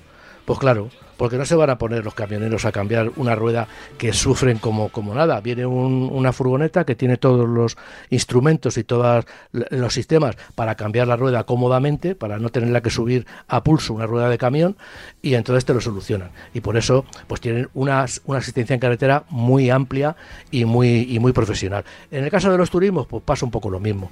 pues 0.45 0.59
claro, 0.59 0.90
porque 1.16 1.37
no 1.37 1.44
se 1.44 1.55
van 1.55 1.70
a 1.70 1.79
poner 1.79 2.05
los 2.05 2.14
camioneros 2.14 2.64
a 2.64 2.72
cambiar 2.72 3.11
una 3.16 3.35
rueda 3.35 3.68
que 3.98 4.12
sufren 4.12 4.59
como, 4.59 4.88
como 4.88 5.14
nada. 5.14 5.40
Viene 5.40 5.66
una 5.66 6.33
furgoneta 6.33 6.85
que 6.85 6.94
tiene 6.94 7.16
todos 7.16 7.48
los 7.48 7.77
instrumentos 8.11 8.79
y 8.79 8.85
todos 8.85 9.24
los 9.53 9.94
sistemas 9.94 10.37
para 10.55 10.74
cambiar 10.74 11.09
la 11.09 11.16
rueda 11.16 11.44
cómodamente, 11.44 12.14
para 12.14 12.38
no 12.38 12.48
tenerla 12.48 12.81
que 12.81 12.90
subir 12.90 13.27
a 13.48 13.62
pulso 13.62 13.94
una 13.94 14.07
rueda 14.07 14.29
de 14.29 14.38
camión, 14.38 14.77
y 15.22 15.35
entonces 15.35 15.64
te 15.64 15.74
lo 15.74 15.81
solucionan. 15.81 16.31
Y 16.53 16.61
por 16.61 16.77
eso, 16.77 17.05
pues 17.27 17.40
tienen 17.40 17.68
una, 17.74 18.07
una 18.27 18.38
asistencia 18.38 18.74
en 18.74 18.81
carretera 18.81 19.24
muy 19.31 19.70
amplia 19.70 20.16
y 20.50 20.64
muy, 20.64 21.07
y 21.11 21.18
muy 21.18 21.33
profesional. 21.33 21.85
En 22.11 22.24
el 22.24 22.31
caso 22.31 22.50
de 22.50 22.59
los 22.59 22.70
turismos, 22.70 23.07
pues 23.07 23.22
pasa 23.22 23.44
un 23.44 23.50
poco 23.50 23.70
lo 23.70 23.81
mismo. 23.81 24.11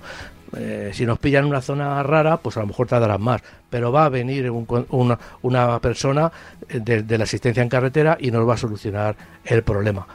Eh, 0.55 0.91
si 0.93 1.07
nos 1.07 1.19
pillan 1.19 1.45
en 1.45 1.51
una 1.51 1.63
zona 1.63 2.03
rara, 2.03 2.37
pues 2.37 2.57
a 2.59 2.61
lo 2.61 2.67
mejor 2.67 2.87
tardarán 2.87 3.23
más, 3.23 3.43
pero 3.71 3.91
va 3.91 4.05
a 4.05 4.09
venir 4.11 4.51
una, 4.51 5.19
una, 5.41 5.81
persona 5.81 6.31
de, 6.69 6.92
de, 7.01 7.19
la 7.19 7.25
asistencia 7.25 7.63
en 7.63 7.69
carretera 7.69 8.17
y 8.21 8.31
nos 8.31 8.49
va 8.49 8.55
a 8.55 8.59
solucionar 8.59 9.17
el 9.45 9.63
problema. 9.63 10.07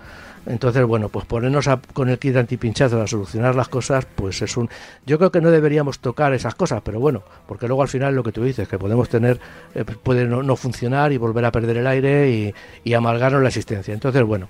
Entonces, 0.48 0.86
bueno, 0.86 1.10
pues 1.10 1.26
ponernos 1.26 1.70
con 1.94 2.10
el 2.10 2.18
kit 2.18 2.36
antipinchazo 2.38 3.02
a 3.02 3.08
solucionar 3.08 3.56
las 3.56 3.68
cosas, 3.68 4.06
pues 4.06 4.42
es 4.42 4.56
un... 4.56 4.70
Yo 5.06 5.18
creo 5.18 5.32
que 5.32 5.42
no 5.42 5.52
deberíamos 5.52 6.00
tocar 6.00 6.34
esas 6.34 6.56
cosas, 6.56 6.82
pero 6.84 7.00
bueno, 7.00 7.24
porque 7.48 7.68
luego 7.68 7.82
al 7.82 7.90
final 7.90 8.16
lo 8.16 8.24
que 8.24 8.32
tú 8.32 8.44
dices, 8.44 8.68
que 8.68 8.80
podemos 8.80 9.10
tener, 9.10 9.40
eh, 9.76 9.84
pues 9.84 9.98
puede 9.98 10.26
no, 10.26 10.56
funcionar 10.56 11.12
y 11.12 11.18
volver 11.18 11.44
a 11.46 11.52
perder 11.52 11.78
el 11.78 11.88
aire 11.88 12.30
y, 12.30 12.54
y 12.84 12.92
la 12.92 13.48
existencia. 13.48 13.94
Entonces, 13.94 14.24
bueno, 14.24 14.48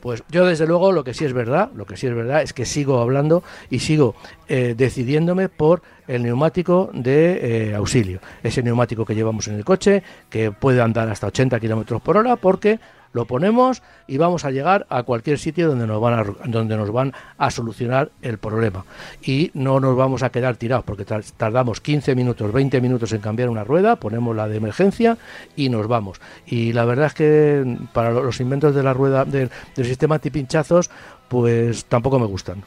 pues 0.00 0.22
yo 0.30 0.46
desde 0.46 0.66
luego 0.66 0.92
lo 0.92 1.04
que 1.04 1.14
sí 1.14 1.24
es 1.24 1.32
verdad, 1.32 1.70
lo 1.74 1.86
que 1.86 1.96
sí 1.96 2.06
es 2.06 2.14
verdad 2.14 2.42
es 2.42 2.52
que 2.52 2.64
sigo 2.64 3.00
hablando 3.00 3.42
y 3.70 3.78
sigo 3.78 4.14
eh, 4.48 4.74
decidiéndome 4.76 5.48
por 5.48 5.82
el 6.08 6.22
neumático 6.22 6.90
de 6.92 7.70
eh, 7.70 7.74
auxilio. 7.74 8.20
Ese 8.42 8.62
neumático 8.62 9.04
que 9.04 9.14
llevamos 9.14 9.48
en 9.48 9.54
el 9.54 9.64
coche, 9.64 10.02
que 10.30 10.52
puede 10.52 10.80
andar 10.80 11.08
hasta 11.08 11.26
80 11.28 11.58
kilómetros 11.60 12.02
por 12.02 12.16
hora, 12.16 12.36
porque 12.36 12.78
lo 13.16 13.24
ponemos 13.24 13.82
y 14.06 14.18
vamos 14.18 14.44
a 14.44 14.50
llegar 14.50 14.86
a 14.90 15.02
cualquier 15.02 15.38
sitio 15.38 15.68
donde 15.68 15.86
nos 15.86 16.00
van 16.00 16.18
a, 16.18 16.24
donde 16.44 16.76
nos 16.76 16.92
van 16.92 17.14
a 17.38 17.50
solucionar 17.50 18.10
el 18.20 18.36
problema. 18.36 18.84
Y 19.22 19.50
no 19.54 19.80
nos 19.80 19.96
vamos 19.96 20.22
a 20.22 20.30
quedar 20.30 20.56
tirados 20.56 20.84
porque 20.84 21.04
tardamos 21.04 21.80
15 21.80 22.14
minutos, 22.14 22.52
20 22.52 22.80
minutos 22.82 23.12
en 23.12 23.22
cambiar 23.22 23.48
una 23.48 23.64
rueda, 23.64 23.96
ponemos 23.96 24.36
la 24.36 24.48
de 24.48 24.58
emergencia 24.58 25.16
y 25.56 25.70
nos 25.70 25.88
vamos. 25.88 26.20
Y 26.46 26.74
la 26.74 26.84
verdad 26.84 27.06
es 27.06 27.14
que 27.14 27.78
para 27.94 28.10
los 28.10 28.38
inventos 28.38 28.74
de 28.74 28.82
la 28.82 28.92
rueda 28.92 29.24
del, 29.24 29.50
sistema 29.76 30.16
antipinchazos, 30.16 30.90
pues 31.28 31.86
tampoco 31.86 32.18
me 32.18 32.26
gustan. 32.26 32.62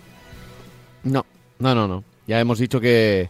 No, 1.03 1.25
no, 1.59 1.75
no, 1.75 1.87
no. 1.87 2.03
Ya 2.25 2.39
hemos 2.39 2.57
dicho 2.57 2.81
que, 2.81 3.29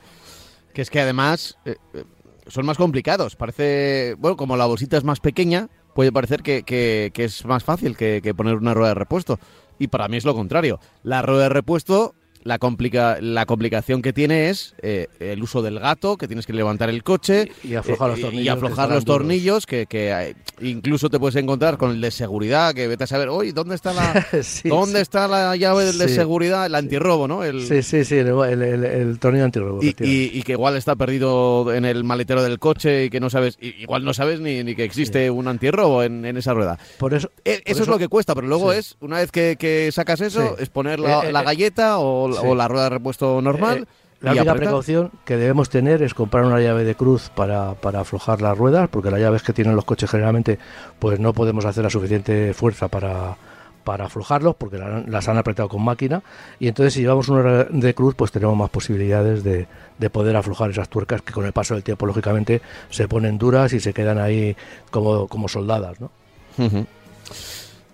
que 0.74 0.82
es 0.82 0.90
que 0.90 1.02
además 1.02 1.58
eh, 1.66 1.76
eh, 1.94 2.06
son 2.48 2.66
más 2.66 2.78
complicados. 2.78 3.36
Parece, 3.36 4.16
bueno, 4.20 4.38
como 4.38 4.56
la 4.56 4.66
bolsita 4.66 4.98
es 4.98 5.04
más 5.04 5.20
pequeña, 5.20 5.68
puede 5.94 6.12
parecer 6.12 6.42
que, 6.42 6.64
que, 6.64 7.12
es 7.16 7.46
más 7.46 7.64
fácil 7.64 7.98
que, 7.98 8.22
que, 8.22 8.34
poner 8.34 8.56
una 8.56 8.74
rueda 8.74 8.90
de 8.90 8.96
repuesto. 8.96 9.40
Y 9.78 9.88
para 9.88 10.08
mí 10.08 10.18
es 10.18 10.26
lo 10.26 10.34
contrario. 10.34 10.80
La 11.04 11.22
rueda 11.22 11.44
de 11.44 11.50
repuesto 11.50 12.16
la, 12.44 12.60
complica, 12.60 13.18
la 13.22 13.46
complicación 13.46 14.02
que 14.02 14.14
tiene 14.14 14.50
es 14.50 14.76
eh, 14.82 15.08
el 15.20 15.42
uso 15.44 15.62
del 15.62 15.80
gato, 15.80 16.18
que 16.18 16.28
tienes 16.28 16.46
que 16.46 16.54
levantar 16.54 16.90
el 16.90 17.04
coche 17.04 17.52
y, 17.64 17.76
aflojar 17.76 18.10
los 18.10 18.20
eh, 18.20 18.22
tornillos, 18.22 18.46
y 18.46 18.50
aflojar 18.50 18.90
los 18.90 19.06
tornillos 19.06 19.66
que, 19.66 19.86
que, 19.86 20.36
incluso 20.62 21.10
te 21.10 21.20
puedes 21.20 21.36
encontrar 21.36 21.78
con 21.78 21.92
el 21.92 22.02
de 22.02 22.12
seguridad, 22.12 22.74
que 22.74 22.88
vete 22.88 23.04
a 23.04 23.08
saber, 23.08 23.30
oye, 23.30 23.52
¿dónde 23.54 23.76
está 23.76 23.94
la, 23.94 24.28
¿dónde 24.64 25.02
está 25.02 25.28
la 25.28 25.56
llave 25.56 25.86
del 25.86 25.98
de 25.98 26.10
seguridad? 26.10 26.66
El 26.66 26.76
antirrobo, 26.76 27.28
¿no? 27.28 27.44
El, 27.44 27.66
sí, 27.66 27.84
sí, 27.84 28.06
sí, 28.06 28.16
el, 28.16 28.30
el, 28.62 29.20
tornillo 29.20 29.46
antirrobo. 29.46 29.84
Y, 29.84 29.90
y, 30.00 30.44
que 30.44 30.54
igual 30.54 30.78
está 30.78 30.96
perdido 30.96 31.74
en 31.74 31.86
el 31.86 32.04
maletero 32.04 32.42
del 32.42 32.60
coche 32.60 33.06
y 33.06 33.10
que 33.10 33.20
no 33.20 33.30
sabes, 33.30 33.58
igual 33.60 34.06
no 34.06 34.14
sabes 34.14 34.40
ni, 34.40 34.64
ni 34.64 34.76
que 34.76 34.84
existe 34.84 35.30
un 35.30 35.48
antirrobo 35.48 36.04
en, 36.04 36.26
en, 36.26 36.38
esa 36.38 36.54
rueda. 36.54 36.80
Por 36.98 37.14
eso, 37.14 37.32
e, 37.44 37.62
eso, 37.66 37.84
es 37.84 37.90
lo 37.90 37.98
que 37.98 38.08
cuesta, 38.08 38.34
pero 38.36 38.48
luego 38.48 38.72
es, 38.72 38.96
una 39.02 39.18
vez 39.18 39.32
que, 39.32 39.90
sacas 39.92 40.22
eso, 40.22 40.58
es 40.58 40.70
poner 40.70 41.00
la, 41.00 41.22
eh, 41.22 41.32
la 41.32 41.44
galleta 41.44 42.00
o 42.00 42.29
o 42.38 42.56
la 42.56 42.68
rueda 42.68 42.86
de 42.86 42.90
repuesto 42.90 43.42
normal. 43.42 43.80
Eh, 43.80 43.86
la 44.22 44.32
única 44.34 44.56
precaución 44.56 45.12
que 45.24 45.38
debemos 45.38 45.70
tener 45.70 46.04
es 46.04 46.14
comprar 46.14 46.44
una 46.44 46.60
llave 46.60 46.84
de 46.84 46.96
cruz 46.96 47.30
para, 47.34 47.76
para, 47.76 48.02
aflojar 48.02 48.42
las 48.42 48.58
ruedas, 48.58 48.90
porque 48.90 49.10
las 49.10 49.20
llaves 49.20 49.44
que 49.44 49.54
tienen 49.54 49.76
los 49.76 49.86
coches 49.86 50.10
generalmente 50.10 50.60
pues 51.00 51.20
no 51.20 51.34
podemos 51.34 51.64
hacer 51.64 51.86
la 51.86 51.90
suficiente 51.90 52.54
fuerza 52.54 52.90
para, 52.90 53.38
para 53.86 54.06
aflojarlos, 54.06 54.56
porque 54.58 54.78
las 54.78 55.28
han 55.30 55.38
apretado 55.38 55.70
con 55.70 55.84
máquina, 55.84 56.22
y 56.60 56.68
entonces 56.68 56.94
si 56.94 57.02
llevamos 57.02 57.30
una 57.30 57.64
de 57.64 57.94
cruz 57.94 58.14
pues 58.14 58.32
tenemos 58.32 58.58
más 58.58 58.70
posibilidades 58.70 59.44
de, 59.44 59.68
de, 59.98 60.10
poder 60.10 60.36
aflojar 60.36 60.70
esas 60.70 60.90
tuercas 60.90 61.22
que 61.22 61.32
con 61.32 61.46
el 61.46 61.54
paso 61.54 61.74
del 61.74 61.84
tiempo 61.84 62.06
lógicamente 62.06 62.62
se 62.90 63.08
ponen 63.08 63.38
duras 63.38 63.72
y 63.72 63.80
se 63.80 63.94
quedan 63.94 64.20
ahí 64.20 64.56
como, 64.92 65.28
como 65.28 65.48
soldadas. 65.48 66.00
¿no? 66.02 66.12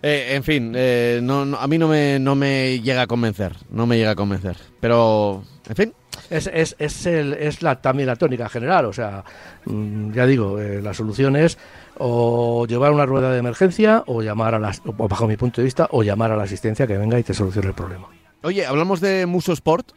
Eh, 0.08 0.36
en 0.36 0.44
fin, 0.44 0.72
eh, 0.76 1.20
no, 1.24 1.58
a 1.58 1.68
mí 1.68 1.80
no 1.80 1.88
me, 1.88 2.20
no 2.20 2.36
me 2.36 2.80
llega 2.80 3.02
a 3.02 3.08
convencer, 3.08 3.54
no 3.72 3.88
me 3.88 3.98
llega 3.98 4.12
a 4.12 4.15
convencer. 4.15 4.56
Pero, 4.80 5.44
en 5.68 5.76
fin. 5.76 5.94
Es, 6.30 6.46
es, 6.46 6.76
es, 6.78 7.08
el, 7.08 7.34
es 7.34 7.63
la, 7.63 7.82
también 7.82 8.06
la 8.06 8.15
tónica 8.15 8.48
general, 8.48 8.86
o 8.86 8.94
sea, 8.94 9.24
mm, 9.65 10.12
ya 10.12 10.28
digo, 10.28 10.60
eh, 10.60 10.80
la 10.80 10.94
solución 10.94 11.36
es 11.36 11.58
o 11.98 12.68
llevar 12.68 12.91
una 12.91 13.08
rueda 13.08 13.32
de 13.32 13.39
emergencia 13.39 14.04
o 14.06 14.22
llamar 14.22 14.54
a 14.54 14.60
las, 14.60 14.80
bajo 14.84 15.28
mi 15.28 15.38
punto 15.38 15.62
de 15.62 15.65
vista, 15.65 15.88
o 15.89 16.04
llamar 16.04 16.32
a 16.32 16.38
la 16.38 16.44
asistencia 16.44 16.86
que 16.86 17.00
venga 17.00 17.18
y 17.18 17.24
te 17.24 17.34
solucione 17.34 17.70
el 17.70 17.74
problema. 17.74 18.08
Oye, 18.44 18.63
hablamos 18.63 19.02
de 19.02 19.26
Muso 19.26 19.54
Sport. 19.54 19.94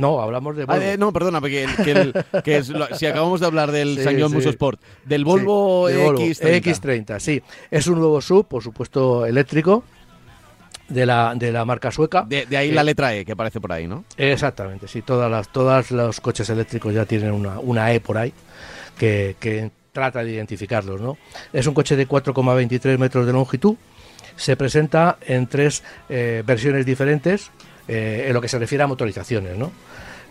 No, 0.00 0.20
hablamos 0.20 0.56
de 0.56 0.62
ah, 0.62 0.66
Volvo. 0.66 0.96
no, 0.98 1.12
perdona, 1.12 1.40
porque 1.40 1.66
si 2.94 3.06
acabamos 3.06 3.40
de 3.40 3.46
hablar 3.46 3.70
del 3.70 3.98
sí, 3.98 4.34
Muso 4.34 4.48
Sport, 4.48 4.80
del 5.04 5.24
Volvo, 5.24 5.90
X30. 5.90 6.62
X30. 6.62 7.20
Sí, 7.20 7.42
es 7.70 7.86
un 7.86 7.98
nuevo 7.98 8.20
sub, 8.20 8.46
por 8.48 8.62
supuesto, 8.62 9.26
eléctrico. 9.26 9.84
De 10.88 11.06
la, 11.06 11.34
de 11.36 11.52
la 11.52 11.64
marca 11.64 11.92
sueca. 11.92 12.24
De, 12.28 12.48
ahí 12.56 12.72
la 12.72 12.82
letra 12.82 13.14
E 13.14 13.24
que 13.24 13.30
aparece 13.30 13.60
por 13.60 13.70
ahí, 13.70 13.86
¿no? 13.86 14.04
Exactamente, 14.16 14.88
sí, 14.88 15.02
todas 15.02 15.30
las, 15.30 15.48
todos 15.52 15.92
los 15.92 16.20
coches 16.20 16.50
eléctricos 16.50 16.92
ya 16.92 17.04
tienen 17.04 17.30
una, 17.30 17.60
una 17.60 17.92
E 17.92 18.00
por 18.00 18.18
ahí 18.18 18.34
que, 18.98 19.36
que 19.38 19.70
trata 19.92 20.24
de 20.24 20.32
identificarlos, 20.32 21.00
¿no? 21.00 21.16
Es 21.52 21.68
un 21.68 21.74
coche 21.74 21.94
de 21.94 22.08
4,23 22.08 22.98
metros 22.98 23.24
de 23.24 23.32
longitud, 23.32 23.76
se 24.34 24.56
presenta 24.56 25.18
en 25.20 25.46
tres 25.46 25.84
eh, 26.08 26.42
versiones 26.44 26.86
diferentes 26.86 27.50
eh, 27.88 28.26
en 28.28 28.34
lo 28.34 28.40
que 28.40 28.48
se 28.48 28.58
refiere 28.58 28.84
a 28.84 28.86
motorizaciones, 28.86 29.56
¿no? 29.56 29.72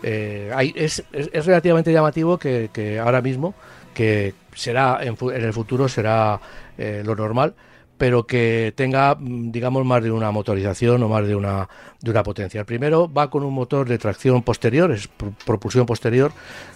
Eh, 0.02 0.72
es, 0.76 1.04
relativamente 1.12 1.92
llamativo 1.92 2.38
que, 2.38 2.98
ahora 3.02 3.20
mismo, 3.20 3.54
que 3.92 4.32
será 4.54 5.00
en, 5.02 5.16
el 5.30 5.52
futuro 5.52 5.88
será 5.88 6.40
eh, 6.78 7.02
lo 7.04 7.14
normal, 7.14 7.54
pero 7.98 8.26
que 8.26 8.72
tenga, 8.74 9.14
mm, 9.14 9.52
digamos, 9.52 9.84
más 9.84 10.02
de 10.02 10.10
una 10.10 10.30
motorización 10.30 11.02
o 11.02 11.08
más 11.08 11.26
de 11.26 11.34
una, 11.34 11.68
de 12.00 12.10
una 12.10 12.22
potencia. 12.22 12.60
El 12.60 12.66
primero 12.66 13.12
va 13.12 13.28
con 13.28 13.44
un 13.44 13.52
motor 13.52 13.86
de 13.86 13.98
tracción 13.98 14.42
posterior, 14.42 14.90
es 14.90 15.10
propulsión 15.44 15.84
posterior, 15.84 16.32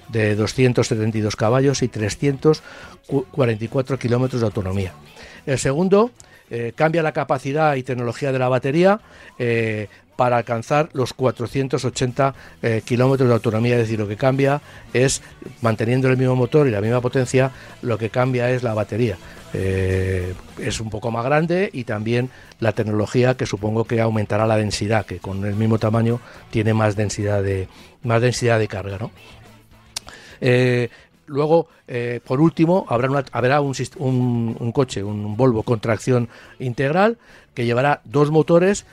de 0.08 0.37
272 0.37 1.34
caballos 1.34 1.82
y 1.82 1.88
344 1.88 3.98
kilómetros 3.98 4.42
de 4.42 4.46
autonomía. 4.46 4.92
El 5.46 5.58
segundo 5.58 6.10
cambia 6.76 7.02
la 7.02 7.12
capacidad 7.12 7.74
y 7.74 7.82
tecnología 7.82 8.30
de 8.30 8.38
la 8.38 8.48
batería 8.48 9.00
para 10.16 10.37
alcanzar 10.37 10.88
los 10.92 11.12
480 11.12 12.35
eh, 12.62 12.83
kilómetros 12.85 13.29
de 13.29 13.35
autonomía. 13.35 13.74
Es 13.74 13.83
decir, 13.83 13.98
lo 13.98 14.09
que 14.09 14.16
cambia 14.16 14.61
es, 14.92 15.22
manteniendo 15.61 16.09
el 16.09 16.16
mismo 16.16 16.37
motor 16.37 16.66
y 16.66 16.70
la 16.70 16.81
misma 16.81 17.00
potencia, 17.00 17.50
lo 17.83 17.98
que 17.98 18.11
cambia 18.11 18.50
es 18.50 18.62
la 18.62 18.74
batería. 18.74 19.16
Eh, 19.53 20.35
es 20.59 20.81
un 20.81 20.90
poco 20.90 21.11
más 21.11 21.24
grande 21.24 21.70
y 21.72 21.85
también 21.85 22.31
la 22.59 22.72
tecnología 22.72 23.37
que 23.37 23.46
supongo 23.46 23.85
que 23.85 24.00
aumentará 24.00 24.46
la 24.46 24.57
densidad, 24.57 25.07
que 25.07 25.18
con 25.18 25.44
el 25.44 25.55
mismo 25.55 25.79
tamaño 25.79 26.20
tiene 26.50 26.74
más 26.74 26.96
densidad 26.96 27.42
de, 27.42 27.68
más 28.03 28.20
densidad 28.20 28.59
de 28.59 28.66
carga. 28.66 28.98
¿no? 28.98 29.12
Eh, 30.40 30.88
luego, 31.27 31.69
por 32.25 32.40
último, 32.40 32.85
habrá, 32.88 33.60
un, 33.60 34.56
un, 34.58 34.73
coche, 34.73 35.04
un 35.04 35.37
Volvo 35.37 35.62
con 35.62 35.79
tracción 35.79 36.29
integral, 36.58 37.19
que 37.54 37.65
llevará 37.65 38.00
dos 38.04 38.33
motores 38.33 38.85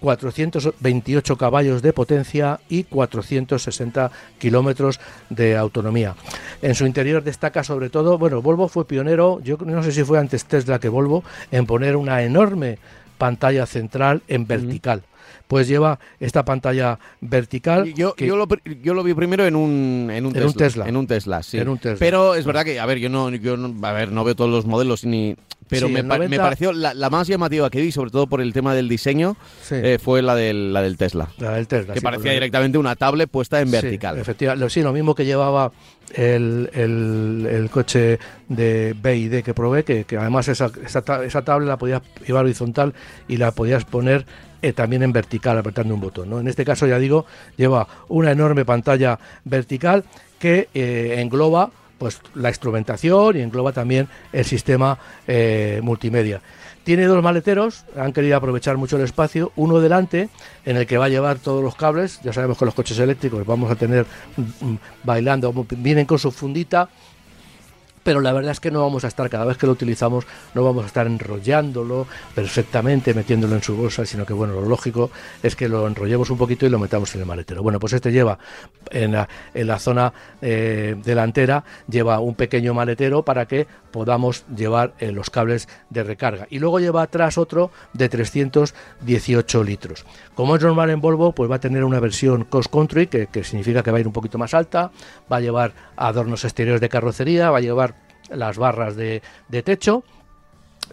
428 0.00 1.36
caballos 1.36 1.82
de 1.82 1.92
potencia 1.92 2.60
y 2.68 2.84
460 2.84 4.10
kilómetros 4.38 5.00
de 5.30 5.56
autonomía. 5.56 6.14
En 6.62 6.74
su 6.74 6.86
interior 6.86 7.22
destaca 7.22 7.64
sobre 7.64 7.90
todo, 7.90 8.18
bueno, 8.18 8.42
Volvo 8.42 8.68
fue 8.68 8.86
pionero, 8.86 9.40
yo 9.42 9.56
no 9.64 9.82
sé 9.82 9.92
si 9.92 10.04
fue 10.04 10.18
antes 10.18 10.44
Tesla 10.44 10.78
que 10.78 10.88
Volvo, 10.88 11.24
en 11.50 11.66
poner 11.66 11.96
una 11.96 12.22
enorme 12.22 12.78
pantalla 13.18 13.66
central 13.66 14.22
en 14.28 14.46
vertical 14.46 15.02
pues 15.48 15.66
lleva 15.66 15.98
esta 16.20 16.44
pantalla 16.44 16.98
vertical. 17.20 17.92
Yo, 17.94 18.14
yo, 18.16 18.36
lo, 18.36 18.46
yo 18.82 18.94
lo 18.94 19.02
vi 19.02 19.14
primero 19.14 19.46
en 19.46 19.56
un, 19.56 20.10
en 20.12 20.26
un, 20.26 20.32
Tesla, 20.54 20.86
En 20.86 20.96
un 20.96 21.06
Tesla, 21.06 21.42
sí. 21.42 21.58
En 21.58 21.68
un 21.68 21.78
Tesla. 21.78 21.96
Pero 21.98 22.34
es 22.34 22.44
verdad 22.44 22.64
que, 22.64 22.78
a 22.78 22.86
ver, 22.86 22.98
yo 22.98 23.08
no, 23.08 23.30
yo 23.30 23.56
no, 23.56 23.74
a 23.86 23.92
ver, 23.92 24.12
no 24.12 24.24
veo 24.24 24.36
todos 24.36 24.50
los 24.50 24.66
modelos 24.66 25.04
ni... 25.04 25.36
Pero 25.68 25.88
me, 25.88 26.02
me, 26.02 26.38
pareció 26.38 26.72
la, 26.72 27.10
más 27.10 27.28
llamativa 27.28 27.68
que 27.70 27.80
vi, 27.80 27.92
sobre 27.92 28.10
todo 28.10 28.26
por 28.26 28.40
el 28.40 28.52
tema 28.52 28.74
del 28.74 28.88
diseño, 28.88 29.36
eh, 29.70 29.98
fue 30.02 30.22
la 30.22 30.34
del, 30.34 30.72
la 30.72 30.82
del 30.82 30.96
Tesla. 30.96 31.28
La 31.38 31.52
del 31.52 31.66
Tesla. 31.66 31.94
Que 31.94 32.00
parecía 32.00 32.32
directamente 32.32 32.78
una 32.78 32.96
tablet 32.96 33.28
puesta 33.28 33.60
en 33.60 33.70
vertical. 33.70 34.18
Efectivamente, 34.18 34.70
sí, 34.70 34.82
lo 34.82 34.92
mismo 34.92 35.14
que 35.14 35.24
llevaba 35.24 35.72
el, 36.14 36.70
el, 36.72 37.68
coche 37.70 38.18
de 38.48 38.94
BID 39.00 39.42
que 39.42 39.54
probé, 39.54 39.84
que, 39.84 40.04
que 40.04 40.16
además 40.16 40.48
esa, 40.48 40.70
esa, 40.84 41.24
esa 41.24 41.42
tablet 41.42 41.68
la 41.68 41.76
podías 41.76 42.02
llevar 42.26 42.44
horizontal 42.44 42.94
y 43.28 43.36
la 43.36 43.52
podías 43.52 43.84
poner 43.84 44.24
eh, 44.60 44.72
también 44.72 45.04
en 45.04 45.12
vertical 45.12 45.56
apretando 45.58 45.94
un 45.94 46.00
botón. 46.00 46.30
¿no? 46.30 46.40
En 46.40 46.48
este 46.48 46.64
caso, 46.64 46.86
ya 46.86 46.98
digo, 46.98 47.26
lleva 47.56 47.86
una 48.08 48.32
enorme 48.32 48.64
pantalla 48.64 49.18
vertical 49.44 50.04
que 50.38 50.68
eh, 50.74 51.16
engloba 51.18 51.70
pues 51.98 52.20
la 52.34 52.48
instrumentación 52.48 53.36
y 53.36 53.40
engloba 53.40 53.72
también 53.72 54.08
el 54.32 54.44
sistema 54.44 54.98
eh, 55.26 55.80
multimedia. 55.82 56.40
Tiene 56.84 57.04
dos 57.04 57.22
maleteros, 57.22 57.84
han 57.96 58.14
querido 58.14 58.36
aprovechar 58.36 58.78
mucho 58.78 58.96
el 58.96 59.02
espacio, 59.02 59.52
uno 59.56 59.78
delante 59.78 60.30
en 60.64 60.78
el 60.78 60.86
que 60.86 60.96
va 60.96 61.04
a 61.04 61.08
llevar 61.10 61.38
todos 61.38 61.62
los 61.62 61.74
cables, 61.74 62.18
ya 62.22 62.32
sabemos 62.32 62.56
que 62.56 62.64
los 62.64 62.72
coches 62.72 62.98
eléctricos 62.98 63.44
vamos 63.44 63.70
a 63.70 63.74
tener 63.74 64.06
mm, 64.36 64.74
bailando, 65.04 65.52
vienen 65.76 66.06
con 66.06 66.18
su 66.18 66.30
fundita, 66.30 66.88
pero 68.08 68.22
la 68.22 68.32
verdad 68.32 68.52
es 68.52 68.60
que 68.60 68.70
no 68.70 68.80
vamos 68.80 69.04
a 69.04 69.08
estar, 69.08 69.28
cada 69.28 69.44
vez 69.44 69.58
que 69.58 69.66
lo 69.66 69.72
utilizamos, 69.72 70.26
no 70.54 70.64
vamos 70.64 70.84
a 70.84 70.86
estar 70.86 71.06
enrollándolo 71.06 72.06
perfectamente, 72.34 73.12
metiéndolo 73.12 73.54
en 73.54 73.62
su 73.62 73.76
bolsa, 73.76 74.06
sino 74.06 74.24
que 74.24 74.32
bueno, 74.32 74.54
lo 74.54 74.66
lógico 74.66 75.10
es 75.42 75.54
que 75.54 75.68
lo 75.68 75.86
enrollemos 75.86 76.30
un 76.30 76.38
poquito 76.38 76.64
y 76.64 76.70
lo 76.70 76.78
metamos 76.78 77.14
en 77.14 77.20
el 77.20 77.26
maletero. 77.26 77.62
Bueno, 77.62 77.78
pues 77.78 77.92
este 77.92 78.10
lleva 78.10 78.38
en 78.90 79.12
la, 79.12 79.28
en 79.52 79.66
la 79.66 79.78
zona 79.78 80.14
eh, 80.40 80.96
delantera, 81.04 81.64
lleva 81.86 82.18
un 82.20 82.34
pequeño 82.34 82.72
maletero 82.72 83.26
para 83.26 83.44
que 83.44 83.66
podamos 83.90 84.46
llevar 84.56 84.94
eh, 85.00 85.12
los 85.12 85.28
cables 85.28 85.68
de 85.90 86.02
recarga. 86.02 86.46
Y 86.48 86.60
luego 86.60 86.80
lleva 86.80 87.02
atrás 87.02 87.36
otro 87.36 87.70
de 87.92 88.08
318 88.08 89.62
litros. 89.64 90.06
Como 90.34 90.56
es 90.56 90.62
normal 90.62 90.88
en 90.88 91.02
Volvo, 91.02 91.32
pues 91.32 91.50
va 91.50 91.56
a 91.56 91.60
tener 91.60 91.84
una 91.84 92.00
versión 92.00 92.44
Cost 92.44 92.72
Country, 92.72 93.08
que, 93.08 93.26
que 93.26 93.44
significa 93.44 93.82
que 93.82 93.90
va 93.90 93.98
a 93.98 94.00
ir 94.00 94.06
un 94.06 94.14
poquito 94.14 94.38
más 94.38 94.54
alta, 94.54 94.92
va 95.30 95.36
a 95.36 95.40
llevar 95.40 95.72
adornos 95.94 96.44
exteriores 96.44 96.80
de 96.80 96.88
carrocería, 96.88 97.50
va 97.50 97.58
a 97.58 97.60
llevar 97.60 97.97
las 98.30 98.58
barras 98.58 98.96
de, 98.96 99.22
techo 99.64 100.04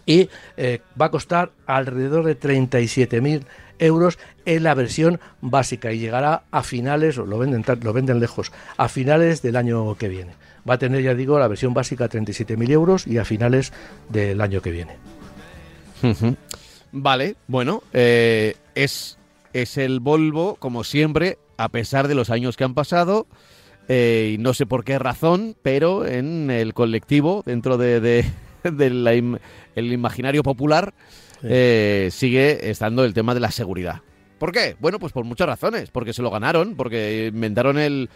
y 0.04 0.28
eh, 0.56 0.80
va 1.00 1.06
a 1.06 1.10
costar 1.10 1.50
alrededor 1.66 2.24
de 2.24 2.38
37.000 2.38 3.42
euros 3.78 4.18
en 4.44 4.62
la 4.62 4.74
versión 4.74 5.20
básica 5.40 5.92
y 5.92 5.98
llegará 5.98 6.44
a 6.50 6.62
finales, 6.62 7.16
lo 7.16 7.38
venden, 7.38 7.64
lo 7.82 7.92
venden 7.92 8.20
lejos, 8.20 8.52
a 8.76 8.88
finales 8.88 9.42
del 9.42 9.56
año 9.56 9.96
que 9.96 10.08
viene. 10.08 10.32
Va 10.68 10.74
a 10.74 10.78
tener, 10.78 11.02
ya 11.02 11.14
digo, 11.14 11.38
la 11.38 11.48
versión 11.48 11.74
básica 11.74 12.08
37.000 12.08 12.70
euros 12.70 13.06
y 13.06 13.18
a 13.18 13.24
finales 13.24 13.72
del 14.08 14.40
año 14.40 14.60
que 14.60 14.70
viene. 14.70 14.96
Vale, 16.92 17.36
bueno, 17.46 17.82
eh, 17.92 18.56
es, 18.74 19.18
es 19.52 19.76
el 19.76 20.00
Volvo, 20.00 20.56
como 20.56 20.84
siempre, 20.84 21.38
a 21.56 21.68
pesar 21.68 22.08
de 22.08 22.14
los 22.14 22.30
años 22.30 22.56
que 22.56 22.64
han 22.64 22.74
pasado, 22.74 23.26
eh, 23.88 24.32
y 24.34 24.38
no 24.38 24.54
sé 24.54 24.66
por 24.66 24.84
qué 24.84 24.98
razón, 24.98 25.56
pero 25.62 26.06
en 26.06 26.50
el 26.50 26.74
colectivo, 26.74 27.42
dentro 27.46 27.78
de, 27.78 28.24
el 28.64 29.92
imaginario 29.92 30.42
popular, 30.42 30.94
eh, 31.42 32.08
sigue 32.10 32.70
estando 32.70 33.04
el 33.04 33.14
tema 33.14 33.34
de 33.34 33.40
la 33.40 33.50
seguridad. 33.50 34.02
¿Por 34.38 34.52
qué? 34.52 34.76
Bueno, 34.80 34.98
pues 34.98 35.12
por 35.12 35.24
muchas 35.24 35.46
razones. 35.46 35.90
Porque 35.90 36.12
se 36.12 36.22
lo 36.22 36.30
ganaron, 36.30 36.76
porque 36.76 37.30
inventaron 37.32 37.78
el, 37.78 38.10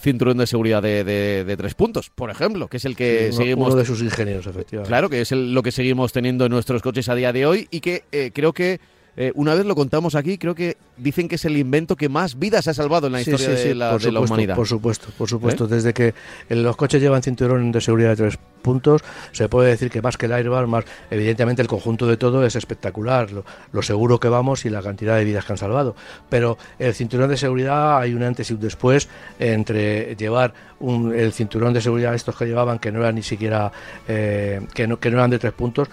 cinturón 0.00 0.38
de 0.38 0.46
seguridad 0.46 0.82
de, 0.82 1.54
tres 1.58 1.74
puntos, 1.74 2.10
por 2.10 2.30
ejemplo, 2.30 2.68
que 2.68 2.78
es 2.78 2.84
el 2.84 2.96
que 2.96 3.32
seguimos. 3.32 3.68
Uno 3.68 3.76
de 3.76 3.84
sus 3.84 4.00
ingenieros, 4.02 4.46
efectivamente. 4.46 4.88
Claro, 4.88 5.10
que 5.10 5.20
es 5.20 5.32
lo 5.32 5.62
que 5.62 5.72
seguimos 5.72 6.12
teniendo 6.12 6.46
en 6.46 6.52
nuestros 6.52 6.82
coches 6.82 7.08
a 7.08 7.14
día 7.14 7.32
de 7.32 7.46
hoy 7.46 7.68
y 7.70 7.80
que 7.80 8.04
eh, 8.12 8.30
creo 8.32 8.52
que 8.52 8.80
eh, 9.16 9.32
una 9.34 9.54
vez 9.54 9.66
lo 9.66 9.74
contamos 9.74 10.14
aquí, 10.14 10.38
creo 10.38 10.54
que 10.54 10.76
dicen 11.02 11.28
que 11.28 11.34
es 11.34 11.44
el 11.44 11.56
invento 11.56 11.96
que 11.96 12.08
más 12.08 12.38
vidas 12.38 12.68
ha 12.68 12.74
salvado 12.74 13.08
en 13.08 13.14
la 13.14 13.20
historia 13.20 13.48
de, 13.48 13.74
la, 13.74 13.96
humanidad. 14.20 14.54
Por 14.54 14.66
supuesto, 14.66 15.08
por 15.16 15.28
supuesto. 15.28 15.64
¿Eh? 15.64 15.68
Desde 15.68 15.92
que 15.92 16.14
los 16.48 16.76
coches 16.76 17.02
llevan 17.02 17.22
cinturón 17.22 17.72
de 17.72 17.80
seguridad 17.80 18.10
de 18.10 18.16
tres 18.16 18.38
puntos, 18.62 19.02
se 19.32 19.48
puede 19.48 19.70
decir 19.70 19.90
que 19.90 20.00
más 20.00 20.16
que 20.16 20.26
el 20.26 20.32
airbag, 20.32 20.66
más 20.68 20.84
evidentemente 21.10 21.62
el 21.62 21.68
conjunto 21.68 22.06
de 22.06 22.16
todo 22.16 22.44
es 22.46 22.54
espectacular, 22.54 23.28
lo, 23.72 23.82
seguro 23.82 24.20
que 24.20 24.28
vamos 24.28 24.64
y 24.64 24.70
la 24.70 24.82
cantidad 24.82 25.16
de 25.16 25.24
vidas 25.24 25.44
que 25.44 25.52
han 25.52 25.58
salvado. 25.58 25.96
Pero 26.28 26.56
el 26.78 26.94
cinturón 26.94 27.28
de 27.28 27.36
seguridad 27.36 27.98
hay 27.98 28.14
un 28.14 28.22
antes 28.22 28.50
y 28.50 28.54
un 28.54 28.60
después 28.60 29.08
entre 29.38 30.14
llevar 30.14 30.54
el 30.80 31.32
cinturón 31.32 31.72
de 31.72 31.80
seguridad 31.80 32.14
estos 32.14 32.36
que 32.36 32.44
llevaban 32.44 32.78
que 32.78 32.90
no 32.90 33.00
eran 33.00 33.14
ni 33.14 33.22
siquiera 33.22 33.70
eh, 34.08 34.60
que 34.74 34.88
no 34.88 34.98
que 34.98 35.12
no 35.12 35.18
eran 35.18 35.30
de 35.30 35.38
tres 35.38 35.52
puntos 35.52 35.88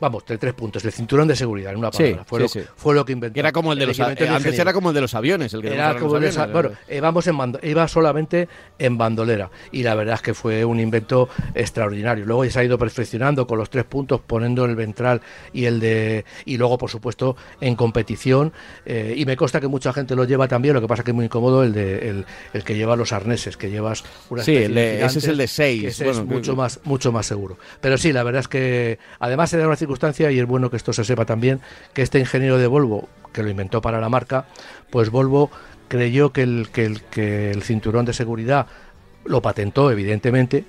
vamos 0.00 0.24
de 0.24 0.38
tres 0.38 0.54
puntos 0.54 0.82
el 0.82 0.92
cinturón 0.92 1.28
de 1.28 1.36
seguridad 1.36 1.72
en 1.72 1.78
una 1.78 1.90
palabra 1.90 2.24
fue 2.76 2.94
lo 2.94 3.04
que 3.04 3.12
inventó. 3.12 3.38
Era 3.38 3.52
como 3.52 3.72
el 3.72 3.78
de 3.78 3.86
los 3.86 3.98
antes 4.36 4.58
era 4.58 4.72
como 4.72 4.90
el 4.90 4.94
de 4.94 5.00
los 5.00 5.14
aviones, 5.14 5.52
el 5.54 5.62
que 5.62 5.74
era 5.74 5.96
como 5.98 6.18
bueno, 6.52 6.70
íbamos 6.90 7.26
en 7.26 7.34
iba 7.62 7.88
solamente 7.88 8.48
en 8.78 8.98
bandolera 8.98 9.50
y 9.72 9.82
la 9.82 9.94
verdad 9.94 10.16
es 10.16 10.22
que 10.22 10.34
fue 10.34 10.64
un 10.64 10.80
invento 10.80 11.28
extraordinario. 11.54 12.24
Luego 12.24 12.44
se 12.48 12.58
ha 12.58 12.64
ido 12.64 12.78
perfeccionando 12.78 13.46
con 13.46 13.58
los 13.58 13.70
tres 13.70 13.84
puntos, 13.84 14.20
poniendo 14.20 14.64
el 14.64 14.76
ventral 14.76 15.20
y 15.52 15.64
el 15.66 15.80
de 15.80 16.24
y 16.44 16.56
luego 16.56 16.78
por 16.78 16.90
supuesto 16.90 17.36
en 17.60 17.76
competición 17.76 18.52
eh, 18.86 19.14
y 19.16 19.24
me 19.26 19.36
consta 19.36 19.60
que 19.60 19.68
mucha 19.68 19.92
gente 19.92 20.14
lo 20.14 20.24
lleva 20.24 20.48
también. 20.48 20.74
Lo 20.74 20.80
que 20.80 20.88
pasa 20.88 21.02
que 21.02 21.10
es 21.10 21.14
muy 21.14 21.26
incómodo 21.26 21.62
el 21.62 21.72
de 21.72 22.24
el, 22.52 22.64
que 22.64 22.76
lleva 22.76 22.96
los 22.96 23.12
arneses, 23.12 23.56
que 23.56 23.70
llevas 23.70 24.04
una 24.30 24.42
sí, 24.42 24.56
ese 24.56 25.18
es 25.18 25.28
el 25.28 25.36
de 25.36 25.48
6 25.48 26.00
es 26.00 26.24
mucho 26.24 26.56
más 26.56 26.80
mucho 26.84 27.12
más 27.12 27.26
seguro. 27.26 27.58
Pero 27.80 27.98
sí, 27.98 28.12
la 28.12 28.22
verdad 28.22 28.40
es 28.40 28.48
que 28.48 28.98
además 29.18 29.50
se 29.50 29.58
da 29.58 29.66
una 29.66 29.76
circunstancia 29.76 30.30
y 30.30 30.38
es 30.38 30.46
bueno 30.46 30.70
que 30.70 30.76
esto 30.76 30.92
se 30.92 31.04
sepa 31.04 31.24
también 31.24 31.60
que 31.92 32.02
este 32.02 32.18
ingeniero 32.18 32.58
de 32.58 32.66
Volvo, 32.66 33.08
que 33.34 33.42
lo 33.42 33.50
inventó 33.50 33.82
para 33.82 34.00
la 34.00 34.08
marca, 34.08 34.46
pues 34.90 35.10
Volvo 35.10 35.50
creyó 35.88 36.32
que 36.32 36.42
el, 36.42 36.70
que 36.72 36.86
el, 36.86 37.02
que 37.02 37.50
el 37.50 37.62
cinturón 37.62 38.06
de 38.06 38.14
seguridad 38.14 38.66
lo 39.26 39.42
patentó, 39.42 39.90
evidentemente, 39.90 40.64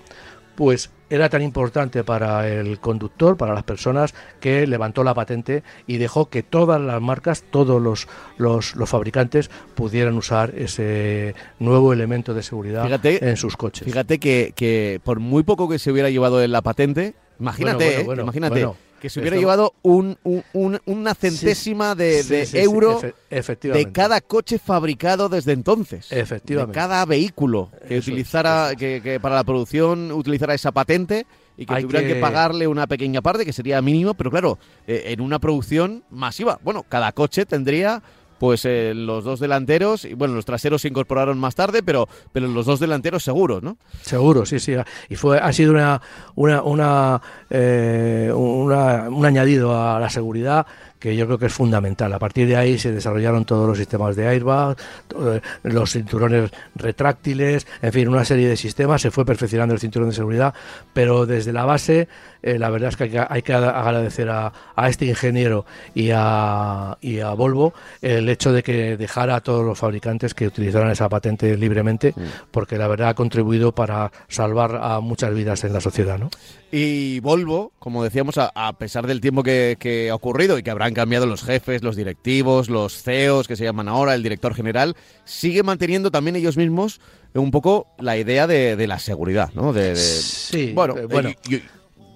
pues 0.56 0.90
era 1.10 1.30
tan 1.30 1.42
importante 1.42 2.04
para 2.04 2.48
el 2.48 2.80
conductor, 2.80 3.38
para 3.38 3.54
las 3.54 3.64
personas, 3.64 4.16
que 4.40 4.66
levantó 4.66 5.04
la 5.04 5.14
patente 5.14 5.64
y 5.86 5.98
dejó 5.98 6.30
que 6.30 6.42
todas 6.42 6.82
las 6.82 7.02
marcas, 7.02 7.44
todos 7.52 7.82
los, 7.82 8.08
los, 8.38 8.76
los 8.76 8.90
fabricantes 8.90 9.52
pudieran 9.76 10.16
usar 10.18 10.54
ese 10.58 11.36
nuevo 11.60 11.94
elemento 11.94 12.34
de 12.34 12.42
seguridad 12.42 12.90
en 13.04 13.38
sus 13.38 13.56
coches. 13.56 13.86
Fíjate 13.86 14.20
que, 14.20 14.54
que, 14.56 15.00
por 15.04 15.20
muy 15.20 15.44
poco 15.44 15.70
que 15.70 15.78
se 15.78 15.92
hubiera 15.92 16.10
llevado 16.10 16.42
en 16.42 16.52
la 16.52 16.62
patente, 16.62 17.14
imagínate, 17.40 18.02
¿eh? 18.02 18.08
imagínate 18.20 18.68
que 19.00 19.10
se 19.10 19.20
hubiera 19.20 19.38
llevado 19.38 19.74
un, 19.82 20.18
una 20.54 21.16
centésima 21.16 21.96
de, 21.96 22.48
euro 22.54 23.02
de 23.30 23.92
cada 23.92 24.22
coche 24.22 24.60
fabricado 24.60 25.30
desde 25.30 25.52
entonces. 25.54 26.12
Efectivamente. 26.12 26.72
De 26.72 26.76
cada 26.76 27.06
vehículo 27.06 27.72
que 27.88 27.98
utilizara, 28.00 28.74
que, 28.76 29.20
para 29.22 29.36
la 29.36 29.44
producción 29.44 30.12
utilizara 30.12 30.54
esa 30.54 30.72
patente 30.72 31.26
y 31.58 31.66
que 31.66 31.82
tuvieran 31.82 32.08
que... 32.08 32.16
pagarle 32.16 32.68
una 32.68 32.88
pequeña 32.88 33.22
parte, 33.22 33.46
que 33.46 33.54
sería 33.54 33.82
mínimo, 33.82 34.14
pero 34.14 34.30
claro, 34.32 34.60
eh, 34.88 35.04
en 35.08 35.22
una 35.22 35.40
producción 35.40 36.04
masiva. 36.10 36.60
Bueno, 36.64 36.84
cada 36.88 37.12
coche 37.12 37.46
tendría 37.46 38.02
pues 38.40 38.66
eh, 38.66 38.94
los 38.96 39.24
dos 39.24 39.40
delanteros, 39.40 40.06
y 40.06 40.14
bueno, 40.14 40.36
los 40.36 40.46
traseros 40.46 40.82
se 40.82 40.88
incorporaron 40.88 41.38
más 41.38 41.56
tarde, 41.56 41.84
pero, 41.84 42.08
pero 42.32 42.48
los 42.48 42.66
dos 42.66 42.80
delanteros 42.80 43.24
seguros, 43.24 43.64
¿no? 43.64 43.78
Seguro, 44.02 44.46
sí, 44.46 44.60
sí. 44.60 44.76
Y 45.10 45.16
fue, 45.16 45.40
ha 45.40 45.52
sido 45.54 45.72
una, 45.72 46.02
una, 46.36 46.62
una, 46.64 47.22
eh, 47.50 48.32
una, 48.34 49.10
un 49.10 49.26
añadido 49.26 49.80
a 49.80 50.00
la 50.00 50.10
seguridad 50.10 50.66
que 51.00 51.16
yo 51.16 51.26
creo 51.26 51.38
que 51.38 51.48
es 51.48 51.54
fundamental. 51.54 52.12
A 52.14 52.20
partir 52.20 52.48
de 52.48 52.56
ahí 52.56 52.78
se 52.78 52.92
desarrollaron 52.92 53.46
todos 53.46 53.68
los 53.68 53.78
sistemas 53.78 54.16
de 54.16 54.28
airbag, 54.28 54.78
eh, 55.20 55.42
los 55.64 55.92
cinturones 55.92 56.52
retráctiles, 56.76 57.68
en 57.82 57.94
fin, 57.94 58.08
una 58.08 58.26
serie 58.26 58.48
de 58.48 58.58
sistemas. 58.58 59.02
Se 59.02 59.12
fue 59.12 59.26
perfeccionando 59.26 59.74
el 59.74 59.80
cinturón 59.80 60.10
de 60.10 60.16
seguridad, 60.16 60.54
pero 60.94 61.26
desde 61.26 61.54
la 61.54 61.66
base, 61.66 62.08
eh, 62.42 62.58
la 62.58 62.70
verdad 62.70 62.90
es 62.90 62.98
que 62.98 63.26
hay 63.30 63.42
que, 63.42 63.54
agradecer 63.54 64.30
a, 64.30 64.52
este 64.88 65.06
ingeniero 65.06 65.66
y 65.94 66.12
a, 66.14 66.98
y 67.02 67.20
a 67.20 67.32
Volvo 67.32 67.74
el 68.02 68.30
hecho 68.30 68.52
de 68.52 68.64
que 68.64 68.98
dejara 68.98 69.36
a 69.36 69.42
todos 69.42 69.66
los 69.66 69.78
fabricantes 69.78 70.34
que 70.34 70.48
utilizaran 70.48 70.92
esa 70.92 71.10
patente 71.10 71.56
libremente, 71.58 72.14
porque 72.52 72.78
la 72.78 72.88
verdad 72.88 73.10
ha 73.10 73.14
contribuido 73.14 73.74
para 73.74 74.12
salvar 74.28 74.80
a 74.82 75.00
muchas 75.00 75.34
vidas 75.34 75.64
en 75.64 75.74
la 75.74 75.82
sociedad, 75.82 76.18
¿no? 76.18 76.30
Y 76.78 77.22
Volvo, 77.22 77.72
como 77.80 78.04
decíamos, 78.04 78.38
a, 78.38 78.52
a 78.54 78.78
pesar 78.78 79.08
del 79.08 79.22
tiempo 79.22 79.44
que, 79.44 79.78
que 79.80 80.10
ha 80.10 80.16
ocurrido 80.16 80.58
y 80.60 80.64
que 80.64 80.72
habrán 80.72 80.94
cambiado 80.94 81.26
los 81.26 81.42
jefes, 81.42 81.84
los 81.84 81.96
directivos, 81.96 82.68
los 82.70 83.02
CEOs 83.02 83.48
que 83.48 83.56
se 83.56 83.64
llaman 83.64 83.88
ahora, 83.88 84.14
el 84.14 84.24
director 84.24 84.54
general, 84.54 84.94
sigue 85.24 85.64
manteniendo 85.64 86.12
también 86.12 86.36
ellos 86.36 86.58
mismos 86.58 87.00
un 87.34 87.50
poco 87.52 87.88
la 87.98 88.18
idea 88.18 88.46
de, 88.46 88.76
de 88.76 88.88
la 88.88 89.00
seguridad, 89.00 89.52
¿no? 89.54 89.72
De, 89.72 89.92
de- 89.92 89.96
Sí, 89.96 90.74
bueno, 90.76 90.98
eh, 90.98 91.06
bueno. 91.06 91.30
y- 91.48 91.56
y- 91.56 91.64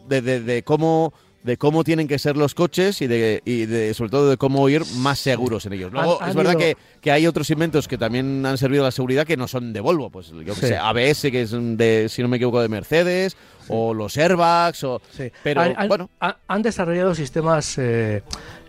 de, 0.09 0.21
de- 0.21 0.41
de 0.41 0.63
cómo 0.63 1.13
de 1.43 1.57
cómo 1.57 1.83
tienen 1.83 2.07
que 2.07 2.19
ser 2.19 2.35
los 2.35 2.53
coches 2.53 3.01
y 3.01 3.07
de, 3.07 3.41
y 3.45 3.65
de 3.65 3.93
sobre 3.93 4.09
todo 4.11 4.29
de 4.29 4.37
cómo 4.37 4.67
ir 4.69 4.83
más 4.97 5.19
seguros 5.19 5.65
en 5.65 5.73
ellos. 5.73 5.91
Luego, 5.91 6.17
Han- 6.17 6.23
han 6.23 6.29
es 6.31 6.35
verdad 6.35 6.55
que, 6.57 6.75
que 7.01 7.11
hay 7.11 7.27
otros 7.27 7.49
inventos 7.49 7.87
que 7.87 7.97
también 7.97 8.45
han 8.45 8.57
servido 8.57 8.83
a 8.83 8.87
la 8.87 8.91
seguridad 8.91 9.25
que 9.25 9.37
no 9.37 9.47
son 9.47 9.71
de 9.71 9.79
Volvo, 9.79 10.09
pues 10.09 10.27
yo 10.31 10.43
que 10.43 10.53
Sí. 10.55 10.67
sé, 10.67 10.77
ABS, 10.77 11.31
que 11.31 11.41
es 11.43 11.51
de, 11.51 12.07
si 12.09 12.21
no 12.21 12.27
me 12.27 12.37
equivoco, 12.37 12.61
de 12.61 12.67
Mercedes, 12.67 13.37
o 13.69 13.93
los 13.93 14.17
airbags, 14.17 14.83
o... 14.83 15.01
Sí. 15.15 15.31
Pero, 15.43 15.61
Han- 15.61 15.87
bueno, 15.87 16.09
ha- 16.19 16.37
han 16.47 16.61
desarrollado 16.61 17.13
sistemas 17.15 17.77
eh, 17.77 18.21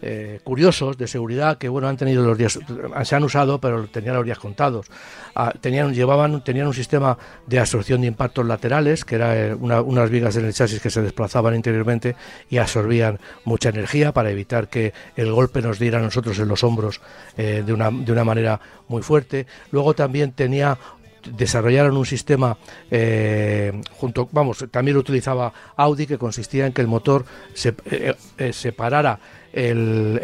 eh, 0.03 0.41
curiosos 0.45 0.97
de 0.97 1.07
seguridad 1.07 1.59
que 1.59 1.69
bueno 1.69 1.89
han 1.89 1.97
tenido 1.97 2.25
los 2.25 2.37
días 2.39 2.59
se 3.05 3.15
han 3.17 3.25
usado 3.25 3.61
pero 3.61 3.87
tenían 3.89 4.15
los 4.17 4.25
días 4.25 4.39
contados. 4.39 4.87
Ah, 5.35 5.53
tenían 5.61 5.93
llevaban 5.95 6.43
tenían 6.43 6.67
un 6.67 6.75
sistema 6.75 7.17
de 7.47 7.59
absorción 7.61 8.01
de 8.01 8.07
impactos 8.09 8.47
laterales 8.47 9.05
que 9.05 9.15
era 9.17 9.37
eh, 9.37 9.55
una- 9.55 9.81
unas 9.83 10.11
vigas 10.11 10.37
en 10.37 10.45
el 10.47 10.53
chasis 10.55 10.81
que 10.81 10.91
se 10.91 11.03
desplazaban 11.03 11.55
interiormente 11.55 12.17
y 12.49 12.59
absorbían 12.59 13.19
mucha 13.45 13.69
energía 13.69 14.13
para 14.13 14.31
evitar 14.31 14.69
que 14.69 14.93
el 15.17 15.33
golpe 15.33 15.63
nos 15.63 15.79
diera 15.79 15.99
a 15.99 16.03
nosotros 16.03 16.39
en 16.39 16.49
los 16.49 16.65
hombros 16.65 17.01
eh, 17.37 17.63
de 17.65 17.73
una 17.73 17.91
de 17.91 18.13
una 18.13 18.25
manera 18.25 18.61
muy 18.89 19.03
fuerte. 19.03 19.47
Luego 19.71 19.95
también 19.95 20.33
tenía 20.33 20.77
desarrollaron 21.25 21.97
un 21.97 22.07
sistema 22.07 22.57
eh, 22.91 23.81
junto, 23.93 24.29
vamos, 24.33 24.65
también 24.71 24.95
lo 24.95 25.01
utilizaba 25.01 25.53
Audi 25.77 26.07
que 26.07 26.19
consistía 26.19 26.67
en 26.67 26.73
que 26.73 26.81
el 26.81 26.89
motor 26.89 27.25
eh, 27.65 28.15
eh, 28.39 28.53
separara 28.53 29.19
el, 29.53 30.21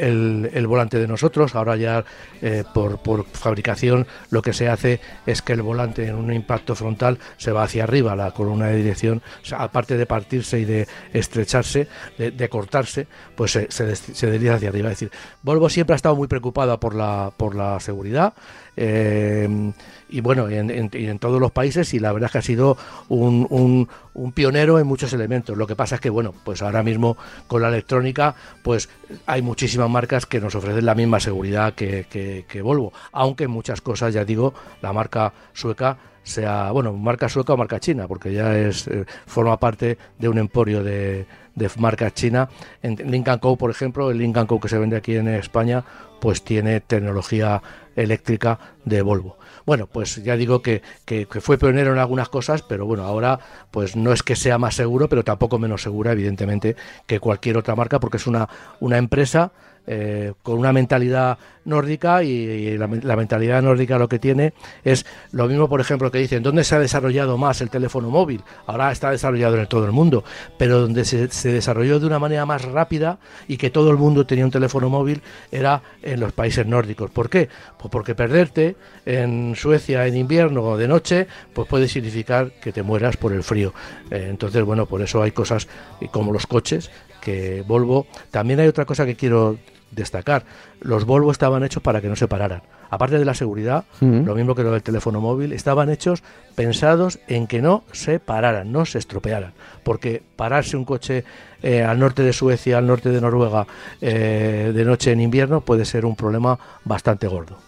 el- 0.52 0.66
volante 0.68 0.98
de 0.98 1.08
nosotros. 1.08 1.54
Ahora 1.56 1.76
ya 1.76 2.04
eh, 2.42 2.62
por, 2.72 2.98
por 2.98 3.26
fabricación 3.26 4.06
lo 4.30 4.40
que 4.42 4.52
se 4.52 4.68
hace 4.68 5.00
es 5.26 5.42
que 5.42 5.52
el 5.52 5.62
volante 5.62 6.06
en 6.06 6.14
un 6.14 6.32
impacto 6.32 6.74
frontal 6.76 7.18
se 7.36 7.50
va 7.52 7.64
hacia 7.64 7.84
arriba, 7.84 8.14
la 8.14 8.30
columna 8.30 8.66
de 8.66 8.76
dirección, 8.76 9.22
aparte 9.56 9.96
de 9.96 10.06
partirse 10.06 10.60
y 10.60 10.64
de 10.64 10.86
estrecharse, 11.12 11.88
de, 12.18 12.48
cortarse, 12.48 13.08
pues 13.34 13.52
se, 13.52 13.70
se, 13.70 13.96
se 13.96 14.30
hacia 14.50 14.68
arriba. 14.68 14.90
Es 14.90 15.00
decir, 15.00 15.10
Volvo 15.42 15.68
siempre 15.68 15.94
ha 15.94 15.96
estado 15.96 16.16
muy 16.16 16.28
preocupada 16.28 16.78
por 16.78 16.94
la, 16.94 17.32
por 17.36 17.54
la 17.54 17.80
seguridad. 17.80 18.34
Eh, 18.76 19.72
y 20.08 20.20
bueno, 20.20 20.48
en, 20.48 20.70
en- 20.70 21.18
todos 21.18 21.40
los 21.40 21.50
países 21.50 21.92
y 21.94 21.98
la 21.98 22.12
verdad 22.12 22.26
es 22.28 22.32
que 22.32 22.38
ha 22.38 22.42
sido 22.42 22.76
un, 23.08 23.46
un- 23.50 23.88
pionero 24.32 24.78
en 24.78 24.86
muchos 24.86 25.12
elementos. 25.12 25.56
Lo 25.56 25.66
que 25.66 25.74
pasa 25.76 25.96
es 25.96 26.00
que, 26.00 26.10
bueno, 26.10 26.32
pues 26.44 26.62
ahora 26.62 26.82
mismo 26.82 27.16
con 27.48 27.62
la 27.62 27.68
electrónica, 27.68 28.34
pues 28.62 28.88
hay 29.26 29.42
muchísimas 29.42 29.90
marcas 29.90 30.26
que 30.26 30.40
nos 30.40 30.54
ofrecen 30.54 30.86
la 30.86 30.94
misma 30.94 31.20
seguridad 31.20 31.74
que, 31.74 32.06
que- 32.08 32.44
que 32.48 32.62
Volvo, 32.62 32.92
aunque 33.12 33.44
en 33.44 33.50
muchas 33.50 33.80
cosas, 33.80 34.14
ya 34.14 34.24
digo, 34.24 34.54
la 34.82 34.92
marca 34.92 35.32
sueca 35.52 35.96
sea, 36.22 36.72
bueno, 36.72 36.92
marca 36.92 37.28
sueca 37.28 37.52
o 37.52 37.56
marca 37.56 37.78
china, 37.78 38.08
porque 38.08 38.32
ya 38.32 38.58
es 38.58 38.88
eh, 38.88 39.04
forma 39.26 39.58
parte 39.60 39.96
de 40.18 40.28
un 40.28 40.38
emporio 40.38 40.82
de, 40.82 41.24
de 41.54 41.70
marca 41.78 42.10
china. 42.10 42.48
En 42.82 42.96
Lincoln 43.10 43.38
Co, 43.38 43.56
por 43.56 43.70
ejemplo, 43.70 44.10
el 44.10 44.18
Lincoln 44.18 44.46
Co 44.48 44.58
que 44.60 44.68
se 44.68 44.76
vende 44.78 44.96
aquí 44.96 45.14
en 45.14 45.28
España, 45.28 45.84
pues 46.20 46.42
tiene 46.42 46.80
tecnología 46.80 47.62
eléctrica 47.96 48.58
de 48.84 49.02
Volvo. 49.02 49.38
Bueno, 49.64 49.88
pues 49.88 50.22
ya 50.22 50.36
digo 50.36 50.62
que, 50.62 50.82
que- 51.04 51.26
fue 51.26 51.58
pionero 51.58 51.92
en 51.92 51.98
algunas 51.98 52.28
cosas, 52.28 52.62
pero 52.62 52.86
bueno, 52.86 53.02
ahora 53.04 53.40
pues 53.70 53.96
no 53.96 54.12
es 54.12 54.22
que 54.22 54.36
sea 54.36 54.58
más 54.58 54.74
seguro, 54.76 55.08
pero 55.08 55.24
tampoco 55.24 55.58
menos 55.58 55.82
segura, 55.82 56.12
evidentemente, 56.12 56.76
que 57.06 57.18
cualquier 57.20 57.56
otra 57.56 57.74
marca, 57.74 57.98
porque 57.98 58.18
es 58.18 58.26
una, 58.26 58.48
una 58.80 58.98
empresa 58.98 59.52
eh, 59.86 60.34
con 60.42 60.58
una 60.58 60.72
mentalidad 60.72 61.38
nórdica 61.66 62.22
y, 62.22 62.78
la, 62.78 62.86
la 62.86 63.16
mentalidad 63.16 63.62
nórdica 63.62 63.98
lo 63.98 64.08
que 64.08 64.18
tiene 64.18 64.54
es 64.84 65.04
lo 65.32 65.46
mismo, 65.46 65.68
por 65.68 65.80
ejemplo, 65.80 66.10
que 66.10 66.18
dicen, 66.18 66.42
¿dónde 66.42 66.64
se 66.64 66.74
ha 66.74 66.78
desarrollado 66.78 67.36
más 67.36 67.60
el 67.60 67.70
teléfono 67.70 68.08
móvil? 68.08 68.42
Ahora 68.66 68.92
está 68.92 69.10
desarrollado 69.10 69.58
en 69.58 69.66
todo 69.66 69.84
el 69.84 69.92
mundo, 69.92 70.24
pero 70.58 70.80
donde 70.80 71.04
se, 71.04 71.28
desarrolló 71.48 72.00
de 72.00 72.06
una 72.06 72.18
manera 72.18 72.46
más 72.46 72.64
rápida 72.64 73.18
y 73.48 73.56
que 73.56 73.70
todo 73.70 73.90
el 73.90 73.96
mundo 73.96 74.26
tenía 74.26 74.44
un 74.44 74.50
teléfono 74.50 74.88
móvil 74.88 75.22
era 75.50 75.82
en 76.02 76.20
los 76.20 76.32
países 76.32 76.66
nórdicos. 76.66 77.10
¿Por 77.10 77.28
qué? 77.28 77.48
Pues 77.78 77.90
porque 77.90 78.14
perderte 78.14 78.76
en 79.04 79.54
Suecia 79.56 80.06
en 80.06 80.16
invierno 80.16 80.62
o 80.62 80.76
de 80.76 80.88
noche, 80.88 81.26
pues 81.52 81.68
puede 81.68 81.88
significar 81.88 82.52
que 82.60 82.72
te 82.72 82.82
mueras 82.82 83.16
por 83.16 83.32
el 83.32 83.42
frío. 83.42 83.72
Eh, 84.10 84.28
entonces, 84.30 84.62
bueno, 84.62 84.86
por 84.86 85.02
eso 85.02 85.22
hay 85.22 85.32
cosas 85.32 85.68
como 86.10 86.32
los 86.32 86.46
coches 86.46 86.90
que 87.20 87.64
Volvo. 87.66 88.06
También 88.30 88.60
hay 88.60 88.68
otra 88.68 88.84
cosa 88.84 89.04
que 89.04 89.16
quiero 89.16 89.58
destacar. 89.90 90.44
Los 90.80 91.04
Volvo 91.04 91.30
estaban 91.30 91.64
hechos 91.64 91.82
para 91.82 92.00
que 92.00 92.08
no 92.08 92.16
se 92.16 92.28
pararan. 92.28 92.62
Aparte 92.88 93.18
de 93.18 93.24
la 93.24 93.34
seguridad, 93.34 93.84
lo 94.00 94.34
mismo 94.34 94.54
que 94.54 94.62
lo 94.62 94.70
del 94.70 94.82
teléfono 94.82 95.20
móvil, 95.20 95.52
estaban 95.52 95.90
hechos 95.90 96.22
pensados 96.54 97.18
en 97.26 97.46
que 97.48 97.60
no 97.60 97.82
se 97.92 98.20
pararan, 98.20 98.70
no 98.70 98.86
se 98.86 98.98
estropearan. 98.98 99.54
Porque 99.82 100.22
pararse 100.36 100.76
un 100.76 100.84
coche 100.84 101.24
eh, 101.62 101.82
al 101.82 101.98
norte 101.98 102.22
de 102.22 102.32
Suecia, 102.32 102.78
al 102.78 102.86
norte 102.86 103.10
de 103.10 103.20
Noruega, 103.20 103.66
eh, 104.00 104.70
de 104.72 104.84
noche 104.84 105.10
en 105.10 105.20
invierno, 105.20 105.62
puede 105.62 105.84
ser 105.84 106.04
un 106.06 106.14
problema 106.14 106.58
bastante 106.84 107.26
gordo. 107.26 107.58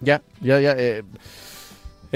Ya, 0.00 0.22
ya, 0.40 0.58
ya. 0.60 0.74
eh, 0.76 1.02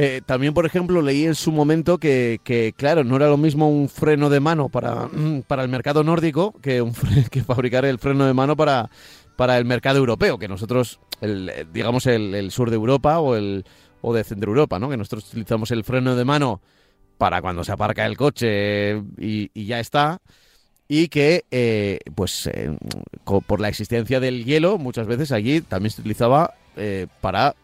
eh, 0.01 0.22
también, 0.24 0.55
por 0.55 0.64
ejemplo, 0.64 1.03
leí 1.03 1.24
en 1.24 1.34
su 1.34 1.51
momento 1.51 1.99
que, 1.99 2.72
claro, 2.76 3.03
no 3.03 3.16
era 3.16 3.26
lo 3.26 3.36
mismo 3.36 3.68
un 3.68 3.88
freno 3.88 4.30
de 4.30 4.38
mano 4.38 4.68
para, 4.68 5.09
para 5.49 5.64
el 5.64 5.68
mercado 5.68 6.05
nórdico 6.05 6.53
que, 6.62 6.84
fabricar 7.44 7.84
el 7.84 7.99
freno 7.99 8.24
de 8.24 8.32
mano 8.32 8.55
para, 8.55 8.90
para 9.34 9.59
el 9.59 9.64
mercado 9.64 9.99
europeo, 9.99 10.38
que 10.38 10.46
nosotros, 10.46 11.01
eh, 11.20 11.64
digamos, 11.72 12.07
el, 12.07 12.49
sur 12.53 12.70
de 12.70 12.76
Europa 12.76 13.18
o, 13.18 13.34
el, 13.34 13.64
o 14.01 14.14
de 14.14 14.22
Centro 14.22 14.53
Europa, 14.53 14.78
¿no? 14.78 14.88
Que 14.88 14.96
nosotros 14.96 15.26
utilizamos 15.30 15.72
el 15.72 15.82
freno 15.82 16.14
de 16.14 16.24
mano 16.24 16.61
para 17.16 17.42
cuando 17.42 17.64
se 17.64 17.72
aparca 17.72 18.07
el 18.07 18.16
coche 18.16 19.03
y, 19.18 19.51
ya 19.66 19.80
está. 19.80 20.20
Y 20.86 21.09
que, 21.09 21.44
eh, 21.51 21.99
pues, 22.14 22.49
por 23.24 23.61
la 23.61 23.68
existencia 23.68 24.20
del 24.20 24.44
hielo, 24.44 24.78
muchas 24.78 25.09
veces 25.09 25.32
allí 25.32 25.61
también 25.61 25.90
se 25.90 26.03
utilizaba 26.03 26.55
para 27.20 27.57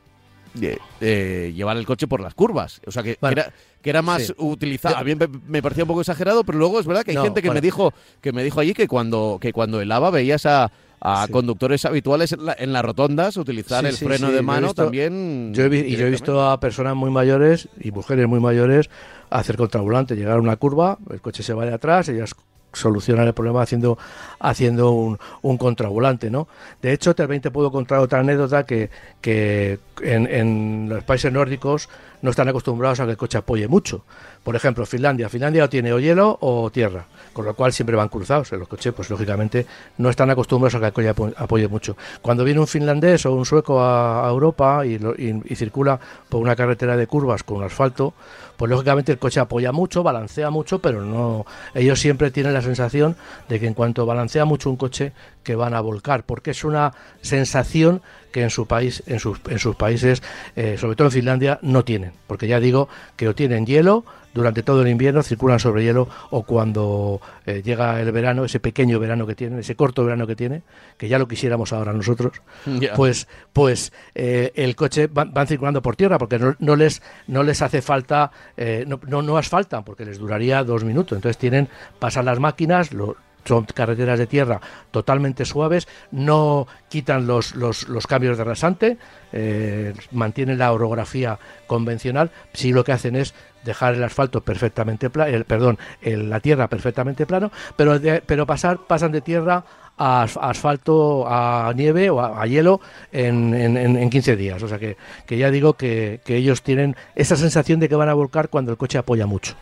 eh, 0.61 0.79
eh, 1.01 1.53
llevar 1.55 1.77
el 1.77 1.87
coche 1.87 2.07
por 2.07 2.21
las 2.21 2.35
curvas. 2.35 2.81
O 2.87 2.91
sea, 2.93 3.03
que, 3.03 3.19
era, 3.23 3.53
que 3.83 3.91
era 3.91 4.03
más 4.03 4.27
sí. 4.27 4.35
utilizado. 4.39 4.97
A 4.97 5.05
mí 5.05 5.15
me, 5.15 5.29
me 5.49 5.63
parecía 5.63 5.85
un 5.85 5.89
poco 5.89 6.01
exagerado, 6.01 6.45
pero 6.45 6.59
luego 6.59 6.81
es 6.81 6.87
verdad 6.87 7.03
que 7.05 7.11
hay 7.13 7.17
No, 7.17 7.25
gente 7.25 7.43
que 7.43 7.51
me 7.51 7.61
dijo 7.61 7.93
que 8.21 8.33
me 8.33 8.43
dijo 8.45 8.61
allí 8.61 8.75
que 8.75 8.87
cuando, 8.89 9.39
que 9.41 9.53
cuando 9.53 9.81
helaba 9.81 10.11
veías 10.11 10.47
a, 10.47 10.71
a 11.01 11.27
Sí. 11.27 11.33
conductores 11.33 11.85
habituales 11.85 12.33
en, 12.33 12.47
la- 12.47 12.57
en 12.59 12.73
las 12.73 12.83
rotondas 12.85 13.37
utilizar 13.37 13.81
Sí, 13.85 13.89
el 13.91 13.97
sí, 13.97 14.05
freno 14.07 14.31
de 14.31 14.43
mano 14.43 14.69
visto- 14.69 14.83
también. 14.85 15.53
Yo 15.55 15.65
he 15.65 15.77
y 15.89 15.97
yo 15.97 16.07
he 16.07 16.11
visto 16.11 16.43
a 16.49 16.59
personas 16.61 16.95
muy 16.97 17.11
mayores 17.11 17.69
y 17.81 17.91
mujeres 17.91 18.27
muy 18.29 18.41
mayores 18.41 18.89
hacer 19.31 19.57
contravolante, 19.57 20.15
llegar 20.17 20.39
a 20.39 20.41
una 20.41 20.57
curva, 20.57 20.97
el 21.11 21.21
coche 21.21 21.43
se 21.43 21.53
va 21.53 21.67
de 21.67 21.75
atrás, 21.75 22.09
ellas 22.09 22.35
solucionan 22.75 23.27
el 23.27 23.35
problema 23.35 23.63
haciendo 23.63 23.99
haciendo 24.41 24.91
un, 24.93 25.19
un 25.43 25.59
contravolante, 25.59 26.31
¿no? 26.31 26.49
De 26.83 26.93
hecho, 26.93 27.15
también 27.15 27.41
te 27.41 27.51
puedo 27.51 27.71
contar 27.71 27.99
otra 27.99 28.21
anécdota 28.21 28.65
que, 28.67 28.91
que 29.21 29.79
en, 30.03 30.27
en 30.27 30.89
los 30.89 31.05
países 31.05 31.33
nórdicos 31.33 31.89
no 32.25 32.31
están 32.31 32.49
acostumbrados 32.49 33.01
a 33.01 33.05
que 33.05 33.11
el 33.11 33.17
coche 33.19 33.37
apoye 33.37 33.69
mucho. 33.69 34.03
Por 34.43 34.57
ejemplo, 34.57 34.87
Finlandia. 34.87 35.29
Finlandia 35.29 35.65
o 35.65 35.69
tiene 35.69 35.93
o 35.93 35.99
hielo 36.01 36.39
o 36.41 36.71
tierra, 36.71 37.05
con 37.35 37.45
lo 37.45 37.53
cual 37.55 37.71
siempre 37.75 37.95
van 37.97 38.09
cruzados. 38.09 38.51
En 38.55 38.61
los 38.61 38.69
coches, 38.69 38.95
pues 38.95 39.11
lógicamente 39.11 39.67
no 39.99 40.09
están 40.09 40.31
acostumbrados 40.31 40.75
a 40.77 40.81
que 40.81 40.87
el 40.87 40.93
coche 40.95 41.11
apo- 41.15 41.35
apoye 41.37 41.69
mucho. 41.69 41.99
Cuando 42.23 42.43
viene 42.43 42.61
un 42.61 42.67
finlandés 42.67 43.27
o 43.27 43.35
un 43.35 43.45
sueco 43.45 43.83
a, 43.83 44.27
Europa 44.29 44.87
y, 44.87 44.95
y- 44.95 45.43
y 45.45 45.55
circula 45.55 46.01
por 46.31 46.41
una 46.41 46.57
carretera 46.57 46.97
de 46.97 47.07
curvas 47.07 47.43
con 47.43 47.63
asfalto, 47.63 48.15
pues 48.57 48.71
lógicamente 48.71 49.13
el 49.13 49.19
coche 49.19 49.41
apoya 49.41 49.71
mucho, 49.73 50.03
balancea 50.03 50.49
mucho, 50.49 50.79
pero 50.79 51.03
no. 51.03 51.45
Ellos 51.75 52.01
siempre 52.01 52.31
tienen 52.31 52.55
la 52.55 52.63
sensación 52.63 53.17
de 53.51 53.61
que 53.61 53.67
en 53.67 53.75
cuanto 53.75 54.07
balancea 54.07 54.47
mucho 54.47 54.71
un 54.71 54.77
coche, 54.77 55.13
que 55.43 55.57
van 55.57 55.75
a 55.75 55.81
volcar, 55.83 56.25
porque 56.25 56.53
es 56.53 56.65
una 56.65 56.95
sensación 57.21 58.01
que 58.35 58.43
en 58.43 58.51
su 58.51 58.67
país, 58.67 59.05
en 59.07 59.21
sus, 59.21 59.39
en 59.49 59.61
sus 59.61 59.77
países, 59.77 60.21
eh, 60.57 60.77
sobre 60.77 60.97
todo 60.97 61.07
en 61.07 61.13
Finlandia, 61.13 61.61
no 61.63 61.85
tienen, 61.85 62.15
porque 62.27 62.49
ya 62.49 62.59
digo 62.59 62.89
que 63.15 63.29
o 63.29 63.35
tienen 63.37 63.65
hielo 63.65 64.05
durante 64.35 64.65
todo 64.65 64.83
el 64.83 64.89
invierno, 64.89 65.23
circulan 65.23 65.61
sobre 65.61 65.85
hielo, 65.85 66.09
o 66.31 66.43
cuando 66.43 67.21
eh, 67.47 67.63
llega 67.65 68.01
el 68.01 68.11
verano, 68.11 68.45
ese 68.45 68.59
pequeño 68.59 68.99
verano 68.99 69.25
que 69.25 69.37
tienen, 69.37 69.61
ese 69.61 69.77
corto 69.77 70.05
verano 70.05 70.27
que 70.27 70.35
tiene, 70.35 70.63
que 70.99 71.07
ya 71.07 71.17
lo 71.17 71.29
quisiéramos 71.29 71.73
ahora 71.73 71.93
nosotros, 71.93 72.43
pues, 72.97 73.29
pues 73.53 73.93
eh, 74.17 74.51
el 74.57 74.75
coche 74.75 75.07
van, 75.07 75.33
van 75.33 75.47
circulando 75.47 75.81
por 75.81 75.95
tierra, 75.95 76.19
porque 76.19 76.41
no, 76.41 76.57
no 76.59 76.75
les, 76.75 77.03
no 77.29 77.45
les 77.45 77.63
hace 77.63 77.83
falta, 77.83 78.33
eh, 78.57 78.85
no, 78.89 78.99
no, 79.07 79.23
no 79.23 79.37
asfaltan, 79.37 79.85
porque 79.85 80.05
les 80.05 80.19
duraría 80.19 80.65
dos 80.65 80.83
minutos, 80.83 81.15
entonces 81.17 81.39
tienen, 81.39 81.69
pasan 82.01 82.25
las 82.25 82.41
máquinas, 82.41 82.93
lo, 82.93 83.17
son 83.45 83.65
carreteras 83.65 84.19
de 84.19 84.27
tierra 84.27 84.61
totalmente 84.91 85.45
suaves, 85.45 85.87
no 86.11 86.67
quitan 86.89 87.27
los, 87.27 87.55
los, 87.55 87.89
los 87.89 88.07
cambios 88.07 88.39
de 88.39 88.45
rasante, 88.45 88.97
eh, 89.33 89.93
mantienen 90.13 90.59
la 90.59 90.73
orografía 90.73 91.39
convencional, 91.67 92.31
sí 92.53 92.73
lo 92.73 92.85
que 92.85 92.93
hacen 92.93 93.17
es 93.17 93.35
dejar 93.65 93.95
el 93.95 94.05
asfalto 94.05 94.41
perfectamente 94.43 95.11
plano, 95.11 95.45
perdón, 95.47 95.79
la 96.03 96.41
tierra 96.41 96.69
perfectamente 96.69 97.27
plano, 97.27 97.51
pero, 97.77 97.99
pero 98.27 98.47
pasar, 98.47 98.79
pasan 98.87 99.13
de 99.13 99.21
tierra 99.21 99.65
a 99.97 100.23
as- 100.25 100.37
a 100.37 100.51
asfalto, 100.51 101.25
a 101.27 101.73
nieve 101.75 102.11
o 102.11 102.21
a, 102.21 102.45
hielo 102.47 102.81
en- 103.13 103.55
en 103.55 104.11
15 104.11 104.35
días. 104.37 104.61
O 104.63 104.69
sea 104.69 104.79
que, 104.79 104.97
que 105.25 105.39
ya 105.39 105.51
digo 105.53 105.75
que, 105.75 106.21
que 106.25 106.37
ellos 106.37 106.63
tienen 106.63 106.97
esa 107.15 107.37
sensación 107.37 107.79
de 107.81 107.89
que 107.89 107.95
van 107.95 108.09
a 108.09 108.15
volcar 108.15 108.49
cuando 108.49 108.73
el 108.73 108.77
coche 108.77 108.99
apoya 108.99 109.27
mucho. 109.27 109.55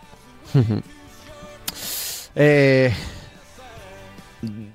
Eh, 2.34 2.90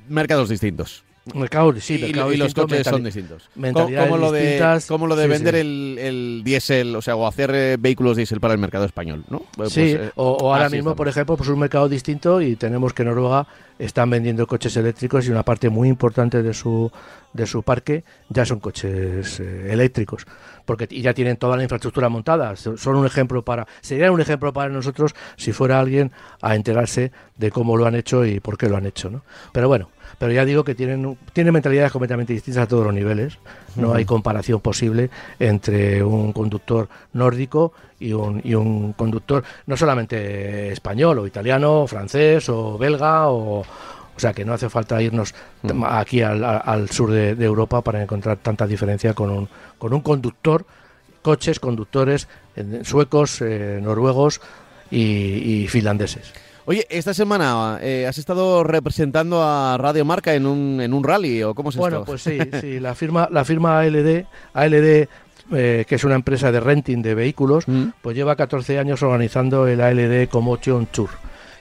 mercados 0.07 0.49
distintos. 0.49 1.03
Mercado, 1.35 1.73
sí, 1.81 1.95
y, 1.95 2.01
mercado 2.03 2.31
y 2.31 2.37
los 2.37 2.53
coches 2.53 2.87
son 2.87 3.03
distintos. 3.03 3.49
como 3.53 4.15
lo 4.17 4.31
de, 4.31 4.79
como 4.87 5.07
lo 5.07 5.15
de 5.17 5.23
Sí, 5.25 5.29
vender 5.29 5.55
sí. 5.55 5.59
El, 5.59 5.97
el 5.99 6.41
diésel, 6.45 6.95
o 6.95 7.01
sea, 7.01 7.17
o 7.17 7.27
hacer 7.27 7.51
eh, 7.53 7.75
vehículos 7.77 8.15
diésel 8.15 8.39
para 8.39 8.53
el 8.53 8.61
mercado 8.61 8.85
español, 8.85 9.25
¿no? 9.29 9.43
Pues, 9.57 9.73
Sí, 9.73 9.81
eh, 9.91 10.11
o, 10.15 10.31
o 10.31 10.53
ahora 10.53 10.69
mismo, 10.69 10.77
estamos. 10.91 10.95
por 10.95 11.07
ejemplo, 11.09 11.35
pues 11.35 11.49
un 11.49 11.59
mercado 11.59 11.89
distinto 11.89 12.39
y 12.41 12.55
tenemos 12.55 12.93
que 12.93 13.03
Noruega 13.03 13.45
están 13.77 14.09
vendiendo 14.09 14.47
coches 14.47 14.77
eléctricos 14.77 15.27
y 15.27 15.31
una 15.31 15.43
parte 15.43 15.67
muy 15.69 15.89
importante 15.89 16.41
de 16.41 16.53
su 16.53 16.89
de 17.33 17.45
su 17.45 17.61
parque 17.61 18.03
ya 18.29 18.45
son 18.45 18.59
coches 18.61 19.39
eh, 19.41 19.67
eléctricos 19.71 20.25
porque 20.67 20.85
ya 21.01 21.15
tienen 21.15 21.37
toda 21.37 21.57
la 21.57 21.63
infraestructura 21.63 22.09
montada. 22.09 22.55
So- 22.55 22.77
son 22.77 22.97
un 22.97 23.07
ejemplo 23.07 23.41
para 23.41 23.65
serían 23.81 24.11
un 24.11 24.21
ejemplo 24.21 24.53
para 24.53 24.69
nosotros 24.69 25.15
si 25.37 25.53
fuera 25.53 25.79
alguien 25.79 26.11
a 26.41 26.55
enterarse 26.55 27.11
de 27.37 27.49
cómo 27.49 27.75
lo 27.77 27.87
han 27.87 27.95
hecho 27.95 28.23
y 28.25 28.39
por 28.39 28.57
qué 28.57 28.69
lo 28.69 28.77
han 28.77 28.85
hecho 28.85 29.09
¿no? 29.09 29.21
pero 29.51 29.67
bueno 29.67 29.89
pero 30.19 30.31
ya 30.31 30.45
digo 30.45 30.63
que 30.63 30.73
tienen 30.75 31.17
tienen 31.33 31.53
mentalidades 31.53 31.91
completamente 31.91 32.33
distintas 32.33 32.63
a 32.63 32.67
todos 32.67 32.85
los 32.85 32.93
niveles. 32.93 33.37
No 33.75 33.93
hay 33.93 34.05
comparación 34.05 34.59
posible 34.61 35.09
entre 35.37 36.03
un 36.03 36.33
conductor 36.33 36.87
nórdico 37.13 37.73
y 37.99 38.13
un, 38.13 38.41
y 38.43 38.55
un 38.55 38.93
conductor 38.93 39.43
no 39.67 39.77
solamente 39.77 40.71
español 40.71 41.19
o 41.19 41.27
italiano, 41.27 41.81
o 41.81 41.87
francés 41.87 42.49
o 42.49 42.77
belga 42.79 43.29
o 43.29 43.63
o 44.17 44.19
sea 44.19 44.33
que 44.33 44.43
no 44.43 44.53
hace 44.53 44.69
falta 44.69 45.01
irnos 45.01 45.33
Mm. 45.61 45.83
aquí 45.85 46.21
al, 46.21 46.89
sur 46.89 47.11
de, 47.11 47.35
de 47.35 47.45
Europa 47.45 47.81
para 47.81 48.01
encontrar 48.03 48.37
tanta 48.37 48.67
diferencia 48.67 49.13
con 49.13 49.29
un, 49.29 49.47
con 49.77 49.93
un 49.93 50.01
conductor, 50.01 50.65
coches, 51.21 51.59
conductores 51.59 52.27
suecos, 52.83 53.41
eh, 53.41 53.79
noruegos 53.81 54.41
y, 54.91 54.97
y 55.63 55.67
finlandeses. 55.67 56.33
Oye, 56.65 56.85
esta 56.89 57.13
semana 57.13 57.79
eh, 57.81 58.05
has 58.07 58.17
estado 58.17 58.61
representando 58.63 59.41
a 59.41 59.77
Radio 59.77 60.03
Marca 60.03 60.33
en 60.33 60.45
un, 60.45 60.81
en 60.81 60.93
un 60.93 61.03
rally, 61.03 61.41
¿o 61.43 61.55
cómo 61.55 61.69
es 61.69 61.77
Bueno, 61.77 61.97
esto? 61.99 62.05
pues 62.05 62.21
sí, 62.23 62.37
sí, 62.61 62.79
la 62.79 62.93
firma, 62.93 63.29
la 63.31 63.45
firma 63.45 63.79
ALD, 63.79 64.25
ALD 64.53 65.07
eh, 65.53 65.85
que 65.87 65.95
es 65.95 66.03
una 66.03 66.15
empresa 66.15 66.51
de 66.51 66.59
renting 66.59 67.01
de 67.01 67.15
vehículos, 67.15 67.65
Mm. 67.67 67.85
pues 68.01 68.15
lleva 68.17 68.35
14 68.35 68.79
años 68.79 69.01
organizando 69.01 69.65
el 69.67 69.79
ALD 69.79 70.27
Commotion 70.27 70.87
Tour. 70.87 71.09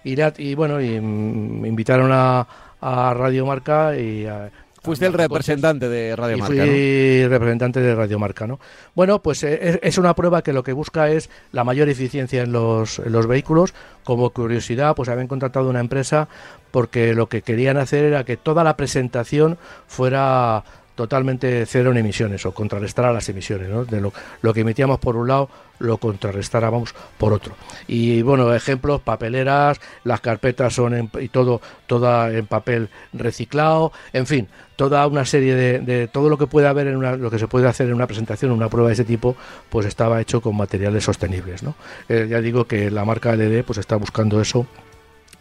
Y, 0.06 0.16
y 0.38 0.54
bueno, 0.54 0.80
y, 0.80 1.00
mm, 1.00 1.60
me 1.60 1.68
invitaron 1.68 2.10
a, 2.12 2.46
a 2.80 3.12
Radio 3.14 3.44
Marca 3.44 3.96
y 3.96 4.24
a, 4.24 4.50
Fuiste 4.86 5.06
el 5.06 5.14
representante 5.14 5.88
de 5.88 6.14
Radio 6.14 6.36
y 6.36 6.40
Marca, 6.40 6.54
fui 6.54 7.20
¿no? 7.24 7.28
representante 7.28 7.80
de 7.80 7.94
Radio 7.96 8.20
Marca, 8.20 8.46
¿no? 8.46 8.60
Bueno, 8.94 9.20
pues 9.20 9.42
eh, 9.42 9.58
es, 9.60 9.80
es 9.82 9.98
una 9.98 10.14
prueba 10.14 10.42
que 10.42 10.52
lo 10.52 10.62
que 10.62 10.72
busca 10.72 11.10
es 11.10 11.28
la 11.50 11.64
mayor 11.64 11.88
eficiencia 11.88 12.44
en 12.44 12.52
los, 12.52 13.00
en 13.00 13.10
los 13.10 13.26
vehículos. 13.26 13.74
Como 14.04 14.30
curiosidad, 14.30 14.94
pues 14.94 15.08
habían 15.08 15.26
contratado 15.26 15.68
una 15.68 15.80
empresa 15.80 16.28
porque 16.70 17.14
lo 17.14 17.28
que 17.28 17.42
querían 17.42 17.78
hacer 17.78 18.04
era 18.04 18.22
que 18.22 18.36
toda 18.36 18.62
la 18.62 18.76
presentación 18.76 19.58
fuera 19.88 20.62
totalmente 20.96 21.64
cero 21.66 21.92
en 21.92 21.98
emisiones 21.98 22.44
o 22.46 22.52
contrarrestar 22.52 23.04
a 23.04 23.12
las 23.12 23.28
emisiones, 23.28 23.68
¿no? 23.68 23.84
De 23.84 24.00
lo, 24.00 24.52
que 24.52 24.60
emitíamos 24.60 24.98
por 24.98 25.14
un 25.16 25.28
lado 25.28 25.48
lo 25.78 25.98
contrarrestáramos 25.98 26.94
por 27.18 27.32
otro. 27.34 27.54
Y 27.86 28.22
bueno, 28.22 28.52
ejemplos, 28.54 29.02
papeleras, 29.02 29.78
las 30.04 30.20
carpetas 30.22 30.74
son 30.74 30.94
en- 30.94 31.10
y 31.20 31.28
todo, 31.28 31.60
toda 31.86 32.32
en 32.32 32.46
papel 32.46 32.88
reciclado, 33.12 33.92
en 34.14 34.26
fin, 34.26 34.48
toda 34.74 35.06
una 35.06 35.24
serie 35.26 35.54
de, 35.54 35.78
de 35.80 36.08
todo 36.08 36.28
lo 36.30 36.38
que 36.38 36.46
puede 36.46 36.66
haber 36.66 36.86
en 36.86 36.96
una, 36.96 37.14
lo 37.16 37.30
que 37.30 37.38
se 37.38 37.46
puede 37.46 37.68
hacer 37.68 37.88
en 37.88 37.94
una 37.94 38.06
presentación, 38.06 38.50
en 38.50 38.56
una 38.56 38.70
prueba 38.70 38.88
de 38.88 38.94
ese 38.94 39.04
tipo, 39.04 39.36
pues 39.68 39.86
estaba 39.86 40.20
hecho 40.20 40.40
con 40.40 40.56
materiales 40.56 41.04
sostenibles, 41.04 41.62
¿no? 41.62 41.74
Eh, 42.08 42.26
ya 42.28 42.40
digo 42.40 42.66
que 42.66 42.90
la 42.90 43.04
marca 43.04 43.34
LD 43.36 43.62
pues 43.64 43.78
está 43.78 43.96
buscando 43.96 44.40
eso 44.40 44.66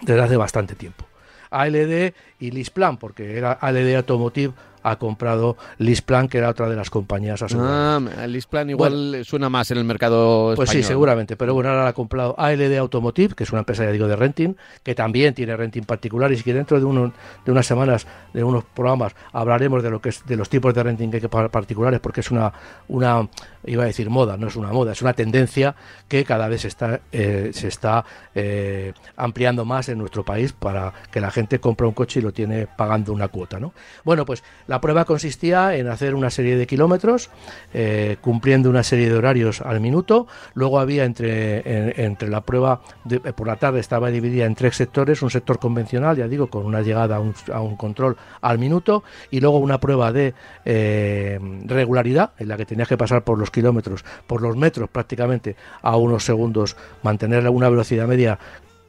desde 0.01 0.21
hace 0.21 0.35
bastante 0.37 0.75
tiempo. 0.75 1.05
ALD 1.49 2.13
y 2.39 2.51
Lisplan, 2.51 2.97
porque 2.97 3.37
era 3.37 3.53
ALD 3.53 3.95
Automotive 3.95 4.53
ha 4.85 4.97
comprado 4.97 5.57
Lisplan, 5.79 6.27
que 6.27 6.37
era 6.37 6.49
otra 6.49 6.69
de 6.69 6.75
las 6.75 6.89
compañías 6.91 7.41
aseguradoras. 7.41 8.17
Ah, 8.19 8.27
Lisplan 8.27 8.69
igual 8.69 9.21
suena 9.25 9.49
más 9.49 9.71
en 9.71 9.79
el 9.79 9.83
mercado 9.83 10.53
Pues 10.55 10.69
sí, 10.69 10.77
español. 10.77 10.87
seguramente, 10.87 11.35
pero 11.35 11.53
bueno, 11.55 11.69
ahora 11.69 11.83
la 11.83 11.89
ha 11.89 11.93
comprado 11.93 12.35
ALD 12.37 12.77
Automotive, 12.77 13.33
que 13.33 13.43
es 13.45 13.51
una 13.51 13.59
empresa, 13.59 13.83
ya 13.83 13.91
digo, 13.91 14.07
de 14.07 14.15
renting, 14.15 14.55
que 14.83 14.93
también 14.93 15.33
tiene 15.33 15.57
renting 15.57 15.83
particular 15.83 16.31
y 16.31 16.41
que 16.41 16.53
dentro 16.53 16.79
de, 16.79 16.85
uno, 16.85 17.11
de 17.43 17.51
unas 17.51 17.65
semanas, 17.65 18.05
de 18.33 18.43
unos 18.43 18.63
programas, 18.63 19.15
hablaremos 19.33 19.81
de 19.81 19.89
lo 19.89 19.99
que 20.01 20.09
es 20.09 20.23
de 20.25 20.35
los 20.35 20.49
tipos 20.49 20.73
de 20.73 20.83
renting 20.83 21.09
que 21.09 21.17
hay 21.17 21.21
que 21.21 21.29
pagar 21.29 21.49
particulares, 21.49 21.99
porque 21.99 22.19
es 22.21 22.29
una, 22.29 22.53
una 22.87 23.27
iba 23.65 23.83
a 23.83 23.87
decir 23.87 24.09
moda, 24.11 24.37
no 24.37 24.47
es 24.47 24.55
una 24.55 24.71
moda, 24.71 24.91
es 24.91 25.01
una 25.01 25.13
tendencia 25.13 25.75
que 26.07 26.23
cada 26.23 26.47
vez 26.47 26.65
está, 26.65 27.01
eh, 27.11 27.49
se 27.53 27.67
está 27.67 28.05
eh, 28.35 28.93
ampliando 29.17 29.65
más 29.65 29.89
en 29.89 29.97
nuestro 29.97 30.23
país 30.23 30.53
para 30.53 30.93
que 31.11 31.19
la 31.19 31.31
gente 31.31 31.59
compre 31.59 31.87
un 31.87 31.93
coche 31.93 32.19
y 32.19 32.23
lo 32.23 32.31
tiene 32.31 32.67
pagando 32.67 33.11
una 33.13 33.27
cuota, 33.27 33.59
¿no? 33.59 33.73
Bueno, 34.03 34.25
pues 34.25 34.43
la 34.67 34.74
prueba 34.81 35.05
consistía 35.05 35.75
en 35.75 35.87
hacer 35.87 36.15
una 36.15 36.29
serie 36.29 36.57
de 36.57 36.67
kilómetros, 36.67 37.29
eh, 37.73 38.17
cumpliendo 38.21 38.69
una 38.69 38.83
serie 38.83 39.09
de 39.09 39.15
horarios 39.17 39.61
al 39.61 39.79
minuto. 39.79 40.27
Luego 40.53 40.79
había 40.79 41.05
entre, 41.05 41.59
en- 41.59 41.93
entre 41.97 42.29
la 42.29 42.41
prueba 42.41 42.81
eh, 43.09 43.19
por 43.33 43.47
la 43.47 43.55
tarde 43.57 43.79
estaba 43.79 44.09
dividida 44.09 44.45
en 44.45 44.55
tres 44.55 44.75
sectores, 44.75 45.21
un 45.21 45.29
sector 45.29 45.59
convencional, 45.59 46.17
ya 46.17 46.27
digo, 46.27 46.47
con 46.47 46.65
una 46.65 46.81
llegada 46.81 47.17
a 47.17 47.19
un, 47.19 47.33
a 47.53 47.61
un 47.61 47.75
control 47.75 48.17
al 48.41 48.59
minuto, 48.59 49.03
y 49.31 49.39
luego 49.39 49.57
una 49.59 49.79
prueba 49.79 50.11
de 50.11 50.33
eh, 50.65 51.39
regularidad, 51.65 52.31
en 52.39 52.47
la 52.47 52.57
que 52.57 52.65
tenías 52.65 52.87
que 52.87 52.97
pasar 52.97 53.23
por 53.23 53.37
los 53.37 53.51
kilómetros, 53.51 54.03
por 54.27 54.41
los 54.41 54.55
metros 54.57 54.89
prácticamente 54.89 55.55
a 55.81 55.95
unos 55.97 56.25
segundos, 56.25 56.75
mantener 57.03 57.47
una 57.49 57.69
velocidad 57.69 58.07
media 58.07 58.39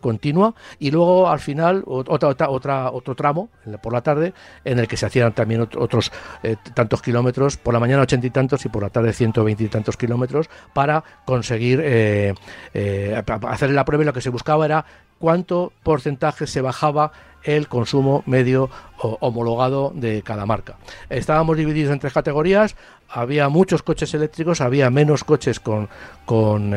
continua 0.06 0.54
y 0.78 0.90
luego 0.90 1.28
al 1.28 1.40
final 1.40 1.84
ot- 1.84 2.06
otra, 2.08 2.28
otra, 2.28 2.48
otra- 2.50 2.90
otro 2.92 3.14
tramo 3.14 3.48
por 3.82 3.92
la 3.92 4.00
tarde 4.02 4.32
en 4.64 4.78
el 4.78 4.86
que 4.86 4.96
se 4.96 5.06
hacían 5.06 5.32
también 5.32 5.62
ot- 5.62 5.76
otros 5.78 6.12
eh, 6.42 6.56
tantos 6.74 7.02
kilómetros 7.02 7.56
por 7.56 7.74
la 7.74 7.80
mañana 7.80 8.02
ochenta 8.02 8.26
y 8.26 8.30
tantos 8.30 8.64
y 8.64 8.68
por 8.68 8.82
la 8.82 8.90
tarde 8.90 9.12
ciento 9.12 9.42
veinte 9.44 9.64
y 9.64 9.68
tantos 9.68 9.96
kilómetros 9.96 10.48
para 10.72 11.02
conseguir 11.24 11.80
eh, 11.82 12.34
eh, 12.72 13.22
hacer 13.48 13.70
la 13.70 13.84
prueba 13.84 14.04
y 14.04 14.06
lo 14.06 14.12
que 14.12 14.20
se 14.20 14.30
buscaba 14.30 14.64
era 14.64 14.84
cuánto 15.18 15.72
porcentaje 15.82 16.46
se 16.46 16.60
bajaba 16.60 17.10
el 17.42 17.68
consumo 17.68 18.22
medio 18.26 18.68
homologado 18.98 19.92
de 19.94 20.22
cada 20.22 20.46
marca. 20.46 20.76
Estábamos 21.08 21.56
divididos 21.56 21.92
en 21.92 22.00
tres 22.00 22.12
categorías, 22.12 22.74
había 23.08 23.48
muchos 23.48 23.82
coches 23.82 24.12
eléctricos, 24.14 24.60
había 24.60 24.90
menos 24.90 25.22
coches 25.22 25.60
con, 25.60 25.88
con 26.24 26.74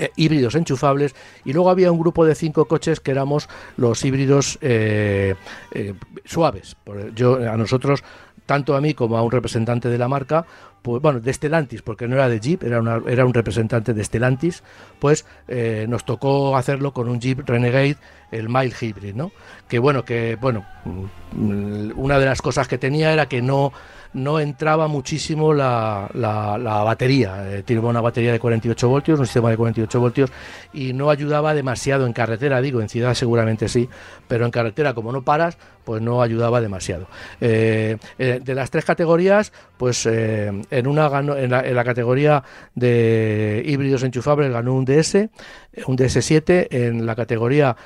eh, 0.00 0.12
híbridos 0.14 0.54
enchufables 0.54 1.16
y 1.44 1.52
luego 1.52 1.70
había 1.70 1.90
un 1.90 1.98
grupo 1.98 2.24
de 2.24 2.36
cinco 2.36 2.66
coches 2.66 3.00
que 3.00 3.10
éramos 3.10 3.48
los 3.76 4.04
híbridos 4.04 4.56
eh, 4.60 5.34
eh, 5.72 5.94
suaves. 6.24 6.76
Yo 7.16 7.34
a 7.50 7.56
nosotros 7.56 8.04
tanto 8.46 8.76
a 8.76 8.80
mí 8.80 8.94
como 8.94 9.18
a 9.18 9.22
un 9.22 9.32
representante 9.32 9.88
de 9.88 9.98
la 9.98 10.06
marca, 10.06 10.46
pues 10.82 11.02
bueno, 11.02 11.18
de 11.18 11.32
Stellantis, 11.32 11.82
porque 11.82 12.06
no 12.06 12.14
era 12.14 12.28
de 12.28 12.38
Jeep, 12.38 12.62
era, 12.62 13.02
era 13.08 13.26
un 13.26 13.34
representante 13.34 13.92
de 13.92 14.04
Stellantis, 14.04 14.62
pues 15.00 15.26
nos 15.86 16.04
tocó 16.04 16.56
hacerlo 16.56 16.92
con 16.92 17.08
un 17.08 17.20
Jeep 17.20 17.46
Renegade, 17.46 17.96
el 18.30 18.48
Mile 18.48 18.72
Hybrid, 18.80 19.14
¿no? 19.14 19.32
Que 19.68 19.78
bueno, 19.78 20.04
que 20.04 20.38
bueno, 20.40 20.64
mm, 21.32 21.90
una 21.96 22.18
de 22.18 22.24
las 22.24 22.40
cosas 22.40 22.68
que 22.68 22.78
tenía 22.78 23.12
era 23.12 23.26
que 23.26 23.42
no 23.42 23.72
no 24.14 24.40
entraba 24.40 24.88
muchísimo 24.88 25.52
la, 25.54 26.08
la- 26.14 26.58
batería. 26.84 27.44
Eh, 27.58 27.62
tiene 27.62 27.82
una 27.82 28.00
batería 28.00 28.32
de 28.32 28.38
48 28.40 28.88
voltios, 28.88 29.18
un 29.18 29.26
sistema 29.26 29.50
de 29.50 29.56
48 29.56 30.00
voltios, 30.00 30.30
y 30.72 30.92
no 30.92 31.10
ayudaba 31.10 31.54
demasiado 31.54 32.06
en 32.06 32.12
carretera, 32.12 32.60
digo, 32.60 32.80
en 32.80 32.88
ciudad 32.88 33.14
seguramente 33.14 33.68
sí, 33.68 33.88
pero 34.26 34.44
en 34.44 34.50
carretera 34.50 34.94
como 34.94 35.12
no 35.12 35.22
paras, 35.22 35.58
pues 35.88 36.02
no 36.02 36.20
ayudaba 36.20 36.60
demasiado. 36.60 37.06
Eh, 37.40 37.96
eh, 38.18 38.40
de 38.44 38.54
las 38.54 38.70
tres 38.70 38.84
categorías, 38.84 39.54
pues 39.78 40.04
eh, 40.04 40.52
en 40.70 40.86
una 40.86 41.08
ganó, 41.08 41.34
en 41.34 41.48
la, 41.50 41.82
categoría 41.82 42.44
de 42.74 43.62
híbridos 43.64 44.02
enchufables 44.02 44.52
ganó 44.52 44.74
un 44.74 44.84
DS, 44.84 45.14
un 45.86 45.96
DS7, 45.96 46.66
en 46.70 47.06
la 47.06 47.14
categoría 47.14 47.76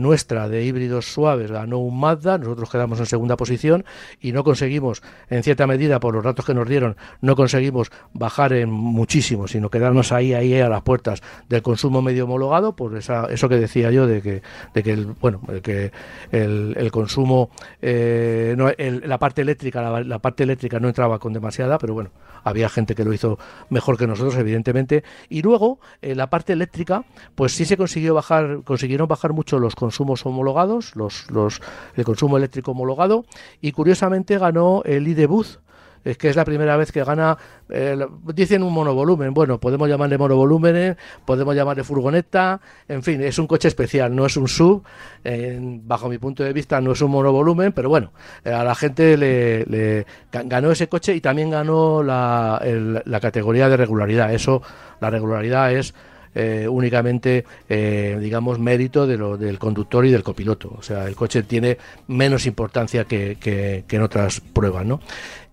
nuestra 0.00 0.48
de 0.48 0.64
híbridos 0.64 1.06
suaves 1.06 1.50
ganó 1.50 1.78
un 1.78 1.98
Mazda, 1.98 2.38
nosotros 2.38 2.68
quedamos 2.68 2.98
en 2.98 3.06
segunda 3.06 3.36
posición 3.36 3.84
y 4.20 4.32
no 4.32 4.42
conseguimos, 4.42 5.02
en 5.30 5.42
cierta 5.42 5.66
medida, 5.66 6.00
por 6.00 6.14
los 6.14 6.24
datos 6.24 6.44
que 6.44 6.54
nos 6.54 6.68
dieron, 6.68 6.96
no 7.20 7.36
conseguimos 7.36 7.90
bajar 8.12 8.52
en 8.52 8.70
muchísimo, 8.70 9.46
sino 9.46 9.70
quedarnos 9.70 10.12
ahí, 10.12 10.34
ahí 10.34 10.60
a 10.60 10.68
las 10.68 10.82
puertas 10.82 11.22
del 11.48 11.62
consumo 11.62 12.02
medio 12.02 12.24
homologado, 12.24 12.74
por 12.74 12.96
esa, 12.96 13.26
eso 13.30 13.48
que 13.48 13.56
decía 13.56 13.90
yo 13.92 14.06
de 14.06 14.20
que, 14.20 14.42
de 14.74 14.82
que 14.82 14.96
bueno, 15.20 15.40
que 15.62 15.92
el 16.32 16.90
consumo, 16.90 17.45
eh, 17.80 18.56
la 19.04 19.18
parte 19.18 19.42
eléctrica, 19.42 20.00
la, 20.00 20.18
parte 20.18 20.42
eléctrica 20.42 20.80
no 20.80 20.88
entraba 20.88 21.18
con 21.18 21.32
demasiada, 21.32 21.78
pero 21.78 21.94
bueno, 21.94 22.10
había 22.44 22.68
gente 22.68 22.94
que 22.94 23.04
lo 23.04 23.12
hizo 23.12 23.38
mejor 23.70 23.98
que 23.98 24.06
nosotros, 24.06 24.36
evidentemente. 24.36 25.04
Y 25.28 25.42
luego, 25.42 25.80
en 26.02 26.16
la 26.16 26.28
parte 26.28 26.52
eléctrica, 26.52 27.04
pues 27.34 27.52
sí 27.52 27.64
se 27.64 27.76
consiguió 27.76 28.14
bajar, 28.14 28.62
consiguieron 28.64 29.08
bajar 29.08 29.32
mucho 29.32 29.58
los 29.58 29.74
consumos 29.74 30.24
homologados, 30.26 30.94
los, 30.96 31.30
los, 31.30 31.60
el 31.94 32.04
consumo 32.04 32.36
eléctrico 32.36 32.72
homologado, 32.72 33.24
y 33.60 33.72
curiosamente 33.72 34.38
ganó 34.38 34.82
el 34.84 35.06
ID 35.08 35.26
Booth, 35.26 35.58
es 36.06 36.16
que 36.16 36.28
es 36.28 36.36
la 36.36 36.44
primera 36.44 36.76
vez 36.76 36.92
que 36.92 37.02
gana, 37.02 37.36
eh, 37.68 37.98
dicen 38.32 38.62
un 38.62 38.72
monovolumen, 38.72 39.34
bueno, 39.34 39.58
podemos 39.58 39.88
llamarle 39.88 40.16
monovolumen, 40.16 40.96
podemos 41.24 41.54
llamarle 41.54 41.82
furgoneta, 41.82 42.60
en 42.86 43.02
fin, 43.02 43.20
es 43.22 43.38
un 43.40 43.48
coche 43.48 43.66
especial, 43.66 44.14
no 44.14 44.24
es 44.24 44.36
un 44.36 44.46
sub, 44.46 44.84
bajo 45.84 46.08
mi 46.08 46.18
punto 46.18 46.44
de 46.44 46.52
vista 46.52 46.80
no 46.80 46.92
es 46.92 47.02
un 47.02 47.10
monovolumen, 47.10 47.72
pero 47.72 47.88
bueno, 47.88 48.12
eh, 48.44 48.52
a 48.52 48.62
la 48.62 48.76
gente 48.76 49.16
le, 49.16 50.06
ganó 50.32 50.70
ese 50.70 50.88
coche 50.88 51.14
y 51.14 51.20
también 51.20 51.50
ganó 51.50 52.04
la, 52.04 52.62
la 53.04 53.20
categoría 53.20 53.68
de 53.68 53.76
regularidad, 53.76 54.32
eso, 54.32 54.62
la 55.00 55.10
regularidad 55.10 55.72
es... 55.72 55.92
Eh, 56.38 56.68
únicamente, 56.68 57.46
digamos, 57.66 58.58
mérito 58.58 59.06
de 59.06 59.16
lo, 59.16 59.38
del 59.38 59.58
conductor 59.58 60.04
y 60.04 60.10
del 60.10 60.22
copiloto. 60.22 60.70
O 60.76 60.82
sea, 60.82 61.08
el 61.08 61.16
coche 61.16 61.44
tiene 61.44 61.78
menos 62.08 62.44
importancia 62.44 63.06
que, 63.06 63.38
que 63.40 63.84
en 63.88 64.02
otras 64.02 64.42
pruebas, 64.42 64.84
¿no? 64.84 65.00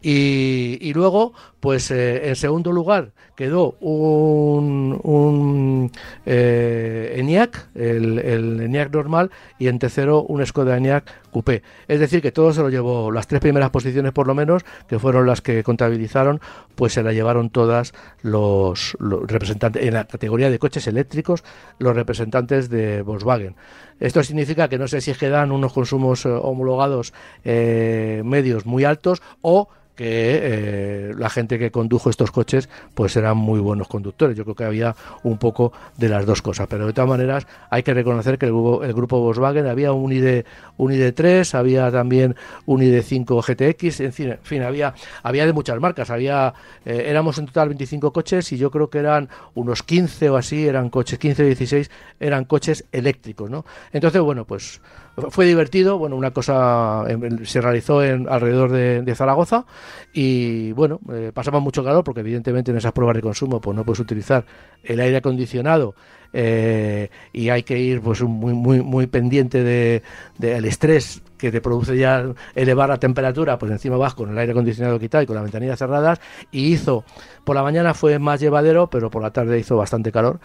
Y, 0.06 0.92
luego, 0.94 1.32
pues 1.62 1.90
eh, 1.90 2.28
en 2.28 2.36
segundo 2.36 2.74
lugar 2.74 3.14
quedó 3.36 3.76
un, 3.80 5.00
un 5.04 5.92
eh, 6.26 7.16
ENIAC, 7.18 7.70
el, 7.76 8.20
el, 8.20 8.62
ENIAC 8.62 8.94
normal, 8.94 9.32
y 9.58 9.68
en 9.68 9.80
tercero 9.80 10.24
un 10.24 10.46
Skoda 10.46 10.78
ENIAC 10.78 11.32
Coupé. 11.32 11.64
Es 11.88 12.00
decir, 12.00 12.22
que 12.22 12.32
todo 12.32 12.54
se 12.54 12.62
lo 12.62 12.70
llevó, 12.70 13.12
las 13.12 13.28
tres 13.28 13.42
primeras 13.42 13.72
posiciones 13.72 14.12
por 14.12 14.28
lo 14.28 14.36
menos, 14.36 14.64
que 14.88 15.00
fueron 15.00 15.26
las 15.26 15.42
que 15.42 15.64
contabilizaron, 15.64 16.42
pues 16.76 16.94
se 16.94 17.04
la 17.04 17.14
llevaron 17.14 17.50
todas 17.50 17.94
los, 18.22 18.96
representantes, 19.00 19.84
en 19.84 19.94
la 19.96 20.06
categoría 20.06 20.50
de 20.50 20.60
coches 20.60 20.88
eléctricos, 20.88 21.44
los 21.80 21.96
representantes 21.96 22.70
de 22.70 23.02
Volkswagen. 23.02 23.56
Esto 24.00 24.24
significa 24.24 24.68
que 24.68 24.78
no 24.78 24.88
sé 24.88 25.02
si 25.02 25.12
es 25.12 25.18
que 25.18 25.30
dan 25.30 25.52
unos 25.52 25.74
consumos 25.74 26.26
eh, 26.26 26.30
homologados 26.30 27.14
medios 27.44 28.66
muy 28.66 28.84
altos 28.84 29.22
o 29.42 29.70
que 29.96 30.40
eh, 30.42 31.12
la 31.18 31.30
gente 31.30 31.60
que 31.60 31.72
condujo 31.72 32.10
estos 32.10 32.32
coches 32.32 32.70
pues 32.96 33.16
eran 33.24 33.38
muy 33.38 33.60
buenos 33.60 33.88
conductores. 33.88 34.38
Yo 34.38 34.44
creo 34.44 34.56
que 34.56 34.64
había 34.64 34.96
un 35.24 35.38
poco 35.38 35.74
de 35.98 36.10
las 36.10 36.26
dos 36.26 36.42
cosas, 36.42 36.68
pero 36.68 36.86
de 36.86 36.94
todas 36.94 37.10
maneras 37.10 37.48
hay 37.70 37.84
que 37.84 37.94
reconocer 37.94 38.38
que 38.38 38.46
el, 38.46 38.54
el 38.84 38.94
grupo 38.94 39.20
Volkswagen 39.20 39.68
había 39.68 39.92
un 39.92 40.12
ID, 40.12 40.44
un 40.78 40.92
ID3, 40.92 41.54
había 41.56 41.92
también 41.92 42.36
un 42.66 42.82
ID5 42.82 43.42
GTX, 43.44 44.00
en 44.02 44.14
fin, 44.14 44.32
en 44.32 44.40
fin 44.44 44.64
había, 44.64 44.94
había 45.24 45.46
de 45.46 45.54
muchas 45.54 45.80
marcas, 45.80 46.10
había 46.10 46.54
eh, 46.86 47.06
éramos 47.08 47.38
en 47.38 47.46
total 47.46 47.70
25 47.70 48.12
coches 48.12 48.52
y 48.52 48.58
yo 48.58 48.72
creo 48.72 48.90
que 48.90 49.00
eran 49.00 49.30
unos 49.56 49.84
15 49.84 50.30
o 50.30 50.38
así, 50.38 50.68
eran 50.68 50.90
coches, 50.90 51.20
15 51.20 51.44
o 51.44 51.46
16 51.46 51.92
eran 52.20 52.46
coches 52.46 52.86
eléctricos, 52.92 53.50
¿no? 53.50 53.66
Entonces, 53.92 54.22
bueno, 54.22 54.46
pues 54.46 54.82
fue 55.30 55.46
divertido, 55.46 56.00
bueno, 56.00 56.16
una 56.16 56.32
cosa 56.32 57.04
se 57.44 57.62
realizó 57.62 58.04
en, 58.04 58.28
alrededor 58.28 58.72
de, 58.72 59.16
Zaragoza 59.16 59.66
y 60.12 60.72
bueno, 60.72 61.00
eh, 61.12 61.32
mucho 61.62 61.84
calor 61.84 62.04
porque 62.04 62.22
evidentemente 62.22 62.72
en 62.72 62.78
esas 62.78 62.94
pruebas 62.94 63.13
de 63.16 63.22
consumo 63.22 63.62
pues 63.62 63.76
no 63.76 63.84
puedes 63.84 64.00
utilizar 64.00 64.46
el 64.84 65.00
aire 65.00 65.18
acondicionado 65.18 65.96
eh, 66.34 67.10
y 67.32 67.50
hay 67.50 67.64
que 67.64 67.78
ir 67.78 68.02
pues 68.02 68.22
muy 68.22 68.54
muy 68.54 68.82
muy 68.82 69.06
pendiente 69.08 69.64
del 69.64 70.02
de, 70.40 70.68
estrés 70.68 71.22
que 71.38 71.52
te 71.52 71.62
produce 71.62 71.98
ya 71.98 72.26
elevar 72.56 72.88
la 72.88 72.98
temperatura, 72.98 73.60
pues 73.60 73.72
encima 73.72 73.98
vas 73.98 74.14
con 74.14 74.32
el 74.32 74.38
aire 74.38 74.54
acondicionado 74.54 74.98
quitado 74.98 75.24
y 75.24 75.28
con 75.28 75.36
las 75.36 75.44
ventanillas 75.44 75.78
cerradas 75.78 76.22
y 76.52 76.72
hizo, 76.72 77.04
por 77.44 77.56
la 77.56 77.64
mañana 77.64 77.94
fue 77.94 78.18
más 78.18 78.40
llevadero, 78.40 78.90
pero 78.90 79.12
por 79.12 79.22
la 79.22 79.32
tarde 79.32 79.60
hizo 79.60 79.76
bastante 79.76 80.12
calor 80.12 80.40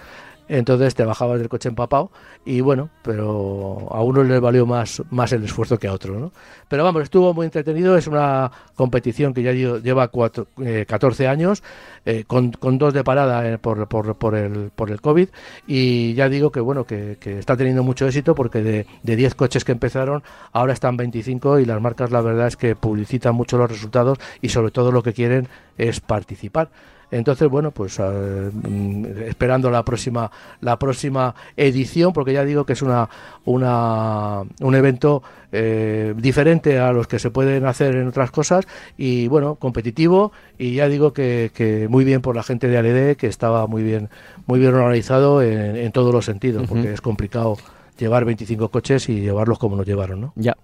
entonces 0.48 0.94
te 0.94 1.04
bajabas 1.04 1.38
del 1.38 1.48
coche 1.48 1.68
empapado 1.68 2.10
y 2.44 2.60
bueno, 2.60 2.88
pero 3.02 3.88
a 3.90 4.02
uno 4.02 4.22
le 4.24 4.40
valió 4.40 4.66
más, 4.66 5.02
más 5.10 5.32
el 5.32 5.44
esfuerzo 5.44 5.78
que 5.78 5.88
a 5.88 5.92
otro, 5.92 6.18
¿no? 6.18 6.32
Pero 6.68 6.84
vamos, 6.84 7.02
estuvo 7.02 7.34
muy 7.34 7.46
entretenido, 7.46 7.96
es 7.96 8.06
una 8.06 8.50
competición 8.74 9.34
que 9.34 9.42
ya 9.42 9.52
lleva 9.52 10.08
cuatro, 10.08 10.46
14 10.86 11.24
eh, 11.24 11.28
años, 11.28 11.62
eh, 12.04 12.24
con, 12.26 12.52
dos 12.78 12.94
de 12.94 13.04
parada 13.04 13.48
eh, 13.48 13.58
por, 13.58 13.86
por, 13.88 14.16
por, 14.16 14.34
el, 14.34 14.70
por 14.74 14.90
el 14.90 15.00
COVID 15.00 15.28
y 15.66 16.14
ya 16.14 16.28
digo 16.28 16.50
que 16.50 16.60
bueno, 16.60 16.84
que, 16.84 17.18
está 17.22 17.56
teniendo 17.56 17.82
mucho 17.82 18.06
éxito 18.06 18.34
porque 18.34 18.62
de, 18.62 18.86
de 19.02 19.16
10 19.16 19.34
coches 19.34 19.64
que 19.64 19.72
empezaron, 19.72 20.22
ahora 20.52 20.72
están 20.72 20.96
25 20.96 21.58
y 21.58 21.64
las 21.64 21.80
marcas 21.80 22.10
la 22.10 22.20
verdad 22.20 22.46
es 22.46 22.56
que 22.56 22.74
publicitan 22.74 23.34
mucho 23.34 23.58
los 23.58 23.70
resultados 23.70 24.18
y 24.40 24.48
sobre 24.48 24.70
todo 24.70 24.92
lo 24.92 25.02
que 25.02 25.12
quieren 25.12 25.48
es 25.76 26.00
participar. 26.00 26.70
Entonces, 27.10 27.48
bueno, 27.48 27.70
pues 27.70 27.98
eh, 27.98 28.50
mm, 28.52 29.04
esperando 29.26 29.70
la 29.70 29.84
próxima 29.84 30.30
la 30.60 30.78
próxima 30.78 31.34
edición, 31.56 32.12
porque 32.12 32.32
ya 32.32 32.44
digo 32.44 32.64
que 32.64 32.74
es 32.74 32.82
una, 32.82 33.08
una 33.44 34.42
un 34.60 34.74
evento 34.74 35.22
eh, 35.52 36.14
diferente 36.16 36.78
a 36.78 36.92
los 36.92 37.06
que 37.06 37.18
se 37.18 37.30
pueden 37.30 37.64
hacer 37.66 37.96
en 37.96 38.08
otras 38.08 38.30
cosas 38.30 38.66
y 38.96 39.28
bueno, 39.28 39.54
competitivo 39.54 40.32
y 40.58 40.74
ya 40.74 40.88
digo 40.88 41.12
que, 41.12 41.50
que 41.54 41.88
muy 41.88 42.04
bien 42.04 42.20
por 42.20 42.36
la 42.36 42.42
gente 42.42 42.68
de 42.68 42.76
ALD, 42.76 43.16
que 43.16 43.26
estaba 43.26 43.66
muy 43.66 43.82
bien 43.82 44.10
muy 44.46 44.58
bien 44.60 44.74
organizado 44.74 45.42
en, 45.42 45.90
todos 45.92 46.12
los 46.12 46.24
sentidos, 46.24 46.66
porque 46.68 46.92
es 46.92 47.00
complicado 47.00 47.56
llevar 47.98 48.24
25 48.24 48.68
coches 48.70 49.08
y 49.08 49.20
llevarlos 49.20 49.58
como 49.58 49.76
nos 49.76 49.86
llevaron, 49.86 50.20
¿no? 50.20 50.32
Ya. 50.36 50.56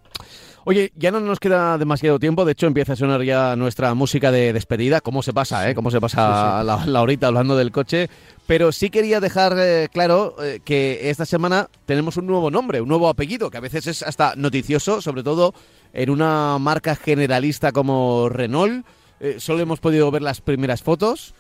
Oye, 0.67 0.93
ya 0.97 1.11
no 1.11 1.21
nos 1.21 1.41
queda 1.41 1.77
demasiado 1.77 2.19
tiempo, 2.19 2.47
de 2.47 2.53
hecho 2.53 2.67
empieza 2.67 2.95
a 2.95 2.97
sonar 2.97 3.23
ya 3.23 3.55
nuestra 3.55 3.93
música 3.93 4.33
de 4.33 4.55
despedida, 4.55 5.03
cómo 5.03 5.23
se 5.23 5.35
pasa, 5.35 5.69
¿eh? 5.69 5.75
Cómo 5.75 5.91
se 5.91 6.01
pasa 6.01 6.65
La, 6.65 7.03
horita 7.03 7.27
hablando 7.27 7.55
del 7.55 7.71
coche, 7.71 8.09
pero 8.47 8.73
sí 8.73 8.89
quería 8.89 9.21
dejar 9.21 9.55
eh, 9.59 9.91
claro 9.93 10.37
eh, 10.43 10.61
que 10.65 11.11
esta 11.11 11.27
semana 11.27 11.69
tenemos 11.85 12.17
un 12.17 12.27
nuevo 12.27 12.51
nombre, 12.51 12.81
un 12.81 12.89
nuevo 12.89 13.11
apellido, 13.11 13.51
que 13.51 13.59
a 13.59 13.61
veces 13.61 13.87
es 13.87 14.03
hasta 14.03 14.37
noticioso, 14.37 15.03
sobre 15.03 15.23
todo 15.23 15.53
en 15.93 16.09
una 16.09 16.57
marca 16.59 16.97
generalista 16.97 17.71
como 17.71 18.31
Renault. 18.31 18.87
Eh, 19.21 19.37
solo 19.41 19.61
hemos 19.61 19.81
podido 19.81 20.11
ver 20.11 20.23
las 20.23 20.41
primeras 20.41 20.83
fotos 20.83 21.35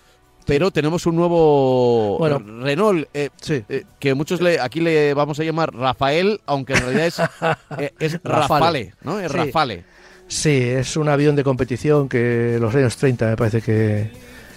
pero 0.45 0.71
tenemos 0.71 1.07
un 1.07 1.17
nuevo 1.17 2.19
bueno, 2.19 2.39
Renault 2.39 3.09
eh, 3.15 3.31
eh, 3.49 3.85
que 3.99 4.15
muchos 4.15 4.41
le, 4.41 4.61
aquí 4.61 4.81
le 4.81 5.15
vamos 5.15 5.41
a 5.41 5.45
llamar 5.45 5.75
Rafael, 5.75 6.41
aunque 6.47 6.75
en 6.75 6.81
realidad 6.81 7.07
es, 7.07 7.19
eh, 7.79 7.93
es 7.99 8.21
Rafale, 8.23 8.95
¿no? 9.03 9.19
Es 9.19 9.31
Rafale. 9.31 9.85
Sí, 10.27 10.63
es 10.63 10.97
un 10.97 11.09
avión 11.09 11.37
de 11.37 11.45
competición 11.45 12.09
que 12.09 12.59
los 12.61 12.75
años 12.75 12.97
30 12.97 13.27
me 13.27 13.37
parece 13.37 13.61
que 13.61 14.11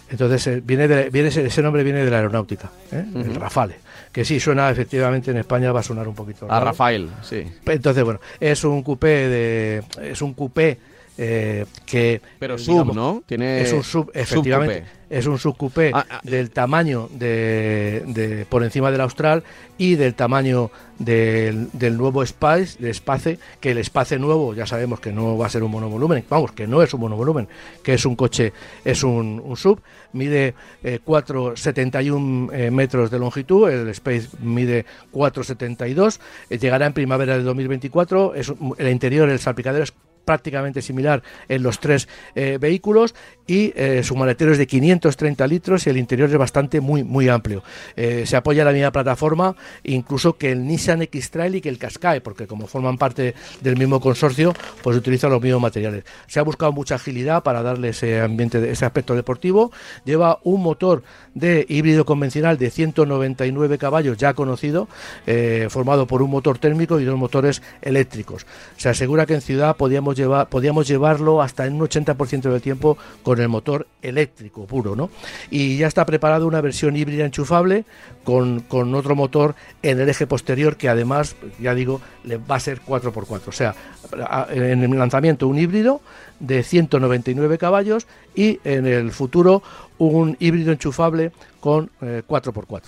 entonces 0.09 0.65
viene, 0.65 0.87
de, 0.87 1.09
viene 1.09 1.27
ese, 1.27 1.61
nombre 1.61 1.83
viene 1.83 2.05
de 2.05 2.09
la 2.09 2.17
aeronáutica, 2.17 2.71
el 2.91 3.35
Rafale, 3.35 3.75
que 4.11 4.23
sí 4.23 4.39
suena 4.39 4.69
efectivamente 4.69 5.31
en 5.31 5.37
España 5.37 5.71
va 5.73 5.81
a 5.81 5.83
sonar 5.83 6.07
un 6.07 6.15
poquito. 6.15 6.49
A 6.49 6.59
Rafael, 6.61 7.09
sí. 7.21 7.43
Entonces 7.65 8.03
bueno, 8.03 8.21
es 8.39 8.63
un 8.63 8.83
coupé 8.83 9.27
de 9.27 9.83
es 10.01 10.21
un 10.21 10.33
coupé 10.33 10.77
eh, 11.17 11.65
que 11.85 12.21
pero 12.37 12.57
sub 12.57 12.93
no 12.93 13.23
tiene 13.25 13.61
es 13.61 13.73
un 13.73 13.83
sub 13.83 14.11
efectivamente 14.13 14.83
es 15.09 15.25
un 15.25 15.39
subcoupé 15.39 15.91
ah, 15.93 16.05
ah. 16.09 16.19
del 16.23 16.51
tamaño 16.51 17.09
de, 17.11 18.45
por 18.49 18.63
encima 18.63 18.91
del 18.91 19.01
austral 19.01 19.43
y 19.77 19.95
del 19.95 20.15
tamaño 20.15 20.69
del, 20.99 21.69
nuevo 21.97 22.25
Spice 22.25 22.77
de 22.79 22.89
Space 22.91 23.39
que 23.59 23.71
el 23.71 23.77
Space 23.79 24.19
nuevo 24.19 24.53
ya 24.53 24.65
sabemos 24.65 24.99
que 24.99 25.11
no 25.11 25.37
va 25.37 25.45
a 25.45 25.49
ser 25.49 25.63
un 25.63 25.71
monovolumen 25.71 26.25
vamos 26.29 26.51
que 26.51 26.67
no 26.67 26.81
es 26.81 26.93
un 26.93 27.01
monovolumen 27.01 27.47
que 27.83 27.93
es 27.93 28.05
un 28.05 28.15
coche 28.15 28.53
es 28.83 29.03
un, 29.03 29.41
sub 29.55 29.81
mide 30.13 30.53
4,71 30.83 32.51
eh, 32.51 32.67
eh, 32.67 32.71
metros 32.71 33.09
de 33.09 33.19
longitud 33.19 33.69
el 33.69 33.87
Space 33.89 34.29
mide 34.41 34.85
4,72 35.13 36.19
llegará 36.59 36.85
en 36.85 36.93
primavera 36.93 37.37
de 37.37 37.43
2024 37.43 38.35
es 38.35 38.53
el 38.77 38.89
interior 38.89 39.29
el 39.29 39.39
salpicadero 39.39 39.83
es 39.83 39.93
prácticamente 40.27 40.81
similar 40.81 41.23
en 41.47 41.63
los 41.63 41.79
tres 41.79 42.09
eh, 42.35 42.57
vehículos 42.59 43.15
y 43.47 43.73
eh, 43.75 44.03
su 44.03 44.15
maletero 44.15 44.51
es 44.51 44.57
de 44.57 44.67
530 44.67 45.47
litros 45.47 45.87
y 45.87 45.89
el 45.89 45.97
interior 45.97 46.29
es 46.29 46.37
bastante 46.37 46.81
muy 46.81 47.03
muy 47.03 47.29
amplio. 47.29 47.63
Eh, 47.95 48.23
se 48.25 48.35
apoya 48.35 48.65
la 48.65 48.71
misma 48.71 48.91
plataforma 48.91 49.55
incluso 49.83 50.37
que 50.37 50.51
el 50.51 50.67
Nissan 50.67 51.01
X-Trail 51.01 51.55
y 51.55 51.61
que 51.61 51.69
el 51.69 51.79
Qashqai, 51.79 52.19
porque 52.19 52.45
como 52.45 52.67
forman 52.67 52.97
parte 52.97 53.33
del 53.61 53.77
mismo 53.77 53.99
consorcio, 54.01 54.53
pues 54.83 54.97
utilizan 54.97 55.31
los 55.31 55.41
mismos 55.41 55.61
materiales. 55.61 56.03
Se 56.27 56.39
ha 56.39 56.43
buscado 56.43 56.71
mucha 56.73 56.95
agilidad 56.95 57.41
para 57.43 57.63
darle 57.63 57.89
ese 57.89 58.19
ambiente, 58.19 58.69
ese 58.69 58.85
aspecto 58.85 59.15
deportivo. 59.15 59.71
Lleva 60.03 60.39
un 60.43 60.61
motor 60.61 61.03
de 61.33 61.65
híbrido 61.69 62.05
convencional 62.05 62.57
de 62.57 62.69
199 62.69 63.77
caballos 63.77 64.17
ya 64.17 64.33
conocido, 64.33 64.87
formado 65.69 66.07
por 66.07 66.21
un 66.21 66.31
motor 66.31 66.57
térmico 66.57 66.99
y 66.99 67.05
dos 67.05 67.17
motores 67.17 67.61
eléctricos. 67.81 68.45
Se 68.75 68.89
asegura 68.89 69.25
que 69.25 69.35
en 69.35 69.41
ciudad 69.41 69.77
podíamos 69.77 70.15
llevar, 70.15 70.49
podíamos 70.49 70.87
llevarlo 70.87 71.41
hasta 71.41 71.65
en 71.65 71.75
un 71.75 71.87
80% 71.87 72.51
del 72.51 72.61
tiempo 72.61 72.97
con 73.23 73.36
el 73.39 73.49
motor 73.49 73.87
eléctrico 74.01 74.65
puro, 74.65 74.95
¿no? 74.95 75.09
Y 75.49 75.77
ya 75.77 75.87
está 75.87 76.05
preparada 76.05 76.45
una 76.45 76.61
versión 76.61 76.95
híbrida 76.95 77.25
enchufable 77.25 77.85
con, 78.23 78.61
con, 78.61 78.93
otro 78.95 79.15
motor 79.15 79.55
en 79.81 79.99
el 79.99 80.09
eje 80.09 80.27
posterior 80.27 80.77
que 80.77 80.89
además, 80.89 81.35
ya 81.59 81.73
digo, 81.73 82.01
le 82.23 82.37
va 82.37 82.55
a 82.55 82.59
ser 82.59 82.81
4x4. 82.81 83.41
O 83.47 83.51
sea, 83.51 83.75
en 84.49 84.83
el 84.83 84.97
lanzamiento 84.97 85.47
un 85.47 85.57
híbrido 85.57 86.01
de 86.39 86.63
199 86.63 87.57
caballos 87.57 88.07
y 88.35 88.59
en 88.63 88.85
el 88.85 89.11
futuro 89.11 89.63
un 89.97 90.37
híbrido 90.39 90.71
enchufable 90.71 91.31
con 91.59 91.89
4x4 91.99 92.77
eh, 92.77 92.81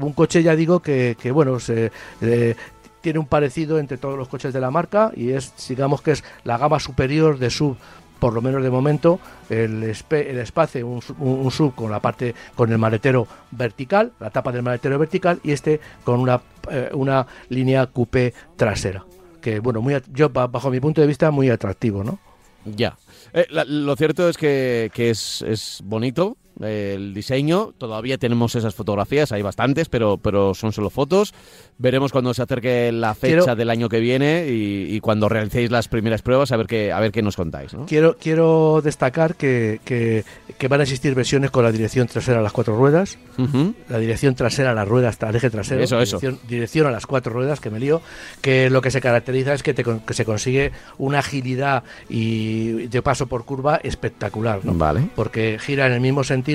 un 0.00 0.12
coche 0.12 0.42
ya 0.42 0.54
digo 0.54 0.80
que, 0.80 1.16
que 1.20 1.32
bueno 1.32 1.58
se, 1.60 1.90
eh, 2.20 2.54
tiene 3.00 3.18
un 3.18 3.26
parecido 3.26 3.78
entre 3.78 3.98
todos 3.98 4.18
los 4.18 4.28
coches 4.28 4.52
de 4.52 4.60
la 4.60 4.70
marca 4.70 5.12
y 5.14 5.30
es, 5.30 5.52
digamos 5.68 6.02
que 6.02 6.12
es 6.12 6.24
la 6.44 6.58
gama 6.58 6.80
superior 6.80 7.38
de 7.38 7.50
sub 7.50 7.76
por 8.18 8.32
lo 8.32 8.42
menos 8.42 8.62
de 8.62 8.70
momento, 8.70 9.20
el, 9.48 9.82
el 9.82 10.38
espacio, 10.38 10.86
un, 10.86 11.50
sub 11.50 11.74
con 11.74 11.90
la 11.90 12.00
parte, 12.00 12.34
con 12.54 12.70
el 12.72 12.78
maletero 12.78 13.26
vertical, 13.50 14.12
la 14.20 14.30
tapa 14.30 14.52
del 14.52 14.62
maletero 14.62 14.98
vertical, 14.98 15.40
y 15.42 15.52
este 15.52 15.80
con 16.04 16.20
una, 16.20 16.40
eh, 16.70 16.90
una 16.92 17.26
línea 17.48 17.86
coupé 17.86 18.34
trasera. 18.56 19.04
Que 19.40 19.60
bueno, 19.60 19.80
muy, 19.80 19.96
yo 20.12 20.30
bajo 20.30 20.70
mi 20.70 20.80
punto 20.80 21.00
de 21.00 21.06
vista, 21.06 21.30
muy 21.30 21.48
atractivo, 21.48 22.02
¿no? 22.02 22.18
Ya. 22.64 22.96
Eh, 23.32 23.46
lo 23.50 23.94
cierto 23.96 24.28
es 24.28 24.36
que, 24.36 24.90
que 24.92 25.10
es, 25.10 25.42
es 25.42 25.80
bonito, 25.84 26.36
el 26.60 27.14
diseño. 27.14 27.72
Todavía 27.78 28.18
tenemos 28.18 28.54
esas 28.54 28.74
fotografías, 28.74 29.32
hay 29.32 29.42
bastantes, 29.42 29.88
pero, 29.88 30.18
pero 30.18 30.54
son 30.54 30.72
solo 30.72 30.90
fotos. 30.90 31.34
Veremos 31.78 32.10
cuando 32.10 32.34
se 32.34 32.42
acerque 32.42 32.90
la 32.92 33.14
fecha 33.14 33.54
del 33.54 33.70
año 33.70 33.88
que 33.88 34.00
viene 34.00 34.46
y, 34.48 34.98
cuando 35.00 35.28
realicéis 35.28 35.70
las 35.70 35.86
primeras 35.86 36.22
pruebas 36.22 36.50
a 36.50 36.56
ver 36.56 36.66
qué, 36.66 36.92
a 36.92 36.98
ver 36.98 37.12
qué 37.12 37.22
nos 37.22 37.36
contáis. 37.36 37.70
Quiero, 37.86 38.16
quiero 38.16 38.80
destacar 38.82 39.36
que, 39.36 39.80
que, 39.84 40.24
van 40.68 40.80
a 40.80 40.82
existir 40.82 41.14
versiones 41.14 41.50
con 41.50 41.64
la 41.64 41.70
dirección 41.70 42.08
trasera 42.08 42.40
a 42.40 42.42
las 42.42 42.52
cuatro 42.52 42.76
ruedas, 42.76 43.18
la 43.88 43.98
dirección 43.98 44.34
trasera 44.34 44.72
a 44.72 44.74
las 44.74 44.88
ruedas 44.88 45.18
el 45.28 45.36
eje 45.36 45.50
trasero, 45.50 45.82
eso, 45.82 45.96
dirección, 45.98 46.38
dirección, 46.48 46.86
a 46.86 46.90
las 46.90 47.06
cuatro 47.06 47.32
ruedas, 47.32 47.60
que 47.60 47.70
me 47.70 47.78
lío, 47.78 48.00
que 48.40 48.70
lo 48.70 48.80
que 48.80 48.90
se 48.90 49.00
caracteriza 49.00 49.54
es 49.54 49.62
que, 49.62 49.74
que 49.74 50.14
se 50.14 50.24
consigue 50.24 50.72
una 50.96 51.20
agilidad 51.20 51.84
y 52.08 52.86
de 52.88 53.02
paso 53.02 53.26
por 53.26 53.44
curva 53.44 53.76
espectacular, 53.82 54.60
Vale. 54.62 55.08
porque 55.14 55.58
gira 55.60 55.86
en 55.86 55.92
el 55.92 56.00
mismo 56.00 56.24
sentido 56.24 56.47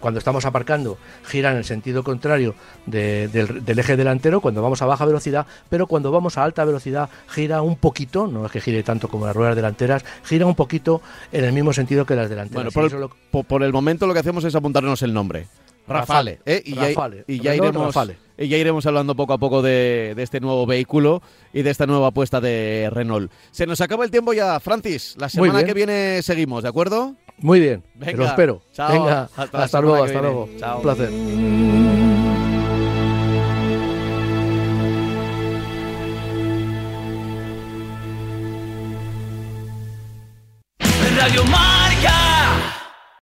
cuando 0.00 0.18
estamos 0.18 0.44
aparcando, 0.44 0.98
gira 1.24 1.50
en 1.50 1.58
el 1.58 1.64
sentido 1.64 2.02
contrario 2.02 2.54
del, 2.86 3.78
eje 3.78 3.96
delantero 3.96 4.40
cuando 4.40 4.62
vamos 4.62 4.82
a 4.82 4.86
baja 4.86 5.04
velocidad, 5.06 5.46
pero 5.68 5.86
cuando 5.86 6.10
vamos 6.10 6.36
a 6.36 6.44
alta 6.44 6.64
velocidad 6.64 7.08
gira 7.28 7.62
un 7.62 7.76
poquito, 7.76 8.26
no 8.26 8.44
es 8.44 8.52
que 8.52 8.60
gire 8.60 8.82
tanto 8.82 9.08
como 9.08 9.26
las 9.26 9.34
ruedas 9.34 9.56
delanteras, 9.56 10.04
gira 10.24 10.46
un 10.46 10.54
poquito 10.54 11.00
en 11.32 11.44
el 11.44 11.52
mismo 11.52 11.72
sentido 11.72 12.04
que 12.04 12.14
las 12.14 12.28
delanteras. 12.28 12.74
Bueno, 12.74 13.10
por, 13.46 13.62
el, 13.62 13.72
momento 13.72 14.06
lo 14.06 14.12
que 14.12 14.20
hacemos 14.20 14.44
es 14.44 14.54
apuntarnos 14.54 15.02
el 15.02 15.14
nombre. 15.14 15.46
Rafale, 15.86 16.40
¿eh? 16.44 16.62
y, 16.66 16.74
Ya, 16.74 16.90
y, 17.26 17.40
ya 17.40 17.54
iremos, 17.54 17.96
y 18.36 18.48
ya 18.48 18.58
iremos 18.58 18.84
hablando 18.84 19.14
poco 19.14 19.32
a 19.32 19.38
poco 19.38 19.62
de, 19.62 20.14
este 20.18 20.38
nuevo 20.38 20.66
vehículo 20.66 21.22
y 21.54 21.62
de 21.62 21.70
esta 21.70 21.86
nueva 21.86 22.08
apuesta 22.08 22.42
de 22.42 22.90
Renault. 22.92 23.32
Se 23.52 23.66
nos 23.66 23.80
acaba 23.80 24.04
el 24.04 24.10
tiempo 24.10 24.34
ya, 24.34 24.60
Francis. 24.60 25.16
La 25.18 25.30
semana 25.30 25.64
que 25.64 25.72
viene 25.72 26.20
seguimos, 26.22 26.62
¿de 26.62 26.68
acuerdo? 26.68 27.16
Muy 27.40 27.60
bien, 27.60 27.84
lo 28.14 28.24
espero. 28.24 28.62
Venga, 28.76 29.28
hasta, 29.36 29.80
luego, 29.80 30.04
hasta 30.04 30.20
luego. 30.20 30.44
Un 30.44 30.82
placer. 30.82 32.07